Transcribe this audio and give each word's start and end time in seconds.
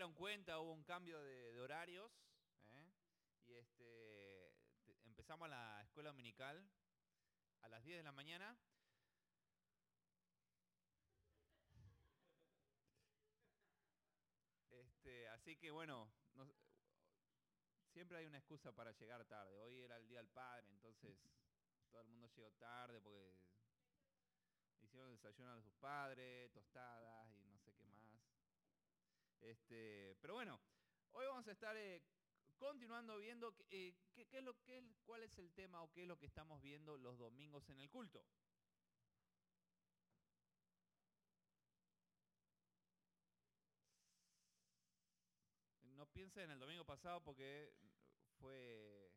dieron 0.00 0.14
cuenta, 0.14 0.58
hubo 0.60 0.72
un 0.72 0.82
cambio 0.82 1.20
de, 1.20 1.60
horarios. 1.60 2.10
¿eh? 2.70 2.90
Y 3.44 3.52
este, 3.52 4.54
empezamos 5.04 5.46
la 5.50 5.82
escuela 5.82 6.08
dominical 6.08 6.66
a 7.60 7.68
las 7.68 7.84
10 7.84 7.98
de 7.98 8.02
la 8.02 8.12
mañana. 8.12 8.58
Este, 14.70 15.28
así 15.28 15.58
que 15.58 15.70
bueno, 15.70 16.10
siempre 17.92 18.16
hay 18.16 18.24
una 18.24 18.38
excusa 18.38 18.72
para 18.72 18.92
llegar 18.92 19.22
tarde. 19.26 19.58
Hoy 19.58 19.82
era 19.82 19.98
el 19.98 20.08
Día 20.08 20.20
del 20.20 20.30
Padre, 20.30 20.66
entonces 20.70 21.18
todo 21.90 22.00
el 22.00 22.08
mundo 22.08 22.26
llegó 22.28 22.50
tarde 22.52 23.02
porque 23.02 23.36
hicieron 24.80 25.10
desayuno 25.10 25.52
a 25.52 25.60
sus 25.60 25.74
padres, 25.74 26.50
tostadas 26.52 27.30
y 27.34 27.44
no 27.48 27.58
sé 27.58 27.74
qué 27.74 27.84
más. 27.84 28.00
Este, 29.40 30.16
pero 30.20 30.34
bueno, 30.34 30.60
hoy 31.12 31.26
vamos 31.26 31.46
a 31.48 31.52
estar 31.52 31.76
eh, 31.76 32.02
continuando 32.58 33.18
viendo 33.18 33.54
eh, 33.70 33.94
qué, 34.14 34.26
es 34.30 34.44
lo, 34.44 34.54
qué, 34.62 34.82
cuál 35.04 35.22
es 35.22 35.36
el 35.38 35.50
tema 35.52 35.82
o 35.82 35.90
qué 35.90 36.02
es 36.02 36.08
lo 36.08 36.18
que 36.18 36.26
estamos 36.26 36.60
viendo 36.60 36.98
los 36.98 37.18
domingos 37.18 37.68
en 37.70 37.80
el 37.80 37.88
culto. 37.90 38.24
No 45.82 46.06
piense 46.06 46.42
en 46.42 46.50
el 46.50 46.58
domingo 46.58 46.84
pasado 46.84 47.22
porque 47.22 47.72
fue 48.38 49.10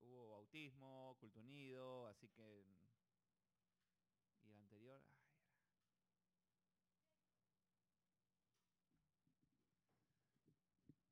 hubo 0.00 0.30
bautismo, 0.30 1.16
culto 1.18 1.40
unido, 1.40 2.06
así 2.08 2.28
que 2.28 2.64
y 4.42 4.50
el 4.50 4.58
anterior, 4.58 5.00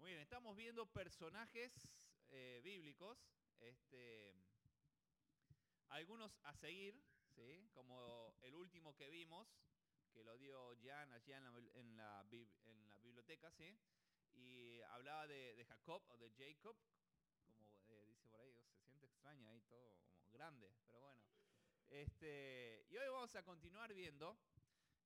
Muy 0.02 0.10
bien, 0.14 0.21
estamos 0.32 0.56
viendo 0.56 0.86
personajes 0.86 1.70
eh, 2.30 2.62
bíblicos, 2.64 3.18
este, 3.60 4.32
algunos 5.90 6.38
a 6.44 6.54
seguir, 6.54 6.98
como 7.74 8.34
el 8.40 8.54
último 8.54 8.96
que 8.96 9.10
vimos, 9.10 9.46
que 10.10 10.24
lo 10.24 10.38
dio 10.38 10.74
Jan 10.82 11.12
allá 11.12 11.36
en 11.74 11.96
la, 11.98 12.26
biblioteca, 13.02 13.52
¿sí? 13.52 13.78
y 14.32 14.80
hablaba 14.94 15.26
de, 15.26 15.66
Jacob 15.68 16.02
o 16.08 16.16
de 16.16 16.30
Jacob, 16.30 16.78
como 17.44 17.68
eh, 17.88 18.06
dice 18.08 18.26
por 18.28 18.40
ahí, 18.40 18.54
se 18.54 18.80
siente 18.86 19.04
extraño 19.04 19.50
ahí 19.50 19.60
todo 19.60 19.98
como 20.06 20.30
grande, 20.30 20.74
pero 20.86 20.98
bueno. 21.02 21.20
Este, 21.90 22.86
y 22.88 22.96
hoy 22.96 23.08
vamos 23.08 23.36
a 23.36 23.42
continuar 23.42 23.92
viendo 23.92 24.38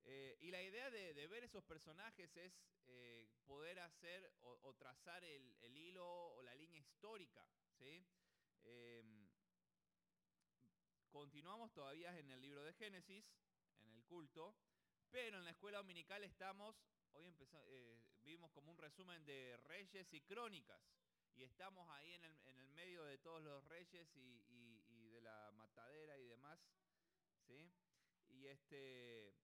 eh, 0.09 0.37
y 0.41 0.53
la 0.53 0.63
idea 0.63 0.89
de, 0.89 1.27
ver 1.27 1.43
esos 1.43 1.65
personajes 1.65 2.37
es 2.37 2.53
eh, 2.87 3.27
poder 3.45 3.81
hacer 3.81 4.33
o, 4.43 4.73
trazar 4.75 5.25
el, 5.25 5.77
hilo 5.77 6.07
o 6.07 6.43
la 6.43 6.55
línea 6.55 6.81
histórica. 6.81 7.45
¿sí? 7.77 8.07
Em, 8.63 9.29
continuamos 11.11 11.73
todavía 11.73 12.17
en 12.17 12.31
el 12.31 12.41
libro 12.41 12.63
de 12.63 12.73
Génesis, 12.75 13.35
en 13.81 13.91
el 13.91 14.05
culto, 14.05 14.55
pero 15.11 15.39
en 15.39 15.45
la 15.45 15.51
escuela 15.51 15.79
dominical 15.79 16.23
estamos, 16.23 16.77
hoy 17.13 17.27
empezamos, 17.27 17.67
eh, 17.69 17.99
vimos 18.23 18.53
como 18.53 18.71
un 18.71 18.79
resumen 18.79 19.25
de 19.25 19.57
reyes 19.65 20.13
y 20.13 20.21
crónicas. 20.21 20.81
Y 21.35 21.43
estamos 21.43 21.91
ahí 21.91 22.15
en 22.15 22.25
el, 22.25 22.37
medio 22.71 23.05
de 23.05 23.19
todos 23.19 23.43
los 23.43 23.65
reyes 23.65 24.15
y, 24.15 24.45
y, 24.89 25.09
de 25.09 25.21
la 25.23 25.51
matadera 25.53 26.19
y 26.19 26.27
demás. 26.27 26.61
¿sí? 27.47 27.71
Y 28.29 28.47
este, 28.47 29.35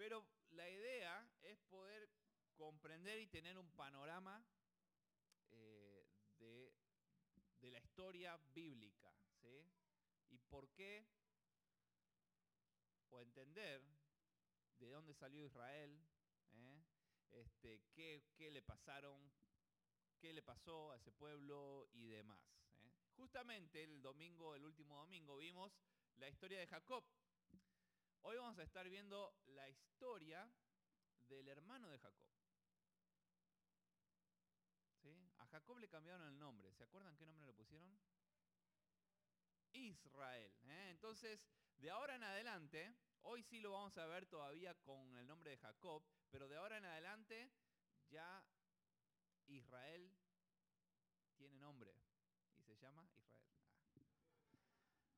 pero 0.00 0.24
la 0.52 0.66
idea 0.66 1.30
es 1.42 1.60
poder 1.68 2.08
comprender 2.56 3.18
y 3.18 3.26
tener 3.26 3.58
un 3.58 3.70
panorama 3.72 4.42
eh, 5.50 6.06
de, 6.38 7.70
la 7.70 7.80
historia 7.80 8.34
bíblica. 8.54 9.14
¿sí? 9.42 9.62
¿Y 10.30 10.38
por 10.38 10.70
qué? 10.70 11.04
O 13.10 13.20
entender 13.20 13.82
de 14.78 14.88
dónde 14.88 15.12
salió 15.12 15.44
Israel, 15.44 16.02
¿eh? 16.54 16.82
este, 17.32 17.82
qué, 17.92 18.50
le 18.50 18.62
pasaron, 18.62 19.30
qué 20.18 20.32
le 20.32 20.40
pasó 20.40 20.92
a 20.92 20.96
ese 20.96 21.12
pueblo 21.12 21.90
y 21.92 22.06
demás. 22.06 22.40
¿eh? 22.78 22.90
Justamente 23.16 23.82
el 23.82 24.00
domingo, 24.00 24.54
el 24.54 24.64
último 24.64 24.96
domingo, 24.96 25.36
vimos 25.36 25.78
la 26.16 26.30
historia 26.30 26.58
de 26.58 26.68
Jacob. 26.68 27.04
Hoy 28.22 28.36
vamos 28.36 28.58
a 28.58 28.62
estar 28.62 28.88
viendo 28.88 29.34
la 29.46 29.68
historia 29.68 30.50
del 31.28 31.48
hermano 31.48 31.88
de 31.88 31.98
Jacob. 31.98 32.26
A 35.38 35.46
Jacob 35.46 35.78
le 35.78 35.88
cambiaron 35.88 36.26
el 36.26 36.38
nombre. 36.38 36.72
¿Se 36.74 36.84
acuerdan 36.84 37.16
qué 37.16 37.24
nombre 37.24 37.46
le 37.46 37.54
pusieron? 37.54 37.98
Israel. 39.72 40.52
¿eh? 40.64 40.90
Entonces, 40.90 41.46
de 41.76 41.90
ahora 41.90 42.14
en 42.14 42.22
adelante, 42.22 42.94
hoy 43.22 43.42
sí 43.42 43.58
lo 43.60 43.72
vamos 43.72 43.96
a 43.96 44.06
ver 44.06 44.26
todavía 44.26 44.74
con 44.82 45.16
el 45.16 45.26
nombre 45.26 45.50
de 45.50 45.56
Jacob, 45.56 46.04
pero 46.30 46.46
de 46.46 46.56
ahora 46.56 46.76
en 46.76 46.84
adelante 46.84 47.50
ya 48.10 48.44
Israel 49.46 50.12
tiene 51.36 51.58
nombre 51.58 51.94
y 52.56 52.62
se 52.62 52.76
llama. 52.76 53.08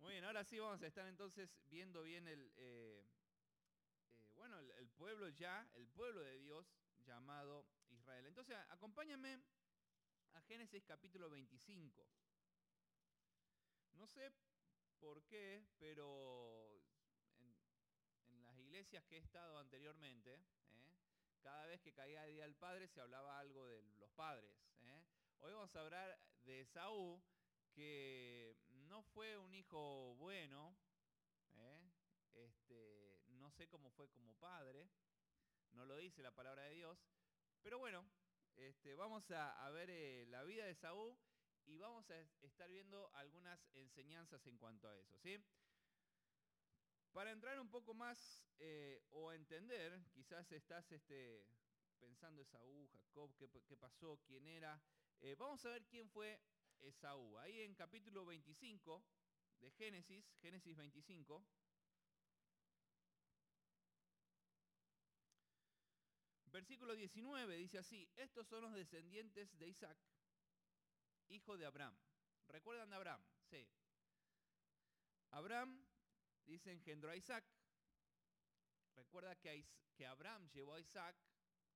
Muy 0.03 0.15
bien, 0.15 0.25
ahora 0.25 0.43
sí 0.43 0.59
vamos 0.59 0.83
a 0.83 0.87
estar 0.89 1.07
entonces 1.07 1.49
viendo 1.71 2.03
bien 2.03 2.27
el, 2.27 2.53
eh, 2.57 3.07
eh, 4.11 4.31
bueno, 4.35 4.59
el, 4.59 4.89
pueblo 4.89 5.29
ya, 5.29 5.71
el 5.75 5.87
pueblo 5.87 6.21
de 6.23 6.41
Dios 6.41 6.67
llamado 7.07 7.65
Israel. 7.89 8.27
Entonces, 8.27 8.57
acompáñame 8.71 9.41
a 10.33 10.41
Génesis 10.41 10.83
capítulo 10.85 11.31
25. 11.31 12.05
No 13.93 14.09
sé 14.09 14.33
por 14.99 15.23
qué, 15.23 15.65
pero 15.79 16.83
en, 18.27 18.43
las 18.43 18.59
iglesias 18.59 19.05
que 19.05 19.19
he 19.19 19.21
estado 19.21 19.57
anteriormente, 19.61 20.34
¿eh? 20.34 20.99
cada 21.43 21.65
vez 21.67 21.81
que 21.81 21.93
caía 21.93 22.27
el 22.27 22.33
Día 22.33 22.43
del 22.43 22.57
Padre 22.57 22.89
se 22.89 23.01
hablaba 23.01 23.39
algo 23.39 23.69
de 23.69 23.81
los 24.01 24.11
padres. 24.11 24.51
Hoy 25.39 25.53
vamos 25.53 25.75
a 25.77 25.81
hablar 25.81 26.19
de 26.45 26.65
Saúl, 26.67 27.23
que 27.73 28.57
no 28.92 29.03
fue 29.14 29.38
un 29.38 29.54
hijo 29.54 30.14
bueno, 30.16 30.76
¿eh? 31.56 31.80
este, 32.34 33.22
no 33.28 33.50
sé 33.50 33.66
cómo 33.66 33.91
fue 33.92 34.06
como 34.10 34.34
padre, 34.34 34.86
no 35.70 35.86
lo 35.86 35.97
dice 35.97 36.20
la 36.20 36.34
palabra 36.34 36.64
de 36.64 36.75
Dios, 36.75 36.98
pero 37.62 37.78
bueno, 37.78 38.04
este, 38.54 38.94
vamos 38.94 39.30
a, 39.30 39.70
ver 39.70 39.88
eh, 39.88 40.26
la 40.26 40.42
vida 40.44 40.66
de 40.66 40.75
Saúl 40.75 41.16
y 41.64 41.78
vamos 41.78 42.10
a 42.10 42.20
estar 42.42 42.70
viendo 42.70 43.10
algunas 43.14 43.66
enseñanzas 43.72 44.47
en 44.47 44.58
cuanto 44.58 44.86
a 44.91 44.98
eso, 44.98 45.16
¿sí? 45.16 45.42
Para 47.12 47.30
entrar 47.30 47.59
un 47.60 47.70
poco 47.70 47.94
más 47.94 48.44
eh, 48.59 49.03
o 49.09 49.32
entender, 49.32 50.04
quizás 50.12 50.53
estás 50.53 50.92
este, 50.92 51.47
pensando 51.98 52.42
en 52.42 52.47
Saúl, 52.47 52.91
Jacob, 52.91 53.34
qué, 53.38 53.48
qué, 53.48 53.74
pasó, 53.74 54.20
quién 54.26 54.47
era, 54.47 54.78
vamos 55.38 55.64
a 55.64 55.70
ver 55.70 55.86
quién 55.86 56.10
fue 56.10 56.38
Esaú. 56.82 57.38
Ahí 57.38 57.60
en 57.60 57.75
capítulo 57.75 58.25
25 58.26 59.03
de 59.60 59.70
Génesis, 59.72 60.25
Génesis 60.41 60.76
25, 60.76 61.44
versículo 66.53 66.94
19 66.94 67.56
dice 67.56 67.78
así, 67.78 68.09
estos 68.16 68.47
son 68.47 68.62
los 68.62 68.75
descendientes 68.75 69.59
de 69.59 69.69
Isaac, 69.69 69.97
hijo 71.28 71.56
de 71.56 71.65
Abraham. 71.65 71.97
¿Recuerdan 72.48 72.91
de 72.91 72.97
Abraham? 72.97 73.25
Sí. 73.48 73.66
Abraham, 75.31 75.82
dice, 76.44 76.71
engendró 76.71 77.10
a 77.10 77.16
Isaac. 77.16 77.44
Recuerda 78.94 79.34
que, 79.37 79.65
que 79.94 80.06
Abraham 80.06 80.50
llevó 80.50 80.75
a 80.75 80.81
Isaac, 80.81 81.16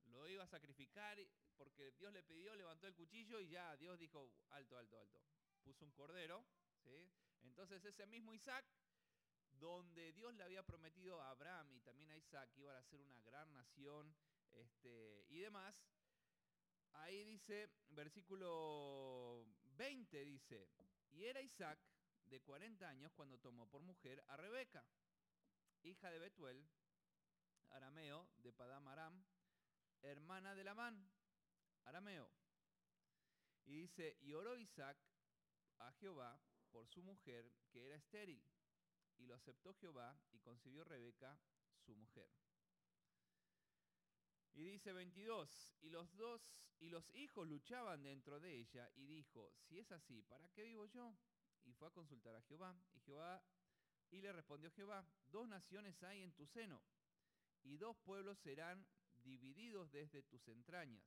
lo 0.04 0.28
iba 0.28 0.44
a 0.44 0.46
sacrificar 0.46 1.18
porque 1.56 1.92
Dios 1.92 2.12
le 2.12 2.22
pidió, 2.22 2.54
levantó 2.54 2.86
el 2.86 2.94
cuchillo 2.94 3.40
y 3.40 3.48
ya 3.48 3.76
Dios 3.76 3.98
dijo, 3.98 4.30
alto, 4.50 4.76
alto, 4.76 4.98
alto. 4.98 5.22
Puso 5.62 5.84
un 5.84 5.92
cordero. 5.92 6.44
¿sí? 6.82 7.10
Entonces 7.42 7.84
ese 7.84 8.06
mismo 8.06 8.34
Isaac, 8.34 8.64
donde 9.50 10.12
Dios 10.12 10.34
le 10.34 10.44
había 10.44 10.62
prometido 10.62 11.20
a 11.20 11.30
Abraham 11.30 11.72
y 11.72 11.80
también 11.80 12.10
a 12.10 12.16
Isaac 12.16 12.50
que 12.52 12.60
iban 12.60 12.76
a 12.76 12.82
ser 12.82 13.00
una 13.00 13.20
gran 13.22 13.52
nación 13.52 14.14
este, 14.52 15.24
y 15.28 15.38
demás, 15.38 15.74
ahí 16.92 17.24
dice, 17.24 17.70
versículo 17.88 19.46
20 19.76 20.24
dice, 20.24 20.68
y 21.10 21.24
era 21.24 21.40
Isaac 21.40 21.78
de 22.24 22.40
40 22.40 22.88
años 22.88 23.12
cuando 23.12 23.38
tomó 23.38 23.68
por 23.68 23.82
mujer 23.82 24.22
a 24.28 24.36
Rebeca, 24.36 24.84
hija 25.82 26.10
de 26.10 26.18
Betuel, 26.18 26.66
arameo 27.70 28.28
de 28.38 28.52
Padam 28.52 28.88
Aram, 28.88 29.24
hermana 30.02 30.54
de 30.54 30.64
Lamán 30.64 31.15
arameo. 31.86 32.30
Y 33.64 33.74
dice, 33.74 34.16
y 34.20 34.32
oró 34.32 34.56
Isaac 34.56 34.96
a 35.78 35.92
Jehová 35.94 36.38
por 36.70 36.86
su 36.86 37.02
mujer, 37.02 37.50
que 37.70 37.84
era 37.86 37.96
estéril. 37.96 38.44
Y 39.18 39.26
lo 39.26 39.34
aceptó 39.34 39.74
Jehová 39.74 40.16
y 40.32 40.38
concibió 40.40 40.84
Rebeca, 40.84 41.38
su 41.84 41.96
mujer. 41.96 42.30
Y 44.52 44.64
dice 44.64 44.92
22, 44.92 45.74
y 45.80 45.90
los 45.90 46.14
dos 46.16 46.42
y 46.78 46.90
los 46.90 47.08
hijos 47.14 47.48
luchaban 47.48 48.02
dentro 48.02 48.38
de 48.38 48.54
ella 48.54 48.90
y 48.94 49.06
dijo, 49.06 49.50
si 49.62 49.78
es 49.78 49.90
así, 49.92 50.22
¿para 50.22 50.48
qué 50.50 50.62
vivo 50.64 50.86
yo? 50.86 51.16
Y 51.64 51.72
fue 51.72 51.88
a 51.88 51.92
consultar 51.92 52.34
a 52.36 52.42
Jehová. 52.42 52.78
Y 52.92 53.00
Jehová 53.00 53.42
y 54.10 54.20
le 54.20 54.32
respondió 54.32 54.70
Jehová, 54.70 55.04
dos 55.26 55.48
naciones 55.48 56.02
hay 56.02 56.22
en 56.22 56.32
tu 56.32 56.46
seno, 56.46 56.82
y 57.62 57.76
dos 57.76 57.96
pueblos 57.98 58.38
serán 58.38 58.86
divididos 59.22 59.90
desde 59.90 60.22
tus 60.22 60.46
entrañas. 60.48 61.04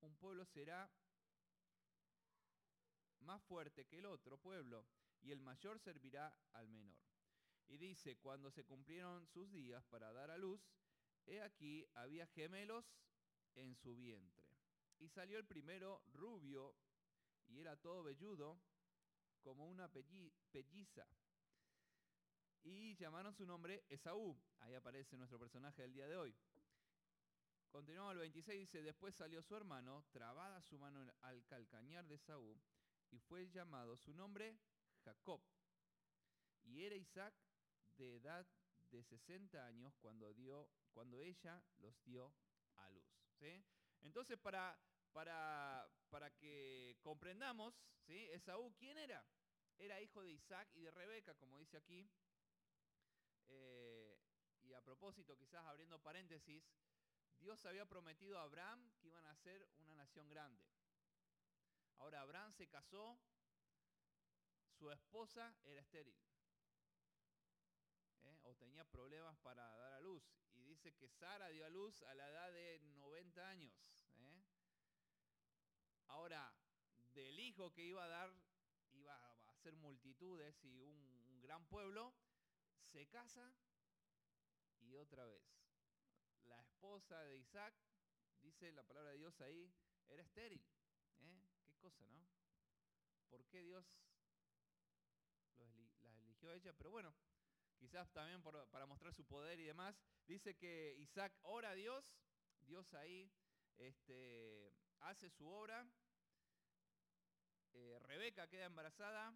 Un 0.00 0.16
pueblo 0.16 0.44
será 0.44 0.90
más 3.20 3.42
fuerte 3.44 3.86
que 3.86 3.98
el 3.98 4.06
otro 4.06 4.38
pueblo, 4.38 4.86
y 5.20 5.32
el 5.32 5.40
mayor 5.40 5.78
servirá 5.80 6.36
al 6.52 6.68
menor. 6.68 7.00
Y 7.68 7.78
dice, 7.78 8.18
cuando 8.18 8.50
se 8.50 8.64
cumplieron 8.64 9.26
sus 9.26 9.50
días 9.50 9.82
para 9.86 10.12
dar 10.12 10.30
a 10.30 10.36
luz, 10.36 10.60
he 11.26 11.40
aquí 11.40 11.86
había 11.94 12.26
gemelos 12.26 12.84
en 13.54 13.74
su 13.76 13.96
vientre. 13.96 14.44
Y 14.98 15.08
salió 15.08 15.38
el 15.38 15.46
primero 15.46 16.02
rubio, 16.12 16.76
y 17.48 17.60
era 17.60 17.76
todo 17.76 18.02
velludo, 18.02 18.60
como 19.40 19.66
una 19.66 19.88
pelliza. 19.88 21.06
Y 22.62 22.94
llamaron 22.96 23.34
su 23.34 23.44
nombre 23.44 23.84
Esaú. 23.88 24.38
Ahí 24.60 24.74
aparece 24.74 25.16
nuestro 25.16 25.38
personaje 25.38 25.82
del 25.82 25.92
día 25.92 26.08
de 26.08 26.16
hoy. 26.16 26.34
Continuamos 27.74 28.12
el 28.12 28.20
26, 28.20 28.60
dice, 28.60 28.82
después 28.82 29.16
salió 29.16 29.42
su 29.42 29.56
hermano, 29.56 30.04
trabada 30.12 30.62
su 30.62 30.78
mano 30.78 31.04
al 31.22 31.44
calcañar 31.44 32.06
de 32.06 32.14
Esaú, 32.14 32.56
y 33.10 33.18
fue 33.18 33.48
llamado 33.48 33.96
su 33.96 34.14
nombre 34.14 34.56
Jacob. 35.04 35.42
Y 36.62 36.84
era 36.84 36.94
Isaac 36.94 37.34
de 37.96 38.14
edad 38.14 38.46
de 38.92 39.02
60 39.02 39.66
años 39.66 39.92
cuando, 39.96 40.32
dio, 40.34 40.70
cuando 40.92 41.20
ella 41.20 41.60
los 41.78 42.00
dio 42.04 42.32
a 42.76 42.88
luz. 42.90 43.10
Entonces, 44.02 44.38
para, 44.38 44.78
para, 45.12 45.84
para 46.10 46.30
que 46.30 46.96
comprendamos, 47.02 47.74
¿sí? 48.06 48.28
Esaú, 48.30 48.72
¿quién 48.78 48.98
era? 48.98 49.26
Era 49.78 50.00
hijo 50.00 50.22
de 50.22 50.30
Isaac 50.30 50.68
y 50.74 50.82
de 50.82 50.92
Rebeca, 50.92 51.34
como 51.34 51.58
dice 51.58 51.76
aquí. 51.78 52.08
Eh, 53.48 54.16
y 54.62 54.72
a 54.74 54.80
propósito, 54.80 55.36
quizás 55.36 55.66
abriendo 55.66 55.98
paréntesis, 55.98 56.62
Dios 57.44 57.62
había 57.66 57.84
prometido 57.84 58.38
a 58.38 58.44
Abraham 58.44 58.90
que 58.98 59.08
iban 59.08 59.26
a 59.26 59.36
ser 59.36 59.68
una 59.76 59.94
nación 59.94 60.30
grande. 60.30 60.64
Ahora, 61.98 62.22
Abraham 62.22 62.54
se 62.54 62.66
casó, 62.68 63.20
su 64.78 64.90
esposa 64.90 65.54
era 65.64 65.82
estéril. 65.82 66.16
¿eh? 68.22 68.38
O 68.44 68.54
tenía 68.54 68.82
problemas 68.86 69.36
para 69.40 69.62
dar 69.76 69.92
a 69.92 70.00
luz. 70.00 70.24
Y 70.54 70.62
dice 70.62 70.94
que 70.94 71.06
Sara 71.10 71.50
dio 71.50 71.66
a 71.66 71.68
luz 71.68 72.02
a 72.04 72.14
la 72.14 72.30
edad 72.30 72.50
de 72.50 72.78
90 72.80 73.46
años. 73.46 73.92
¿eh? 74.16 74.42
Ahora, 76.06 76.50
del 77.12 77.38
hijo 77.38 77.74
que 77.74 77.84
iba 77.84 78.04
a 78.04 78.08
dar, 78.08 78.32
iba 78.92 79.14
a 79.50 79.56
ser 79.56 79.76
multitudes 79.76 80.64
y 80.64 80.80
un, 80.80 81.42
gran 81.42 81.66
pueblo, 81.66 82.14
se 82.80 83.06
casa 83.06 83.52
y 84.80 84.94
otra 84.94 85.26
vez. 85.26 85.63
La 86.44 86.60
esposa 86.60 87.22
de 87.24 87.36
Isaac, 87.38 87.74
dice 88.40 88.72
la 88.72 88.82
palabra 88.82 89.10
de 89.10 89.18
Dios 89.18 89.40
ahí, 89.40 89.72
era 90.08 90.22
estéril. 90.22 90.64
¿eh? 91.20 91.40
Qué 91.66 91.74
cosa, 91.76 92.06
¿no? 92.08 92.26
¿Por 93.28 93.44
qué 93.46 93.62
Dios 93.62 93.84
la 96.02 96.18
eligió 96.20 96.50
a 96.50 96.54
ella? 96.54 96.72
Pero 96.72 96.90
bueno, 96.90 97.14
quizás 97.78 98.10
también 98.12 98.42
para 98.42 98.86
mostrar 98.86 99.14
su 99.14 99.24
poder 99.24 99.58
y 99.58 99.64
demás. 99.64 100.00
Dice 100.26 100.56
que 100.56 100.94
Isaac 100.98 101.32
ora 101.42 101.70
a 101.70 101.74
Dios, 101.74 102.16
Dios 102.60 102.94
ahí 102.94 103.30
este, 103.76 104.74
hace 105.00 105.30
su 105.30 105.48
obra, 105.48 105.86
eh, 107.72 107.98
Rebeca 108.00 108.46
queda 108.48 108.66
embarazada, 108.66 109.34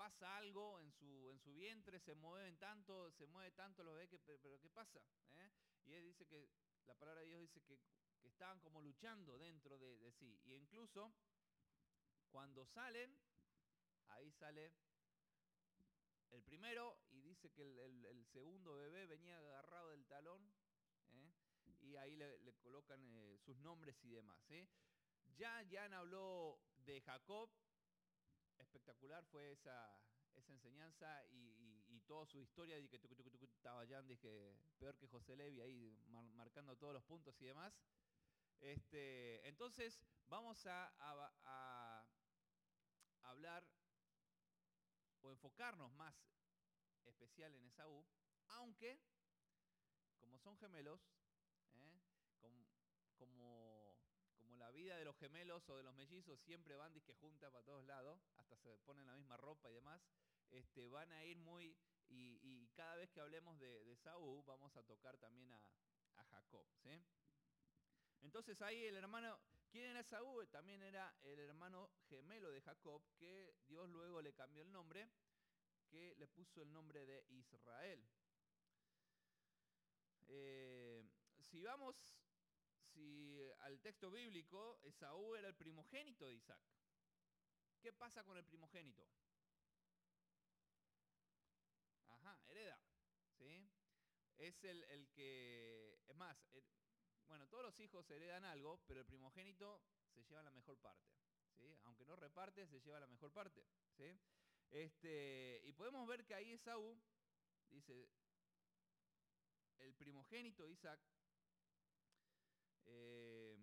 pasa 0.00 0.38
algo 0.38 0.80
en 0.80 0.90
su, 0.92 1.28
en 1.30 1.38
su 1.40 1.52
vientre, 1.52 2.00
se 2.00 2.14
mueven 2.14 2.56
tanto, 2.56 3.10
se 3.10 3.26
mueve 3.26 3.50
tanto 3.50 3.84
los 3.84 3.92
bebés, 3.94 4.08
pero 4.40 4.58
¿qué 4.58 4.70
pasa? 4.70 4.98
¿Eh? 5.34 5.50
Y 5.84 5.92
él 5.92 6.04
dice 6.04 6.24
que, 6.24 6.48
la 6.86 6.94
palabra 6.94 7.20
de 7.20 7.26
Dios 7.26 7.40
dice 7.42 7.60
que, 7.60 7.78
estaban 8.22 8.60
como 8.60 8.80
luchando 8.80 9.36
dentro 9.36 9.78
de, 9.78 10.10
sí. 10.12 10.40
Y 10.44 10.54
incluso 10.54 11.12
cuando 12.30 12.64
salen, 12.64 13.14
ahí 14.08 14.30
sale 14.32 14.72
el 16.30 16.42
primero 16.44 16.96
y 17.10 17.20
dice 17.20 17.50
que 17.50 17.84
el, 17.84 18.24
segundo 18.32 18.76
bebé 18.76 19.06
venía 19.06 19.38
agarrado 19.38 19.90
del 19.90 20.06
talón 20.06 20.50
¿eh? 21.12 21.30
y 21.82 21.96
ahí 21.96 22.16
le, 22.16 22.54
colocan 22.62 23.02
eh, 23.16 23.38
sus 23.44 23.58
nombres 23.58 24.02
y 24.02 24.12
demás. 24.12 24.40
Ya 25.36 25.62
Jan 25.70 25.92
habló 25.92 26.58
de 26.86 27.02
Jacob, 27.02 27.50
espectacular 28.70 29.24
fue 29.26 29.52
esa, 29.52 30.00
esa 30.34 30.52
enseñanza 30.52 31.24
y, 31.30 31.58
toda 32.06 32.26
su 32.26 32.40
historia 32.40 32.74
de 32.74 32.88
que 32.88 33.44
estaba 33.44 33.86
Jan, 33.86 34.08
dije, 34.08 34.58
peor 34.78 34.96
que 34.96 35.06
José 35.06 35.36
Levi 35.36 35.60
ahí 35.60 35.96
marcando 36.34 36.76
todos 36.76 36.92
los 36.92 37.04
puntos 37.04 37.40
y 37.40 37.44
demás. 37.44 37.72
Este, 38.58 39.46
entonces 39.46 40.02
vamos 40.26 40.66
a, 40.66 40.92
a 40.98 42.04
hablar 43.22 43.64
o 45.22 45.30
enfocarnos 45.30 45.92
más 45.92 46.16
especial 47.04 47.54
en 47.54 47.64
Esaú, 47.66 48.04
aunque, 48.48 49.00
como 50.18 50.38
son 50.38 50.56
gemelos, 50.58 51.00
¿eh? 51.74 52.00
como, 52.40 52.66
como, 53.16 54.56
la 54.58 54.69
vida 54.80 54.96
de 54.96 55.04
los 55.04 55.16
gemelos 55.18 55.68
o 55.68 55.76
de 55.76 55.82
los 55.82 55.94
mellizos 55.94 56.40
siempre 56.40 56.74
van 56.74 56.92
disque 56.92 57.12
juntas 57.14 57.52
para 57.52 57.64
todos 57.64 57.84
lados, 57.84 58.18
hasta 58.36 58.56
se 58.56 58.78
ponen 58.78 59.06
la 59.06 59.14
misma 59.14 59.36
ropa 59.36 59.70
y 59.70 59.74
demás, 59.74 60.00
este, 60.50 60.88
van 60.88 61.12
a 61.12 61.22
ir 61.24 61.38
muy, 61.38 61.76
y, 62.08 62.66
cada 62.74 62.96
vez 62.96 63.10
que 63.10 63.20
hablemos 63.20 63.58
de, 63.58 63.84
de, 63.84 63.92
Esaú, 63.92 64.42
vamos 64.44 64.74
a 64.76 64.82
tocar 64.82 65.18
también 65.18 65.52
a, 65.52 65.60
Jacob. 66.30 66.66
Entonces 68.20 68.60
ahí 68.60 68.84
el 68.84 68.96
hermano, 68.96 69.40
¿quién 69.70 69.86
era 69.86 70.00
Esaú? 70.00 70.46
También 70.48 70.82
era 70.82 71.16
el 71.22 71.38
hermano 71.40 71.90
gemelo 72.08 72.50
de 72.50 72.60
Jacob, 72.60 73.02
que 73.16 73.54
Dios 73.66 73.88
luego 73.88 74.20
le 74.20 74.34
cambió 74.34 74.62
el 74.62 74.70
nombre 74.70 75.08
que 75.88 76.14
le 76.16 76.28
puso 76.28 76.62
el 76.62 76.72
nombre 76.72 77.04
de 77.04 77.24
Israel. 77.30 78.06
Eh, 80.28 81.02
si 81.40 81.62
vamos 81.62 82.19
si 83.00 83.50
al 83.60 83.80
texto 83.80 84.10
bíblico, 84.10 84.78
Esaú 84.82 85.34
era 85.34 85.48
el 85.48 85.54
primogénito 85.54 86.26
de 86.26 86.34
Isaac. 86.34 86.60
¿Qué 87.80 87.92
pasa 87.94 88.22
con 88.24 88.36
el 88.36 88.44
primogénito? 88.44 89.08
Ajá, 92.08 92.38
hereda. 92.48 92.78
¿sí? 93.38 93.66
Es 94.36 94.62
el, 94.64 94.82
el 94.84 95.08
que, 95.12 95.98
es 96.06 96.16
más, 96.16 96.36
bueno, 97.26 97.48
todos 97.48 97.64
los 97.64 97.80
hijos 97.80 98.10
heredan 98.10 98.44
algo, 98.44 98.82
pero 98.86 99.00
el 99.00 99.06
primogénito 99.06 99.82
se 100.12 100.22
lleva 100.24 100.42
la 100.42 100.50
mejor 100.50 100.76
parte. 100.78 101.08
¿sí? 101.56 101.78
Aunque 101.84 102.04
no 102.04 102.16
reparte, 102.16 102.66
se 102.66 102.80
lleva 102.80 103.00
la 103.00 103.06
mejor 103.06 103.32
parte. 103.32 103.64
¿sí? 103.96 104.20
Este, 104.68 105.62
y 105.64 105.72
podemos 105.72 106.06
ver 106.06 106.26
que 106.26 106.34
ahí 106.34 106.52
Esaú, 106.52 107.00
dice, 107.70 108.10
el 109.78 109.94
primogénito 109.94 110.68
Isaac, 110.68 111.00
eh, 112.90 113.56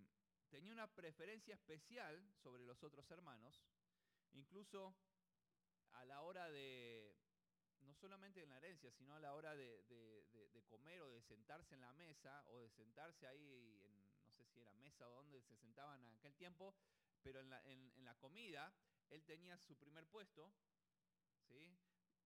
tenía 0.50 0.72
una 0.72 0.88
preferencia 0.88 1.54
especial 1.54 2.22
sobre 2.36 2.64
los 2.64 2.82
otros 2.84 3.10
hermanos, 3.12 3.64
incluso 4.34 4.96
a 5.92 6.06
la 6.06 6.22
hora 6.22 6.50
de, 6.50 7.16
no 7.82 7.94
solamente 7.96 8.42
en 8.42 8.50
la 8.50 8.58
herencia, 8.58 8.92
sino 8.92 9.16
a 9.16 9.20
la 9.20 9.34
hora 9.34 9.56
de, 9.56 9.84
comer 10.68 11.02
o 11.02 11.10
de 11.10 11.22
sentarse 11.22 11.76
en 11.76 11.82
la 11.82 11.94
mesa 11.94 12.46
o 12.50 12.60
de 12.60 12.70
sentarse 12.70 13.28
ahí, 13.28 13.80
en, 13.84 14.06
no 14.26 14.32
sé 14.34 14.46
si 14.46 14.60
era 14.60 14.74
mesa 14.74 15.08
o 15.10 15.16
donde 15.16 15.42
se 15.42 15.56
sentaban 15.56 16.02
en 16.04 16.12
aquel 16.12 16.36
tiempo, 16.36 16.76
pero 17.22 17.40
en 17.40 17.50
la, 17.50 18.16
comida 18.16 18.74
él 19.10 19.24
tenía 19.24 19.58
su 19.58 19.76
primer 19.78 20.06
puesto 20.08 20.52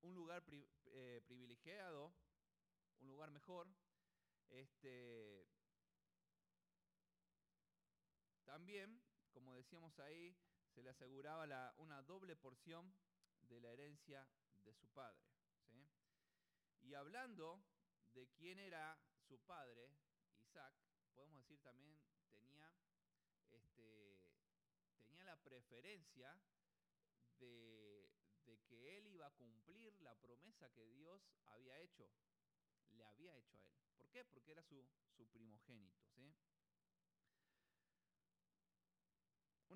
un 0.02 0.16
lugar 0.16 0.44
eh, 0.86 1.22
privilegiado, 1.26 2.14
un 3.02 3.08
lugar 3.10 3.30
mejor. 3.32 3.68
Este, 4.50 5.48
también, 8.52 9.02
como 9.32 9.56
decíamos 9.56 9.98
ahí, 10.00 10.36
se 10.74 10.84
le 10.84 10.90
aseguraba 10.90 11.74
una 11.78 12.02
doble 12.02 12.36
porción 12.36 12.94
de 13.44 13.62
la 13.62 13.70
herencia 13.70 14.28
de 14.66 14.74
su 14.74 14.90
padre. 14.90 15.24
Y 16.82 16.94
hablando 16.94 17.64
de 18.14 18.28
quién 18.34 18.60
era 18.60 19.00
su 19.26 19.40
padre, 19.40 19.96
Isaac, 20.38 20.74
podemos 21.14 21.38
decir 21.38 21.62
también 21.62 21.98
tenía, 22.30 22.70
este, 23.52 24.20
tenía 25.06 25.24
la 25.24 25.42
preferencia 25.42 26.38
de, 27.40 28.10
que 28.68 28.98
él 28.98 29.08
iba 29.08 29.28
a 29.28 29.32
cumplir 29.32 29.96
la 30.02 30.14
promesa 30.16 30.70
que 30.74 30.86
Dios 30.88 31.22
había 31.46 31.80
hecho, 31.80 32.12
le 32.98 33.06
había 33.06 33.34
hecho 33.38 33.58
a 33.58 33.64
él. 33.64 33.80
¿Por 33.96 34.10
qué? 34.10 34.26
Porque 34.26 34.52
era 34.52 34.64
su, 34.64 34.86
primogénito. 35.32 36.02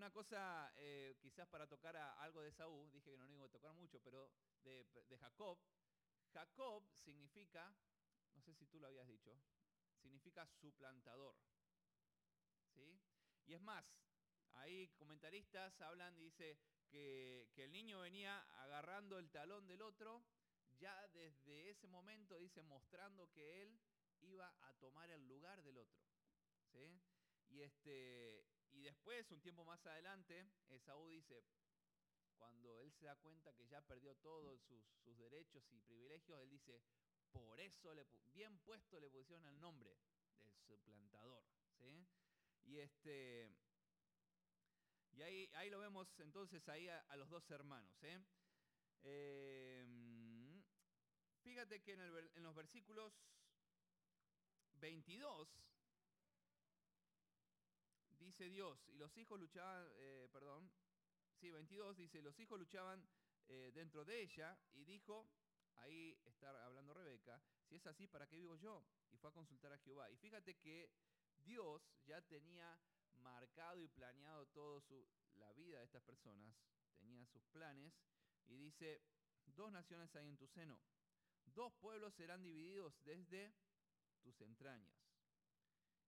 Una 0.06 0.14
cosa, 0.14 0.72
eh, 0.76 1.18
quizás 1.20 1.48
para 1.48 1.66
tocar 1.66 1.98
a 1.98 2.22
algo 2.22 2.40
de 2.40 2.52
Saúl, 2.52 2.92
dije 2.92 3.10
que 3.10 3.18
no 3.18 3.28
iba 3.28 3.46
a 3.46 3.50
tocar 3.50 3.74
mucho, 3.74 4.00
pero 4.04 4.30
de, 4.64 4.86
Jacob. 5.20 5.58
Jacob 6.32 6.88
significa, 6.94 7.76
no 8.36 8.42
sé 8.44 8.54
si 8.54 8.68
tú 8.68 8.80
lo 8.80 8.86
habías 8.86 9.08
dicho, 9.08 9.36
significa 10.00 10.46
suplantador. 10.46 11.36
¿sí? 12.76 13.02
Y 13.48 13.56
es 13.56 13.62
más, 13.62 13.84
ahí 14.52 14.90
comentaristas 14.90 15.82
hablan, 15.82 16.16
dice 16.20 16.60
que, 16.88 17.50
que 17.56 17.64
el 17.64 17.72
niño 17.72 18.02
venía 18.02 18.42
agarrando 18.62 19.18
el 19.18 19.32
talón 19.32 19.66
del 19.66 19.82
otro, 19.82 20.24
ya 20.78 20.96
desde 21.08 21.72
ese 21.72 21.88
momento, 21.88 22.38
dice, 22.38 22.62
mostrando 22.62 23.32
que 23.32 23.64
él 23.64 23.82
iba 24.22 24.56
a 24.70 24.74
tomar 24.76 25.10
el 25.10 25.28
lugar 25.28 25.64
del 25.64 25.80
otro. 25.80 26.00
¿sí? 26.72 27.02
Y, 27.50 27.62
este, 27.62 28.46
y 28.76 28.82
después, 28.84 29.32
un 29.32 29.42
tiempo 29.42 29.64
más 29.64 29.86
adelante, 29.86 30.46
Esaú 30.70 31.08
dice, 31.08 31.44
cuando 32.38 32.78
él 32.82 32.92
se 32.92 33.06
da 33.06 33.16
cuenta 33.16 33.54
que 33.54 33.68
ya 33.68 33.82
perdió 33.82 34.16
todos 34.18 34.62
sus, 34.62 35.18
derechos 35.18 35.64
y 35.72 35.80
privilegios, 35.80 36.42
él 36.42 36.50
dice, 36.50 36.82
por 37.32 37.60
eso, 37.60 37.94
le, 37.94 38.06
bien 38.34 38.58
puesto, 38.60 39.00
le 39.00 39.10
pusieron 39.10 39.46
el 39.48 39.60
nombre 39.60 39.98
del 40.42 40.54
suplantador. 40.68 41.44
¿sí? 41.80 42.06
Y, 42.66 42.80
este, 42.80 43.50
y 45.14 45.22
ahí, 45.22 45.50
ahí 45.54 45.70
lo 45.70 45.80
vemos 45.80 46.20
entonces 46.20 46.68
ahí 46.68 46.90
a, 46.90 47.16
los 47.16 47.30
dos 47.30 47.50
hermanos. 47.52 48.04
¿eh? 48.04 48.20
Eh, 49.04 49.86
fíjate 51.44 51.82
que 51.82 51.94
en, 51.94 52.02
en, 52.02 52.44
los 52.44 52.56
versículos 52.56 53.14
22 54.74 55.48
dice 58.36 58.50
Dios, 58.50 58.78
y 58.90 58.98
los 58.98 59.16
hijos 59.16 59.40
luchaban, 59.40 59.88
eh, 59.96 60.28
perdón, 60.30 60.70
sí, 61.40 61.50
22 61.52 61.96
dice, 61.96 62.22
los 62.22 62.38
hijos 62.38 62.60
luchaban 62.60 63.02
eh, 63.48 63.72
dentro 63.74 64.04
de 64.04 64.24
ella 64.24 64.60
y 64.74 64.84
dijo, 64.84 65.26
ahí 65.76 66.20
está 66.26 66.50
hablando 66.66 66.94
Rebeca, 66.94 67.42
si 67.64 67.76
es 67.78 67.88
así, 67.88 68.08
¿para 68.08 68.28
qué 68.28 68.36
vivo 68.36 68.58
yo? 68.58 68.84
Y 69.14 69.16
fue 69.16 69.30
a 69.30 69.34
consultar 69.34 69.72
a 69.72 69.78
Jehová. 69.78 70.12
Y 70.12 70.18
fíjate 70.18 70.58
que 70.58 70.92
Dios 71.46 71.82
ya 72.06 72.22
tenía 72.24 72.78
marcado 73.14 73.82
y 73.82 73.88
planeado 73.88 74.48
toda 74.48 74.84
la 75.36 75.54
vida 75.54 75.80
de 75.80 75.86
estas 75.86 76.04
personas, 76.04 76.54
tenía 77.00 77.26
sus 77.28 77.46
planes, 77.46 77.94
y 78.48 78.58
dice, 78.58 79.02
dos 79.46 79.72
naciones 79.72 80.14
hay 80.14 80.28
en 80.28 80.36
tu 80.36 80.48
seno, 80.48 80.78
dos 81.46 81.72
pueblos 81.76 82.14
serán 82.16 82.44
divididos 82.44 83.02
desde 83.06 83.54
tus 84.22 84.42
entrañas. 84.42 84.94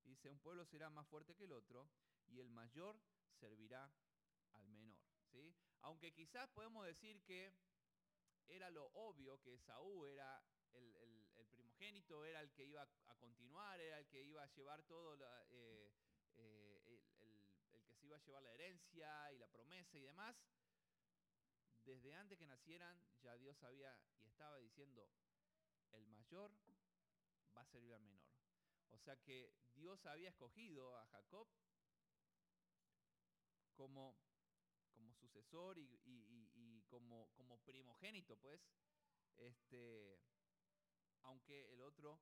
Dice, 0.04 0.30
un 0.30 0.40
pueblo 0.40 0.66
será 0.66 0.90
más 0.90 1.08
fuerte 1.08 1.36
que 1.36 1.44
el 1.46 1.52
otro, 1.52 1.90
y 2.28 2.40
el 2.40 2.50
mayor 2.50 3.00
servirá 3.40 3.92
al 4.54 4.68
menor. 4.68 4.98
¿sí? 5.32 5.56
Aunque 5.82 6.14
quizás 6.14 6.50
podemos 6.50 6.86
decir 6.86 7.22
que 7.24 7.54
era 8.48 8.70
lo 8.70 8.86
obvio 8.94 9.42
que 9.42 9.58
Saúl 9.58 10.08
era 10.08 10.44
el, 10.74 11.48
primogénito, 11.50 12.26
era 12.26 12.42
el 12.42 12.52
que 12.52 12.66
iba 12.66 12.88
a 13.08 13.16
continuar, 13.16 13.80
era 13.80 14.00
el 14.00 14.08
que 14.08 14.22
iba 14.24 14.44
a 14.44 14.48
llevar 14.48 14.84
todo, 14.84 15.18
eh, 15.50 15.92
eh, 16.36 16.82
el, 16.86 17.04
el, 17.20 17.84
que 17.84 17.94
se 17.96 18.06
iba 18.06 18.18
a 18.18 18.20
llevar 18.20 18.44
la 18.44 18.52
herencia 18.54 19.32
y 19.34 19.38
la 19.38 19.48
promesa 19.48 19.98
y 19.98 20.02
demás. 20.02 20.36
Desde 21.84 22.14
antes 22.16 22.38
que 22.38 22.46
nacieran, 22.46 23.02
ya 23.22 23.38
Dios 23.38 23.58
sabía 23.58 23.98
y 24.22 24.28
estaba 24.28 24.58
diciendo, 24.58 25.10
el 25.92 26.06
mayor 26.08 26.52
va 27.56 27.62
a 27.62 27.66
servir 27.66 27.94
al 27.94 28.02
menor. 28.02 28.28
O 28.90 28.98
sea 29.00 29.16
que 29.18 29.54
Dios 29.74 30.06
había 30.06 30.30
escogido 30.30 30.96
a 30.98 31.06
Jacob 31.08 31.48
como, 33.78 34.18
como 34.96 35.14
sucesor 35.14 35.78
y, 35.78 36.02
y, 36.04 36.52
y, 36.56 36.82
como, 36.90 37.30
como, 37.36 37.60
primogénito, 37.60 38.36
pues, 38.38 38.60
este, 39.38 40.20
aunque 41.22 41.72
el 41.72 41.82
otro, 41.82 42.20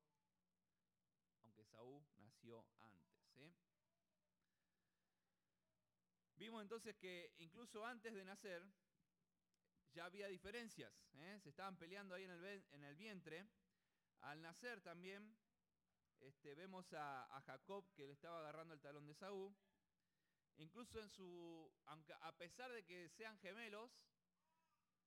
aunque 1.39 1.63
Saúl 1.65 2.05
nació 2.17 2.67
antes. 2.79 3.15
¿sí? 3.33 3.55
Vimos 6.35 6.61
entonces 6.61 6.95
que 6.97 7.33
incluso 7.37 7.85
antes 7.85 8.13
de 8.13 8.25
nacer 8.25 8.61
ya 9.93 10.05
había 10.05 10.27
diferencias, 10.27 10.93
¿eh? 11.13 11.39
se 11.41 11.49
estaban 11.49 11.77
peleando 11.77 12.15
ahí 12.15 12.25
en 12.25 12.31
el, 12.31 12.65
en 12.71 12.83
el 12.83 12.95
vientre. 12.97 13.47
Al 14.19 14.41
nacer 14.41 14.81
también 14.81 15.37
este, 16.19 16.55
vemos 16.55 16.91
a, 16.93 17.23
a, 17.35 17.41
Jacob 17.41 17.85
que 17.93 18.05
le 18.05 18.13
estaba 18.13 18.39
agarrando 18.39 18.73
el 18.73 18.81
talón 18.81 19.05
de 19.05 19.13
Saúl. 19.13 19.55
Incluso 20.57 20.99
en 21.01 21.09
su, 21.09 21.71
a 21.85 22.37
pesar 22.37 22.71
de 22.71 22.85
que 22.85 23.09
sean 23.09 23.37
gemelos, 23.39 23.91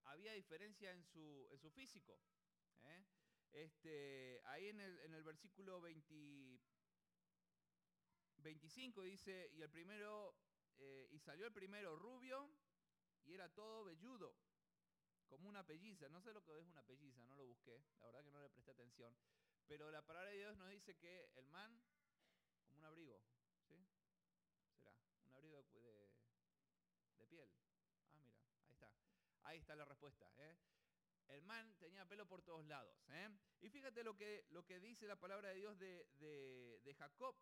había 0.05 0.33
diferencia 0.35 0.91
en 0.93 1.03
su, 1.05 1.49
en 1.51 1.59
su 1.59 1.71
físico. 1.71 2.21
¿eh? 2.83 3.05
Este, 3.53 4.41
ahí 4.45 4.69
en 4.69 4.81
el, 4.81 4.99
en 5.01 5.15
el 5.15 5.23
versículo 5.23 5.81
20, 5.81 6.61
25 8.37 9.03
dice, 9.03 9.51
y 9.55 9.63
el 9.63 9.71
primero, 9.71 10.37
eh, 10.77 11.09
y 11.11 11.19
salió 11.19 11.47
el 11.47 11.53
primero 11.53 11.97
rubio, 11.97 12.51
y 13.25 13.35
era 13.35 13.49
todo 13.49 13.85
velludo, 13.85 14.35
como 15.27 15.49
una 15.49 15.65
pelliza. 15.65 16.09
No 16.09 16.21
sé 16.21 16.33
lo 16.33 16.43
que 16.43 16.59
es 16.59 16.67
una 16.67 16.83
pelliza, 16.83 17.25
no 17.25 17.37
lo 17.37 17.47
busqué, 17.47 17.83
la 17.99 18.07
verdad 18.07 18.25
que 18.25 18.31
no 18.31 18.41
le 18.41 18.51
presté 18.51 18.71
atención. 18.71 19.17
Pero 19.67 19.91
la 19.91 20.03
palabra 20.03 20.31
de 20.31 20.39
Dios 20.39 20.57
nos 20.57 20.71
dice 20.71 20.97
que 20.97 21.31
el 21.35 21.47
man, 21.49 21.83
como 22.65 22.79
un 22.79 22.85
abrigo, 22.87 23.23
¿sí? 23.67 23.87
Será, 24.73 24.95
un 25.25 25.35
abrigo 25.35 25.63
de, 25.75 26.11
de 27.19 27.27
piel. 27.27 27.51
Ah, 28.13 28.17
mira, 28.25 28.41
ahí 28.65 28.71
está. 28.73 28.91
Ahí 29.49 29.61
está 29.61 29.75
la 29.75 29.87
respuesta. 29.87 30.31
¿eh? 30.37 30.59
El 31.29 31.43
man 31.43 31.75
tenía 31.79 32.05
pelo 32.05 32.27
por 32.27 32.43
todos 32.43 32.67
lados. 32.67 32.95
¿eh? 33.09 33.31
Y 33.63 33.71
fíjate 33.71 34.05
lo 34.05 34.15
que, 34.15 34.45
lo 34.51 34.63
que 34.67 34.79
dice 34.79 35.07
la 35.07 35.17
palabra 35.17 35.49
de 35.49 35.55
Dios 35.55 35.79
de, 35.79 36.07
de, 36.19 36.95
Jacob. 36.95 37.35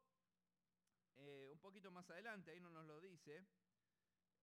Eh, 1.17 1.51
un 1.53 1.59
poquito 1.59 1.91
más 1.91 2.09
adelante, 2.09 2.53
ahí 2.53 2.61
no 2.61 2.71
nos 2.71 2.87
lo 2.87 3.01
dice. 3.01 3.45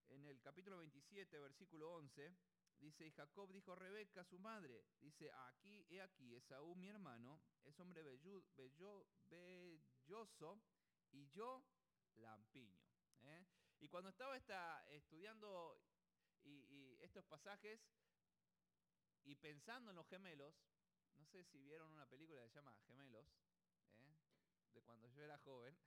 En 0.10 0.26
el 0.26 0.42
capítulo 0.42 0.78
27, 0.80 1.40
versículo 1.40 1.94
11, 1.94 2.36
dice, 2.80 3.08
y 3.08 3.12
Jacob 3.12 3.50
dijo 3.54 3.72
a 3.72 3.76
Rebeca, 3.76 4.26
su 4.26 4.38
madre, 4.40 4.84
dice, 5.00 5.32
aquí, 5.48 5.86
he 5.90 6.02
aquí, 6.02 6.36
Esaú, 6.36 6.76
mi 6.76 6.90
hermano, 6.90 7.42
es 7.64 7.80
hombre 7.80 8.04
bello, 8.04 8.44
bello, 8.58 9.08
belloso, 9.24 10.62
y 11.14 11.30
yo 11.30 11.64
lampiño. 12.16 12.84
¿eh? 13.22 13.46
Y 13.80 13.88
cuando 13.88 14.10
estaba 14.10 14.36
esta, 14.36 14.86
estudiando 14.90 15.80
y 16.44 16.93
estos 17.04 17.26
pasajes, 17.26 17.80
y 19.26 19.36
pensando 19.36 19.92
en 19.92 19.96
los 19.96 20.08
gemelos, 20.08 20.56
no 21.18 21.26
sé 21.26 21.44
si 21.44 21.60
vieron 21.60 21.92
una 21.92 22.06
película 22.06 22.42
que 22.42 22.50
se 22.50 22.56
llama 22.56 22.76
Gemelos, 22.86 23.28
¿eh? 23.98 24.16
de 24.74 24.82
cuando 24.82 25.08
yo 25.10 25.24
era 25.24 25.38
joven. 25.40 25.78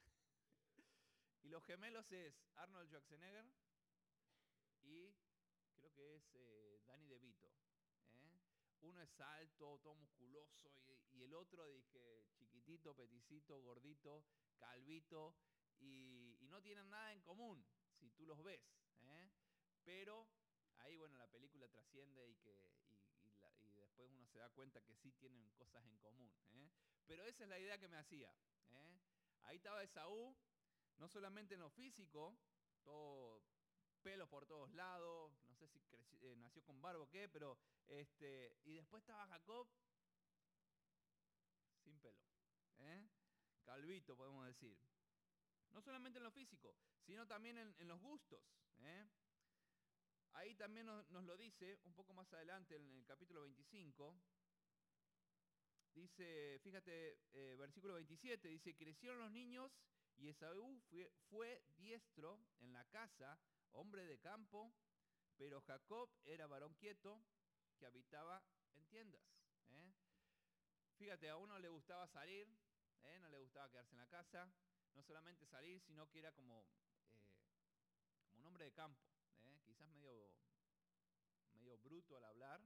y 1.42 1.48
los 1.48 1.64
gemelos 1.64 2.10
es 2.12 2.34
Arnold 2.56 2.88
Schwarzenegger 2.88 3.46
y 4.82 5.14
creo 5.74 5.92
que 5.92 6.16
es 6.16 6.34
eh, 6.34 6.80
Danny 6.86 7.06
DeVito. 7.08 7.48
¿eh? 8.12 8.40
Uno 8.82 9.02
es 9.02 9.20
alto, 9.20 9.78
todo 9.82 9.94
musculoso, 9.94 10.72
y, 11.12 11.22
el 11.22 11.34
otro 11.34 11.66
dije 11.66 12.26
chiquitito, 12.34 12.94
peticito, 12.94 13.60
gordito, 13.62 14.24
calvito, 14.58 15.34
y, 15.78 16.36
y, 16.40 16.48
no 16.48 16.62
tienen 16.62 16.88
nada 16.88 17.12
en 17.12 17.20
común, 17.22 17.66
si 17.98 18.10
tú 18.10 18.26
los 18.26 18.42
ves. 18.42 18.62
¿eh? 19.02 19.30
Pero 19.84 20.28
ahí, 20.86 20.96
bueno, 20.96 21.16
la 21.16 21.26
película 21.26 21.68
trasciende 21.68 22.28
y 22.28 22.36
que 22.36 22.60
después 23.74 24.08
uno 24.10 24.26
se 24.26 24.38
da 24.38 24.48
cuenta 24.50 24.82
que 24.82 24.94
sí 24.94 25.12
tienen 25.12 25.50
cosas 25.52 25.84
en 25.86 25.98
común. 25.98 26.30
¿eh? 26.52 26.70
Pero 27.06 27.24
esa 27.24 27.44
es 27.44 27.50
la 27.50 27.58
idea 27.58 27.78
que 27.78 27.88
me 27.88 27.96
hacía. 27.96 28.30
¿eh? 28.70 29.00
Ahí 29.44 29.56
estaba 29.56 29.82
Esaú, 29.82 30.34
no 30.98 31.08
solamente 31.08 31.54
en 31.54 31.60
lo 31.60 31.70
físico, 31.70 32.36
todo 32.84 33.42
pelos 34.02 34.28
por 34.28 34.46
todos 34.46 34.72
lados, 34.72 35.32
no 35.48 35.54
sé 35.56 35.66
si 35.66 35.80
eh, 36.22 36.36
nació 36.36 36.62
con 36.62 36.80
barba 36.80 37.02
o 37.02 37.08
qué, 37.08 37.28
pero 37.28 37.58
este, 37.88 38.56
y 38.64 38.74
después 38.74 39.02
estaba 39.02 39.26
Jacob 39.26 39.68
sin 41.82 41.98
pelo. 42.00 42.22
Calvito, 43.64 44.16
podemos 44.16 44.46
decir. 44.46 44.78
No 45.72 45.82
solamente 45.82 46.18
en 46.18 46.24
lo 46.24 46.30
físico, 46.30 46.76
sino 47.04 47.26
también 47.26 47.58
en, 47.58 47.88
los 47.88 48.00
gustos. 48.00 48.40
Ahí 50.36 50.54
también 50.54 50.84
nos, 50.86 51.24
lo 51.24 51.36
dice 51.36 51.78
un 51.84 51.94
poco 51.94 52.12
más 52.12 52.30
adelante 52.34 52.76
en 52.76 52.90
el 52.90 53.04
capítulo 53.06 53.42
25. 53.42 54.14
Dice, 55.94 56.58
fíjate, 56.62 57.18
eh, 57.32 57.56
versículo 57.58 57.94
27, 57.94 58.46
dice, 58.48 58.76
crecieron 58.76 59.18
los 59.18 59.30
niños 59.30 59.72
y 60.16 60.28
Esaú 60.28 60.82
fue, 61.30 61.62
diestro 61.78 62.38
en 62.60 62.74
la 62.74 62.84
casa, 62.84 63.38
hombre 63.72 64.04
de 64.04 64.18
campo, 64.18 64.74
pero 65.38 65.62
Jacob 65.62 66.10
era 66.26 66.46
varón 66.46 66.74
quieto 66.74 67.22
que 67.78 67.86
habitaba 67.86 68.44
en 68.74 68.86
tiendas. 68.88 69.22
¿eh? 69.70 69.92
Fíjate, 70.96 71.30
a 71.30 71.38
uno 71.38 71.58
le 71.58 71.70
gustaba 71.70 72.06
salir, 72.08 72.46
¿eh? 73.04 73.18
no 73.20 73.30
le 73.30 73.38
gustaba 73.38 73.70
quedarse 73.70 73.94
en 73.94 73.98
la 73.98 74.08
casa, 74.08 74.52
no 74.92 75.02
solamente 75.02 75.46
salir, 75.46 75.80
sino 75.80 76.06
que 76.10 76.18
era 76.18 76.32
como, 76.32 76.66
un 78.34 78.44
hombre 78.44 78.66
de 78.66 78.72
campo. 78.72 79.15
Quizás 79.76 79.88
medio, 79.90 80.32
medio 81.52 81.78
bruto 81.78 82.16
al 82.16 82.24
hablar, 82.24 82.60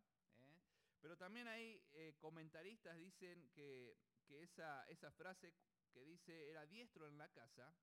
pero 1.01 1.17
también 1.17 1.49
hay 1.49 1.83
comentaristas 2.19 2.97
dicen 2.97 3.51
que, 3.55 3.97
que 4.27 4.43
esa, 4.43 4.85
esa 4.85 5.11
frase 5.13 5.55
que 5.93 6.05
dice 6.05 6.51
era 6.51 6.67
diestro 6.67 7.09
en 7.09 7.19
la 7.19 7.29
casa, 7.31 7.75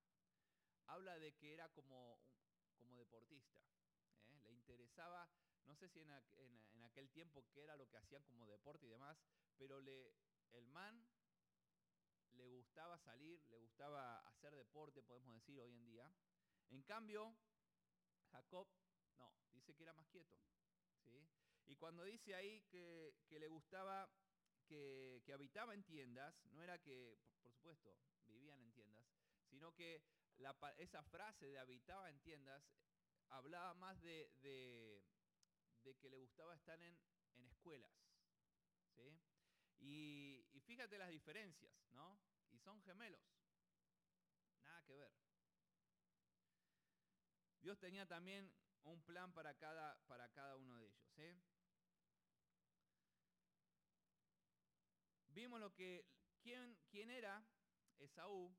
habla 0.85 1.17
de 1.17 1.33
que 1.33 1.51
era 1.51 1.67
como, 1.69 2.21
como 2.77 2.95
deportista. 2.95 3.59
Le 4.43 4.51
interesaba, 4.51 5.29
no 5.65 5.75
sé 5.75 5.89
si 5.89 5.99
en, 5.99 6.09
en, 6.71 6.83
aquel 6.83 7.09
tiempo 7.09 7.45
qué 7.51 7.63
era 7.63 7.75
lo 7.75 7.89
que 7.89 7.97
hacían 7.97 8.23
como 8.23 8.45
deporte 8.45 8.85
y 8.85 8.89
demás, 8.89 9.17
pero 9.57 9.81
le, 9.81 10.13
el 10.53 10.67
man 10.67 11.05
le 12.33 12.47
gustaba 12.47 12.97
salir, 12.99 13.43
le 13.49 13.57
gustaba 13.57 14.19
hacer 14.19 14.55
deporte, 14.55 15.01
podemos 15.01 15.33
decir 15.33 15.59
hoy 15.59 15.73
en 15.73 15.85
día. 15.85 16.13
En 16.69 16.83
cambio, 16.83 17.35
Jacob, 18.31 18.67
no, 19.17 19.33
dice 19.53 19.75
que 19.75 19.83
era 19.83 19.93
más 19.93 20.07
quieto. 20.07 20.37
¿sí? 21.03 21.27
Y 21.67 21.75
cuando 21.75 22.03
dice 22.03 22.35
ahí 22.35 22.61
que, 22.69 23.13
le 23.29 23.47
gustaba, 23.47 24.09
que, 24.67 25.21
habitaba 25.33 25.73
en 25.73 25.83
tiendas, 25.83 26.43
no 26.51 26.63
era 26.63 26.79
que, 26.79 27.17
por 27.41 27.51
supuesto, 27.53 27.97
vivían 28.25 28.59
en 28.61 28.71
tiendas, 28.71 29.05
sino 29.49 29.73
que 29.73 30.01
esa 30.77 31.03
frase 31.03 31.47
de 31.47 31.59
habitaba 31.59 32.09
en 32.09 32.19
tiendas 32.19 32.63
hablaba 33.29 33.73
más 33.73 33.99
de, 34.01 34.29
que 35.99 36.09
le 36.09 36.17
gustaba 36.17 36.55
estar 36.55 36.79
en, 36.81 36.97
escuelas. 37.49 37.91
¿sí? 38.95 39.19
Y, 39.79 40.61
fíjate 40.65 40.97
las 40.97 41.09
diferencias, 41.09 41.73
¿no? 41.91 42.19
Y 42.51 42.59
son 42.59 42.81
gemelos. 42.81 43.21
Nada 44.61 44.83
que 44.83 44.95
ver. 44.95 45.11
Dios 47.61 47.79
tenía 47.79 48.05
también 48.05 48.51
un 48.87 49.01
plan 49.03 49.33
para 49.33 49.53
cada, 49.55 49.97
para 50.07 50.29
cada 50.29 50.55
uno 50.55 50.75
de 50.77 50.85
ellos. 50.85 51.07
¿eh? 51.17 51.35
Vimos 55.29 55.59
lo 55.59 55.73
que, 55.73 56.05
quién, 56.41 56.77
quién 56.89 57.11
era 57.11 57.45
Esaú. 57.99 58.55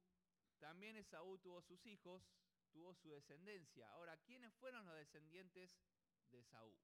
También 0.59 0.97
Esaú 0.97 1.39
tuvo 1.39 1.63
sus 1.63 1.85
hijos, 1.87 2.23
tuvo 2.71 2.95
su 2.95 3.11
descendencia. 3.11 3.91
Ahora, 3.93 4.17
¿quiénes 4.19 4.55
fueron 4.55 4.87
los 4.87 4.97
descendientes 4.97 5.77
de 6.31 6.41
Esaú? 6.41 6.77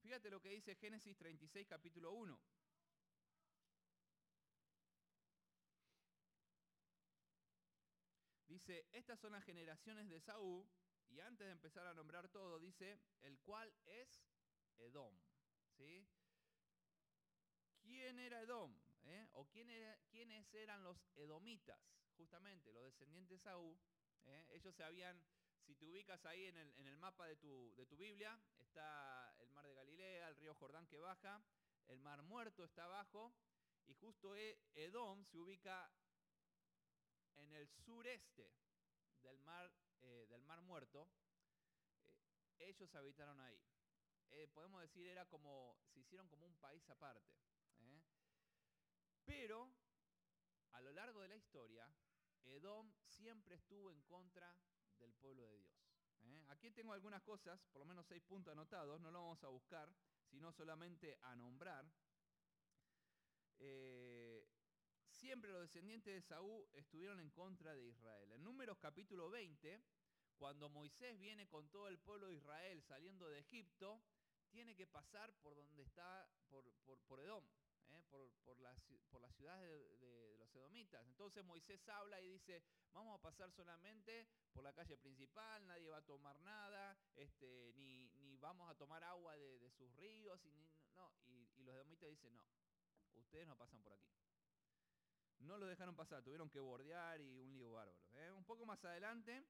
Fíjate 0.00 0.30
lo 0.30 0.40
que 0.40 0.50
dice 0.50 0.76
Génesis 0.76 1.16
36, 1.16 1.66
capítulo 1.66 2.12
1. 2.12 2.40
Dice, 8.46 8.86
estas 8.92 9.18
son 9.18 9.32
las 9.32 9.44
generaciones 9.44 10.08
de 10.08 10.20
Saúl, 10.20 10.66
y 11.08 11.20
antes 11.20 11.46
de 11.46 11.52
empezar 11.52 11.86
a 11.86 11.94
nombrar 11.94 12.28
todo, 12.28 12.58
dice, 12.58 13.00
el 13.22 13.38
cual 13.40 13.72
es 13.84 14.22
Edom. 14.78 15.14
¿sí? 15.76 16.06
¿Quién 17.80 18.18
era 18.18 18.42
Edom? 18.42 18.76
¿Eh? 19.04 19.28
¿O 19.32 19.46
quién 19.46 19.68
quiénes 20.10 20.52
eran 20.54 20.82
los 20.82 21.08
edomitas? 21.14 21.80
Justamente, 22.16 22.72
los 22.72 22.84
descendientes 22.84 23.38
de 23.38 23.44
Saúl. 23.44 23.78
¿eh? 24.24 24.46
Ellos 24.50 24.74
se 24.74 24.82
habían 24.82 25.22
si 25.66 25.74
te 25.74 25.84
ubicas 25.84 26.24
ahí 26.26 26.44
en 26.44 26.86
el, 26.86 26.96
mapa 26.96 27.26
de 27.26 27.34
tu, 27.36 27.74
Biblia, 27.96 28.40
está 28.60 29.34
el 29.40 29.50
mar 29.50 29.66
de 29.66 29.74
Galilea, 29.74 30.28
el 30.28 30.36
río 30.36 30.54
Jordán 30.54 30.86
que 30.86 31.00
baja, 31.00 31.42
el 31.88 31.98
mar 31.98 32.22
muerto 32.22 32.62
está 32.62 32.84
abajo, 32.84 33.34
y 33.84 33.94
justo 33.94 34.36
e, 34.36 34.60
Edom 34.74 35.24
se 35.24 35.38
ubica 35.38 35.90
en 37.34 37.52
el 37.52 37.68
sureste 37.68 38.52
del 39.22 39.40
mar, 39.40 39.72
eh, 40.02 40.26
del 40.28 40.42
mar 40.42 40.60
muerto. 40.62 41.08
Eh, 42.04 42.14
ellos 42.58 42.94
habitaron 42.94 43.40
ahí. 43.40 43.60
Eh, 44.30 44.48
podemos 44.48 44.80
decir, 44.80 45.06
era 45.06 45.26
como, 45.26 45.76
se 45.92 46.00
hicieron 46.00 46.28
como 46.28 46.46
un 46.46 46.56
país 46.56 46.88
aparte. 46.90 47.34
Pero, 49.24 49.72
a 50.72 50.80
lo 50.80 50.92
largo 50.92 51.20
de 51.20 51.28
la 51.28 51.36
historia, 51.36 51.92
Edom 52.44 52.92
siempre 53.04 53.56
estuvo 53.56 53.90
en 53.90 54.00
contra 54.02 54.56
del 54.98 55.12
pueblo 55.14 55.42
de 55.42 55.56
Dios. 55.56 55.76
Aquí 56.48 56.70
tengo 56.70 56.92
algunas 56.92 57.22
cosas, 57.22 57.60
por 57.72 57.80
lo 57.80 57.86
menos 57.86 58.06
seis 58.06 58.22
puntos 58.22 58.52
anotados, 58.52 59.00
no 59.00 59.10
lo 59.10 59.20
vamos 59.20 59.42
a 59.44 59.48
buscar, 59.48 59.92
sino 60.24 60.52
solamente 60.52 61.18
a 61.22 61.36
nombrar. 61.36 61.84
Siempre 65.16 65.50
los 65.50 65.62
descendientes 65.62 66.12
de 66.12 66.20
Saúl 66.20 66.68
estuvieron 66.74 67.18
en 67.20 67.30
contra 67.30 67.74
de 67.74 67.86
Israel. 67.86 68.32
En 68.32 68.44
Números 68.44 68.76
capítulo 68.78 69.30
20, 69.30 69.80
cuando 70.36 70.68
Moisés 70.68 71.18
viene 71.18 71.48
con 71.48 71.70
todo 71.70 71.88
el 71.88 71.98
pueblo 71.98 72.28
de 72.28 72.34
Israel 72.34 72.82
saliendo 72.82 73.26
de 73.30 73.38
Egipto, 73.38 74.02
tiene 74.50 74.76
que 74.76 74.86
pasar 74.86 75.32
por 75.42 75.56
donde 75.56 75.82
está, 75.84 76.28
por, 76.50 77.20
Edom. 77.20 77.44
¿eh? 77.88 78.02
por, 78.44 78.58
las, 78.60 78.78
por 79.10 79.26
ciudades 79.32 80.00
de, 80.00 80.36
los 80.38 80.54
edomitas. 80.54 81.02
Entonces 81.06 81.42
Moisés 81.44 81.88
habla 81.88 82.20
y 82.20 82.32
dice, 82.32 82.62
vamos 82.92 83.18
a 83.18 83.22
pasar 83.22 83.50
solamente 83.52 84.28
por 84.52 84.64
la 84.64 84.74
calle 84.74 84.98
principal, 84.98 85.66
nadie 85.66 85.88
va 85.88 85.98
a 85.98 86.04
tomar 86.04 86.38
nada, 86.42 86.94
este, 87.14 87.72
ni, 87.74 88.10
ni 88.20 88.36
vamos 88.36 88.68
a 88.70 88.74
tomar 88.74 89.02
agua 89.02 89.34
de, 89.36 89.70
sus 89.70 89.90
ríos, 89.96 90.44
y, 90.44 90.68
no, 90.94 91.10
y, 91.24 91.62
los 91.62 91.74
edomitas 91.74 92.10
dicen, 92.10 92.36
no, 92.36 92.44
ustedes 93.14 93.46
no 93.46 93.56
pasan 93.56 93.80
por 93.80 93.94
aquí. 93.94 94.25
No 95.40 95.58
lo 95.58 95.66
dejaron 95.66 95.94
pasar, 95.94 96.22
tuvieron 96.22 96.50
que 96.50 96.60
bordear 96.60 97.20
y 97.20 97.38
un 97.38 97.52
lío 97.52 97.72
bárbaro. 97.72 97.98
¿eh? 98.14 98.32
Un 98.32 98.44
poco 98.44 98.66
más 98.66 98.84
adelante, 98.84 99.44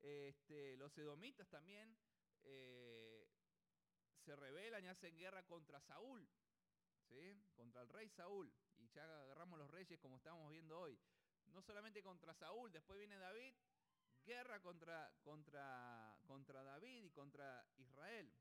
este, 0.00 0.76
los 0.76 0.96
edomitas 0.98 1.48
también 1.48 1.96
eh, 2.42 3.26
se 4.24 4.36
rebelan 4.36 4.84
y 4.84 4.88
hacen 4.88 5.16
guerra 5.16 5.42
contra 5.44 5.80
Saúl 5.80 6.28
contra 7.54 7.82
el 7.82 7.88
rey 7.88 8.08
Saúl. 8.08 8.52
Y 8.78 8.88
ya 8.88 9.04
agarramos 9.04 9.58
los 9.58 9.70
reyes 9.70 9.98
como 10.00 10.16
estamos 10.16 10.50
viendo 10.50 10.78
hoy. 10.78 10.98
No 11.46 11.62
solamente 11.62 12.02
contra 12.02 12.34
Saúl, 12.34 12.72
después 12.72 12.98
viene 12.98 13.18
David, 13.18 13.54
guerra 14.24 14.60
contra, 14.60 15.12
contra, 15.22 16.16
contra 16.26 16.62
David 16.62 17.04
y 17.04 17.10
contra 17.10 17.64
Israel. 17.76 18.32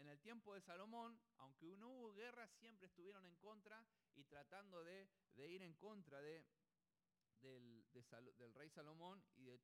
En 0.00 0.08
el 0.08 0.18
tiempo 0.18 0.54
de 0.54 0.62
Salomón, 0.62 1.20
aunque 1.36 1.76
no 1.76 1.90
hubo 1.90 2.14
guerra, 2.14 2.48
siempre 2.48 2.86
estuvieron 2.86 3.26
en 3.26 3.36
contra 3.36 3.84
y 4.14 4.24
tratando 4.24 4.82
de, 4.82 5.06
ir 5.36 5.60
en 5.60 5.74
contra 5.74 6.22
de, 6.22 6.42
del, 7.42 8.54
rey 8.54 8.70
Salomón 8.70 9.22
y 9.36 9.44
de, 9.44 9.60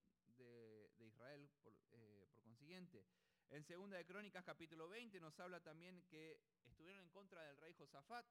Israel 0.99 1.49
por, 1.63 1.73
eh, 1.93 2.27
por, 2.35 2.43
consiguiente. 2.43 3.07
En 3.49 3.65
Segunda 3.65 3.97
de 3.97 4.05
Crónicas 4.05 4.45
capítulo 4.45 4.91
20 4.91 5.19
nos 5.21 5.41
habla 5.41 5.63
también 5.63 6.03
que 6.03 6.39
estuvieron 6.67 7.01
en 7.01 7.09
contra 7.09 7.43
del 7.45 7.57
rey 7.57 7.73
Josafat 7.73 8.27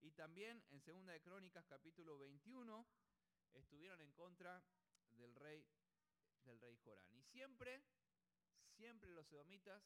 y 0.00 0.12
también 0.12 0.64
en 0.70 0.80
Segunda 0.80 1.12
de 1.12 1.20
Crónicas 1.20 1.66
capítulo 1.66 2.16
21 2.16 2.86
estuvieron 3.52 4.00
en 4.00 4.12
contra 4.12 4.64
del 5.10 5.34
rey 5.34 5.66
del 6.44 6.58
rey 6.60 6.78
Jorán. 6.82 7.12
Y 7.12 7.22
siempre, 7.24 7.82
siempre 8.78 9.10
los 9.10 9.30
edomitas 9.30 9.82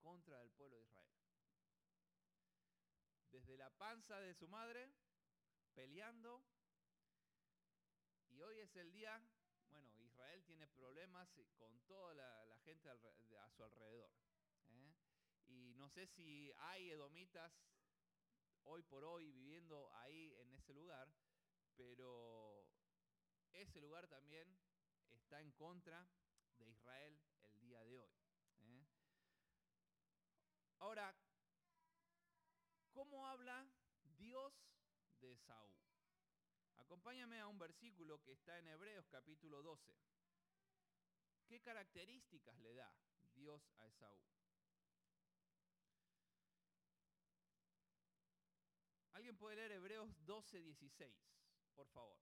contra 0.00 0.38
del 0.38 0.50
pueblo 0.50 0.76
de 0.76 0.84
Israel. 0.84 1.14
Desde 3.30 3.56
la 3.56 3.70
panza 3.70 4.18
de 4.20 4.34
su 4.34 4.48
madre, 4.48 4.90
peleando. 5.74 6.42
Y 8.28 8.40
hoy 8.40 8.58
es 8.58 8.74
el 8.76 8.92
día, 8.92 9.22
bueno, 9.70 9.96
Israel 9.98 10.42
tiene 10.44 10.66
problemas 10.68 11.28
con 11.56 11.80
toda 11.86 12.14
la, 12.14 12.58
gente 12.64 12.88
a 12.88 13.50
su 13.50 13.64
alrededor. 13.64 14.10
¿eh? 14.70 14.94
Y 15.46 15.74
no 15.74 15.88
sé 15.88 16.06
si 16.06 16.52
hay 16.58 16.90
edomitas 16.90 17.52
hoy 18.64 18.82
por 18.82 19.04
hoy 19.04 19.32
viviendo 19.32 19.90
ahí 19.94 20.34
en 20.38 20.52
ese 20.52 20.74
lugar, 20.74 21.08
pero 21.76 22.68
ese 23.52 23.80
lugar 23.80 24.06
también 24.08 24.56
está 25.12 25.40
en 25.40 25.50
contra 25.52 26.08
de 26.58 26.68
Israel 26.68 27.18
el 27.44 27.60
día 27.60 27.82
de 27.84 27.98
hoy. 27.98 28.12
¿eh? 28.60 28.86
Ahora, 30.80 31.14
¿cómo 32.90 33.26
habla 33.26 33.70
Dios 34.16 34.52
de 35.20 35.36
Saúl? 35.36 35.76
Acompáñame 36.76 37.38
a 37.38 37.46
un 37.46 37.58
versículo 37.58 38.22
que 38.22 38.32
está 38.32 38.58
en 38.58 38.66
Hebreos 38.66 39.06
capítulo 39.08 39.62
12. 39.62 39.94
¿Qué 41.46 41.60
características 41.60 42.58
le 42.60 42.72
da 42.72 42.90
Dios 43.34 43.70
a 43.76 43.86
Esaú? 43.88 44.18
¿Alguien 49.12 49.36
puede 49.36 49.56
leer 49.56 49.72
Hebreos 49.72 50.08
12, 50.24 50.62
16? 50.62 51.14
Por 51.74 51.88
favor. 51.88 52.18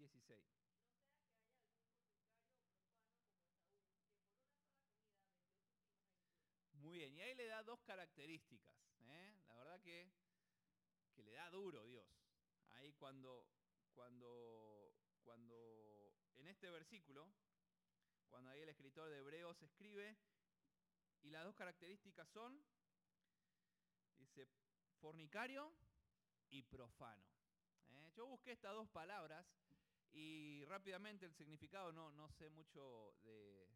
16. 0.00 0.42
Muy 6.74 6.98
bien, 6.98 7.09
y 7.20 7.22
ahí 7.22 7.34
le 7.34 7.46
da 7.48 7.62
dos 7.62 7.82
características. 7.82 8.74
¿eh? 9.02 9.34
La 9.46 9.54
verdad 9.56 9.78
que, 9.82 10.10
que 11.14 11.22
le 11.22 11.32
da 11.32 11.50
duro 11.50 11.84
Dios. 11.84 12.06
Ahí 12.70 12.94
cuando, 12.94 13.46
cuando, 13.92 14.96
cuando 15.22 16.14
en 16.36 16.48
este 16.48 16.70
versículo, 16.70 17.30
cuando 18.30 18.48
ahí 18.48 18.62
el 18.62 18.70
escritor 18.70 19.10
de 19.10 19.18
Hebreos 19.18 19.60
escribe, 19.60 20.16
y 21.20 21.28
las 21.28 21.44
dos 21.44 21.54
características 21.54 22.26
son, 22.30 22.58
dice, 24.16 24.48
fornicario 24.98 25.74
y 26.48 26.62
profano. 26.62 27.26
¿eh? 27.90 28.12
Yo 28.14 28.24
busqué 28.28 28.52
estas 28.52 28.72
dos 28.72 28.88
palabras 28.88 29.46
y 30.12 30.64
rápidamente 30.64 31.26
el 31.26 31.34
significado, 31.34 31.92
no, 31.92 32.10
no 32.12 32.30
sé 32.30 32.48
mucho 32.48 33.14
de, 33.24 33.68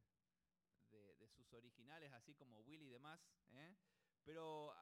sus 1.34 1.52
originales, 1.52 2.12
así 2.12 2.34
como 2.34 2.60
Willy 2.60 2.86
y 2.86 2.90
demás, 2.90 3.20
¿eh? 3.52 3.76
pero 4.24 4.74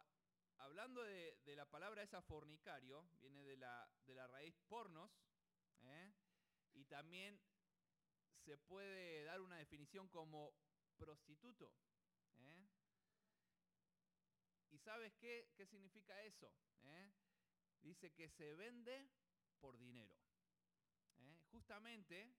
hablando 0.59 1.03
de, 1.03 1.37
la 1.57 1.69
palabra 1.69 2.03
esa 2.03 2.23
fornicario, 2.23 3.09
viene 3.21 3.45
de 3.45 3.57
la, 3.57 3.91
de 4.07 4.15
la 4.15 4.27
raíz 4.27 4.55
pornos, 4.69 5.11
¿eh? 5.83 6.13
y 6.75 6.85
también 6.85 7.41
se 8.45 8.57
puede 8.59 9.25
dar 9.25 9.41
una 9.41 9.57
definición 9.57 10.09
como 10.09 10.55
prostituto. 10.97 11.73
¿eh? 12.39 12.69
¿Y 14.71 14.79
sabes 14.79 15.15
qué, 15.15 15.51
qué 15.55 15.67
significa 15.67 16.21
eso? 16.23 16.53
Dice 17.83 18.13
que 18.13 18.29
se 18.29 18.55
vende 18.55 19.09
por 19.61 19.77
dinero. 19.77 20.17
Justamente 21.51 22.33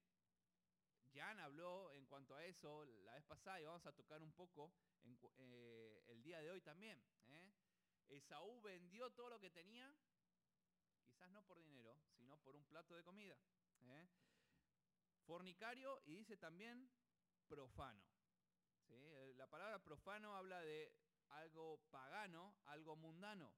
Jan 1.14 1.40
habló 1.40 1.92
en 1.94 2.06
cuanto 2.06 2.36
a 2.36 2.44
eso 2.46 2.86
la 3.06 3.14
vez 3.14 3.24
pasada 3.24 3.62
y 3.62 3.66
vamos 3.66 3.86
a 3.86 3.94
tocar 3.94 4.22
un 4.24 4.34
poco 4.34 4.74
eh, 5.38 6.04
el 6.08 6.24
día 6.24 6.40
de 6.42 6.50
hoy 6.50 6.62
también. 6.62 7.02
¿eh? 7.28 7.52
Esaú 8.10 8.62
vendió 8.62 9.12
todo 9.12 9.30
lo 9.30 9.40
que 9.40 9.52
tenía, 9.52 9.94
quizás 11.06 11.30
no 11.30 11.44
por 11.44 11.62
dinero, 11.62 11.96
sino 12.18 12.38
por 12.38 12.56
un 12.56 12.66
plato 12.66 12.96
de 12.96 13.04
comida. 13.04 13.38
¿eh? 13.84 14.08
Fornicario 15.26 16.02
y 16.06 16.16
dice 16.16 16.38
también 16.38 16.90
profano. 17.48 18.04
La 19.36 19.48
palabra 19.48 19.80
profano 19.80 20.36
habla 20.36 20.62
de 20.62 20.94
algo 21.30 21.80
pagano, 21.90 22.56
algo 22.66 22.96
mundano, 22.96 23.54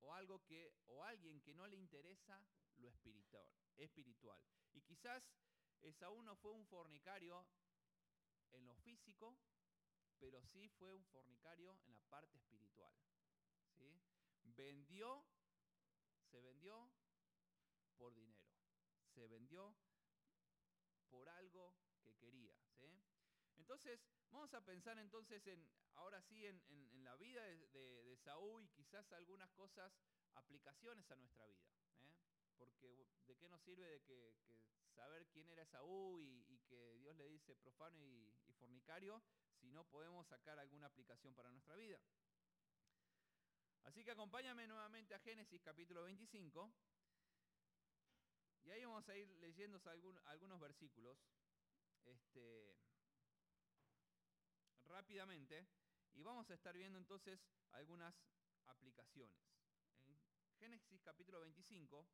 o 0.00 0.14
algo 0.14 0.42
que, 0.44 0.72
o 0.86 1.02
alguien 1.04 1.40
que 1.42 1.54
no 1.54 1.66
le 1.66 1.76
interesa 1.76 2.42
lo 2.76 2.88
espiritual, 2.88 3.46
espiritual. 3.76 4.40
Y 4.72 4.80
quizás 4.80 5.30
Esaú 5.82 6.22
no 6.22 6.36
fue 6.36 6.52
un 6.52 6.66
fornicario 6.66 7.46
en 8.52 8.66
lo 8.66 8.74
físico, 8.76 9.36
pero 10.18 10.42
sí 10.42 10.68
fue 10.68 10.94
un 10.94 11.04
fornicario 11.06 11.78
en 11.86 11.94
la 11.94 12.02
parte 12.04 12.36
espiritual. 12.36 12.94
¿sí? 13.76 14.00
Vendió, 14.42 15.24
se 16.30 16.40
vendió 16.40 16.90
por 17.96 18.14
dinero, 18.14 18.50
se 19.14 19.26
vendió 19.26 19.74
por 21.08 21.28
algo 21.28 21.74
que 22.02 22.14
quería. 22.16 22.56
Entonces, 23.56 24.00
vamos 24.30 24.52
a 24.54 24.64
pensar 24.64 24.98
entonces 24.98 25.46
en, 25.46 25.68
ahora 25.94 26.20
sí, 26.22 26.44
en, 26.46 27.04
la 27.04 27.14
vida 27.16 27.42
de, 27.44 27.68
de, 28.02 28.16
Saúl 28.16 28.64
y 28.64 28.68
quizás 28.70 29.12
algunas 29.12 29.50
cosas, 29.52 29.92
aplicaciones 30.34 31.10
a 31.10 31.16
nuestra 31.16 31.46
vida. 31.46 31.68
¿eh? 32.02 32.19
Porque 32.60 33.08
de 33.26 33.36
qué 33.36 33.48
nos 33.48 33.62
sirve 33.62 33.88
de 33.88 34.02
que, 34.02 34.36
saber 34.94 35.26
quién 35.28 35.48
era 35.48 35.64
Saúl 35.64 36.22
y, 36.22 36.60
que 36.68 36.98
Dios 36.98 37.16
le 37.16 37.26
dice 37.26 37.56
profano 37.56 37.98
y, 38.04 38.30
fornicario 38.58 39.22
si 39.58 39.70
no 39.70 39.84
podemos 39.84 40.26
sacar 40.26 40.58
alguna 40.58 40.86
aplicación 40.88 41.34
para 41.34 41.50
nuestra 41.50 41.74
vida. 41.74 41.98
Así 43.84 44.04
que 44.04 44.10
acompáñame 44.10 44.66
nuevamente 44.66 45.14
a 45.14 45.20
Génesis 45.20 45.62
capítulo 45.62 46.02
25. 46.02 46.70
Y 48.64 48.70
ahí 48.70 48.84
vamos 48.84 49.08
a 49.08 49.16
ir 49.16 49.26
leyendo 49.38 49.80
algunos 50.26 50.60
versículos 50.60 51.18
este, 52.04 52.76
rápidamente. 54.84 55.66
Y 56.12 56.22
vamos 56.22 56.50
a 56.50 56.54
estar 56.54 56.76
viendo 56.76 56.98
entonces 56.98 57.40
algunas 57.72 58.14
aplicaciones. 58.66 59.40
En 60.06 60.18
Génesis 60.58 61.00
capítulo 61.02 61.40
25 61.40 62.06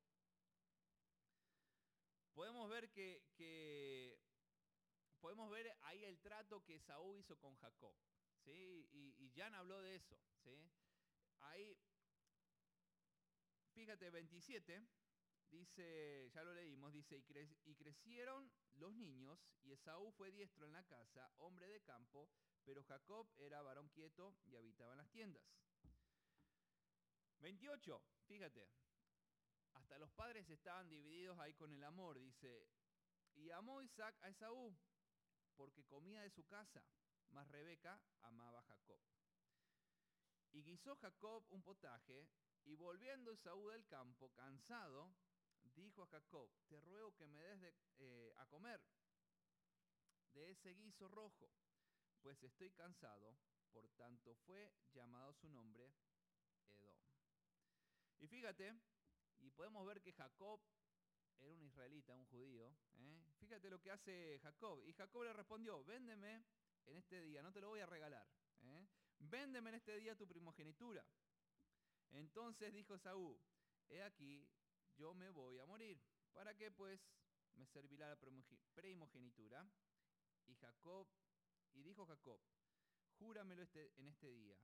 podemos 2.37 2.68
ver 2.68 2.90
que, 2.90 4.20
podemos 5.20 5.51
ver 5.51 5.75
ahí 5.85 6.05
el 6.05 6.20
trato 6.20 6.62
que 6.62 6.79
Saúl 6.79 7.18
hizo 7.18 7.38
con 7.38 7.57
Jacob. 7.57 7.96
¿sí? 8.44 8.87
Y, 8.92 9.33
Jan 9.35 9.55
habló 9.55 9.81
de 9.81 9.94
eso. 9.96 10.20
¿sí? 10.44 10.70
Ahí, 11.40 11.79
fíjate, 13.72 14.11
27, 14.11 14.87
dice, 15.51 16.31
ya 16.35 16.44
lo 16.44 16.53
leímos, 16.53 16.92
dice, 16.92 17.25
y, 17.64 17.75
crecieron 17.75 18.53
los 18.75 18.92
niños, 18.92 19.40
y 19.62 19.72
Esaú 19.72 20.12
fue 20.12 20.31
diestro 20.31 20.66
en 20.66 20.72
la 20.72 20.85
casa, 20.85 21.33
hombre 21.38 21.68
de 21.68 21.81
campo, 21.81 22.29
pero 22.64 22.85
Jacob 22.85 23.27
era 23.38 23.62
varón 23.62 23.88
quieto 23.88 24.37
y 24.44 24.57
habitaba 24.57 24.92
en 24.92 24.99
las 24.99 25.11
tiendas. 25.11 25.42
28, 27.38 28.03
fíjate, 28.27 28.68
hasta 29.87 29.99
los 30.01 30.11
padres 30.11 30.51
estaban 30.51 30.88
divididos 30.88 31.38
ahí 31.38 31.55
con 31.55 31.72
el 31.72 31.85
amor, 31.85 32.18
dice. 32.18 32.68
Y 33.37 33.53
amó 33.53 33.81
Isaac 33.83 34.18
a 34.22 34.31
Esaú, 34.31 34.77
porque 35.55 35.85
comía 35.85 36.22
de 36.22 36.31
su 36.31 36.44
casa, 36.44 36.83
mas 37.29 37.46
Rebeca 37.46 38.03
amaba 38.22 38.59
a 38.59 38.64
Jacob. 38.64 39.01
Y 40.51 40.64
guisó 40.64 40.96
Jacob 40.96 41.46
un 41.51 41.62
potaje, 41.62 42.27
y 42.64 42.75
volviendo 42.75 43.31
Esaú 43.31 43.68
del 43.68 43.87
campo, 43.87 44.33
cansado, 44.33 45.14
dijo 45.62 46.03
a 46.03 46.09
Jacob, 46.09 46.51
te 46.66 46.81
ruego 46.81 47.14
que 47.14 47.29
me 47.29 47.40
des 47.40 47.72
eh, 47.99 48.33
a 48.38 48.46
comer 48.46 48.85
de 50.33 50.51
ese 50.51 50.75
guiso 50.75 51.07
rojo, 51.07 51.49
pues 52.22 52.42
estoy 52.42 52.72
cansado, 52.72 53.38
por 53.70 53.88
tanto 53.90 54.35
fue 54.35 54.72
llamado 54.92 55.33
su 55.35 55.49
nombre 55.49 55.94
Edom. 56.81 56.99
Y 58.18 58.27
fíjate, 58.27 58.75
y 59.46 59.50
podemos 59.50 59.87
ver 59.87 60.02
que 60.02 60.12
Jacob 60.12 60.61
era 61.38 61.52
un 61.52 61.62
israelita, 61.62 62.14
un 62.14 62.24
judío. 62.26 62.68
¿eh? 62.98 63.22
Fíjate 63.38 63.70
lo 63.70 63.80
que 63.80 63.92
hace 63.92 64.40
Jacob. 64.40 64.82
Y 64.85 64.92
Jacob 64.92 65.22
le 65.22 65.32
respondió, 65.32 65.85
véndeme 65.85 66.44
en 66.85 66.96
este 66.96 67.20
día, 67.20 67.42
no 67.42 67.52
te 67.52 67.61
lo 67.61 67.68
voy 67.68 67.80
a 67.80 67.87
regalar. 67.87 68.26
¿eh? 68.62 68.87
Véndeme 69.18 69.70
en 69.70 69.76
este 69.76 69.96
día 69.98 70.16
tu 70.16 70.26
primogenitura. 70.26 71.06
Entonces 72.11 72.72
dijo 72.72 72.98
Saúl, 72.98 73.38
he 73.88 74.02
aquí, 74.02 74.48
yo 74.96 75.14
me 75.14 75.30
voy 75.30 75.59
a 75.59 75.66
morir. 75.66 76.00
¿Para 76.32 76.56
qué 76.56 76.70
pues 76.70 77.00
me 77.54 77.66
servirá 77.66 78.09
la 78.09 78.18
primogenitura? 78.74 79.64
Y 80.46 80.54
Jacob, 80.56 81.06
y 81.72 81.82
dijo 81.82 82.04
Jacob, 82.06 82.40
júramelo 83.18 83.62
este, 83.62 83.92
en 84.00 84.09
este 84.09 84.32
día. 84.32 84.56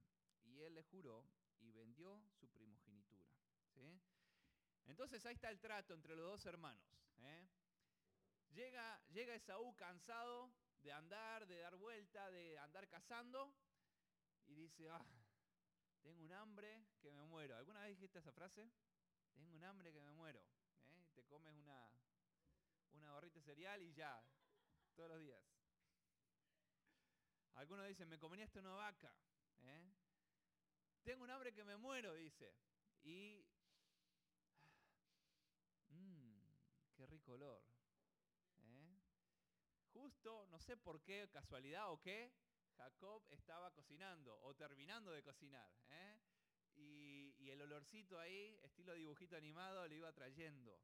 Y 0.45 0.61
él 0.61 0.75
le 0.75 0.83
juró 0.83 1.25
y 1.61 1.71
vendió 1.71 2.21
su 2.41 2.49
primogenitura. 2.49 3.29
Entonces 4.87 5.25
ahí 5.27 5.35
está 5.35 5.51
el 5.51 5.61
trato 5.61 5.95
entre 5.95 6.17
los 6.17 6.27
dos 6.27 6.47
hermanos. 6.47 6.85
¿eh? 7.19 7.49
Llega, 8.51 9.01
llega 9.11 9.35
Esaú 9.35 9.75
cansado 9.77 10.53
de 10.83 10.93
andar, 10.93 11.47
de 11.47 11.59
dar 11.59 11.77
vuelta, 11.77 12.31
de 12.31 12.59
andar 12.59 12.89
cazando, 12.89 13.55
y 14.47 14.55
dice, 14.55 14.89
ah, 14.91 15.07
tengo 16.03 16.23
un 16.23 16.33
hambre 16.33 16.85
que 17.01 17.13
me 17.13 17.25
muero. 17.25 17.57
¿Alguna 17.57 17.83
vez 17.83 17.91
dijiste 17.91 18.19
esa 18.19 18.33
frase? 18.33 18.71
Tengo 19.35 19.55
un 19.55 19.65
hambre 19.65 19.93
que 19.93 20.01
me 20.01 20.11
muero. 20.11 20.41
¿eh? 20.41 21.07
Te 21.15 21.25
comes 21.25 21.55
una, 21.55 21.89
una 22.95 23.13
barrita 23.13 23.41
cereal 23.41 23.81
y 23.83 23.93
ya, 23.93 24.23
todos 24.95 25.11
los 25.11 25.21
días. 25.21 25.43
Algunos 27.55 27.87
dicen, 27.87 28.09
me 28.09 28.19
comería 28.19 28.45
hasta 28.45 28.61
una 28.61 28.75
vaca. 28.75 29.15
¿eh? 29.63 29.93
Tengo 31.03 31.25
un 31.25 31.31
hambre 31.31 31.53
que 31.53 31.65
me 31.65 31.77
muero, 31.77 32.15
dice. 32.15 32.55
Y 33.03 33.45
qué 37.03 37.07
rico 37.07 37.33
olor. 37.33 37.61
¿eh? 38.61 39.01
Justo, 39.93 40.47
no 40.47 40.61
sé 40.61 40.77
por 40.77 41.03
qué, 41.03 41.29
casualidad 41.33 41.91
o 41.91 42.01
qué, 42.01 42.33
Jacob 42.77 43.25
estaba 43.29 43.73
cocinando 43.73 44.39
o 44.43 44.55
terminando 44.55 45.11
de 45.11 45.23
cocinar. 45.25 45.69
¿eh? 45.89 46.21
Y, 46.77 47.51
el 47.51 47.61
olorcito 47.61 48.19
ahí, 48.19 48.57
estilo 48.63 48.95
dibujito 48.95 49.37
animado, 49.37 49.87
le 49.89 49.97
iba 49.97 50.13
trayendo 50.13 50.81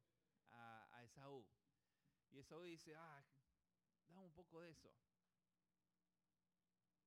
a, 0.51 1.01
Esaú. 1.05 1.47
Y 2.31 2.39
Esaú 2.39 2.63
dice, 2.63 2.93
ah, 2.95 3.25
un 4.09 4.33
poco 4.33 4.59
de 4.59 4.71
eso. 4.71 4.93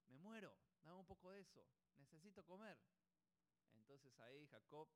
Me 0.08 0.18
muero, 0.18 0.56
dame 0.82 0.98
un 0.98 1.06
poco 1.06 1.30
de 1.30 1.40
eso. 1.40 1.64
Necesito 1.98 2.44
comer. 2.44 2.78
Entonces 3.74 4.18
ahí 4.20 4.46
Jacob 4.46 4.88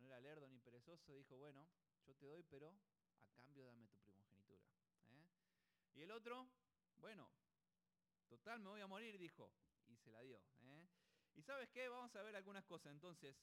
no 0.00 0.06
era 0.06 0.20
lerdo 0.20 0.48
ni 0.48 0.58
perezoso, 0.58 1.14
dijo, 1.14 1.36
bueno, 1.36 1.68
yo 2.06 2.14
te 2.16 2.26
doy, 2.26 2.42
pero 2.44 2.68
a 2.68 3.32
cambio 3.34 3.64
dame 3.64 3.86
tu 3.88 3.98
primogenitura. 4.00 4.62
¿eh? 5.10 5.26
Y 5.94 6.02
el 6.02 6.10
otro, 6.10 6.48
bueno, 6.98 7.28
total, 8.28 8.60
me 8.60 8.70
voy 8.70 8.80
a 8.80 8.86
morir, 8.86 9.18
dijo. 9.18 9.52
Y 9.88 9.96
se 9.96 10.10
la 10.10 10.22
dio. 10.22 10.40
¿eh? 10.62 10.88
Y 11.34 11.42
sabes 11.42 11.68
qué, 11.70 11.88
vamos 11.88 12.14
a 12.16 12.22
ver 12.22 12.36
algunas 12.36 12.64
cosas. 12.64 12.92
Entonces, 12.92 13.36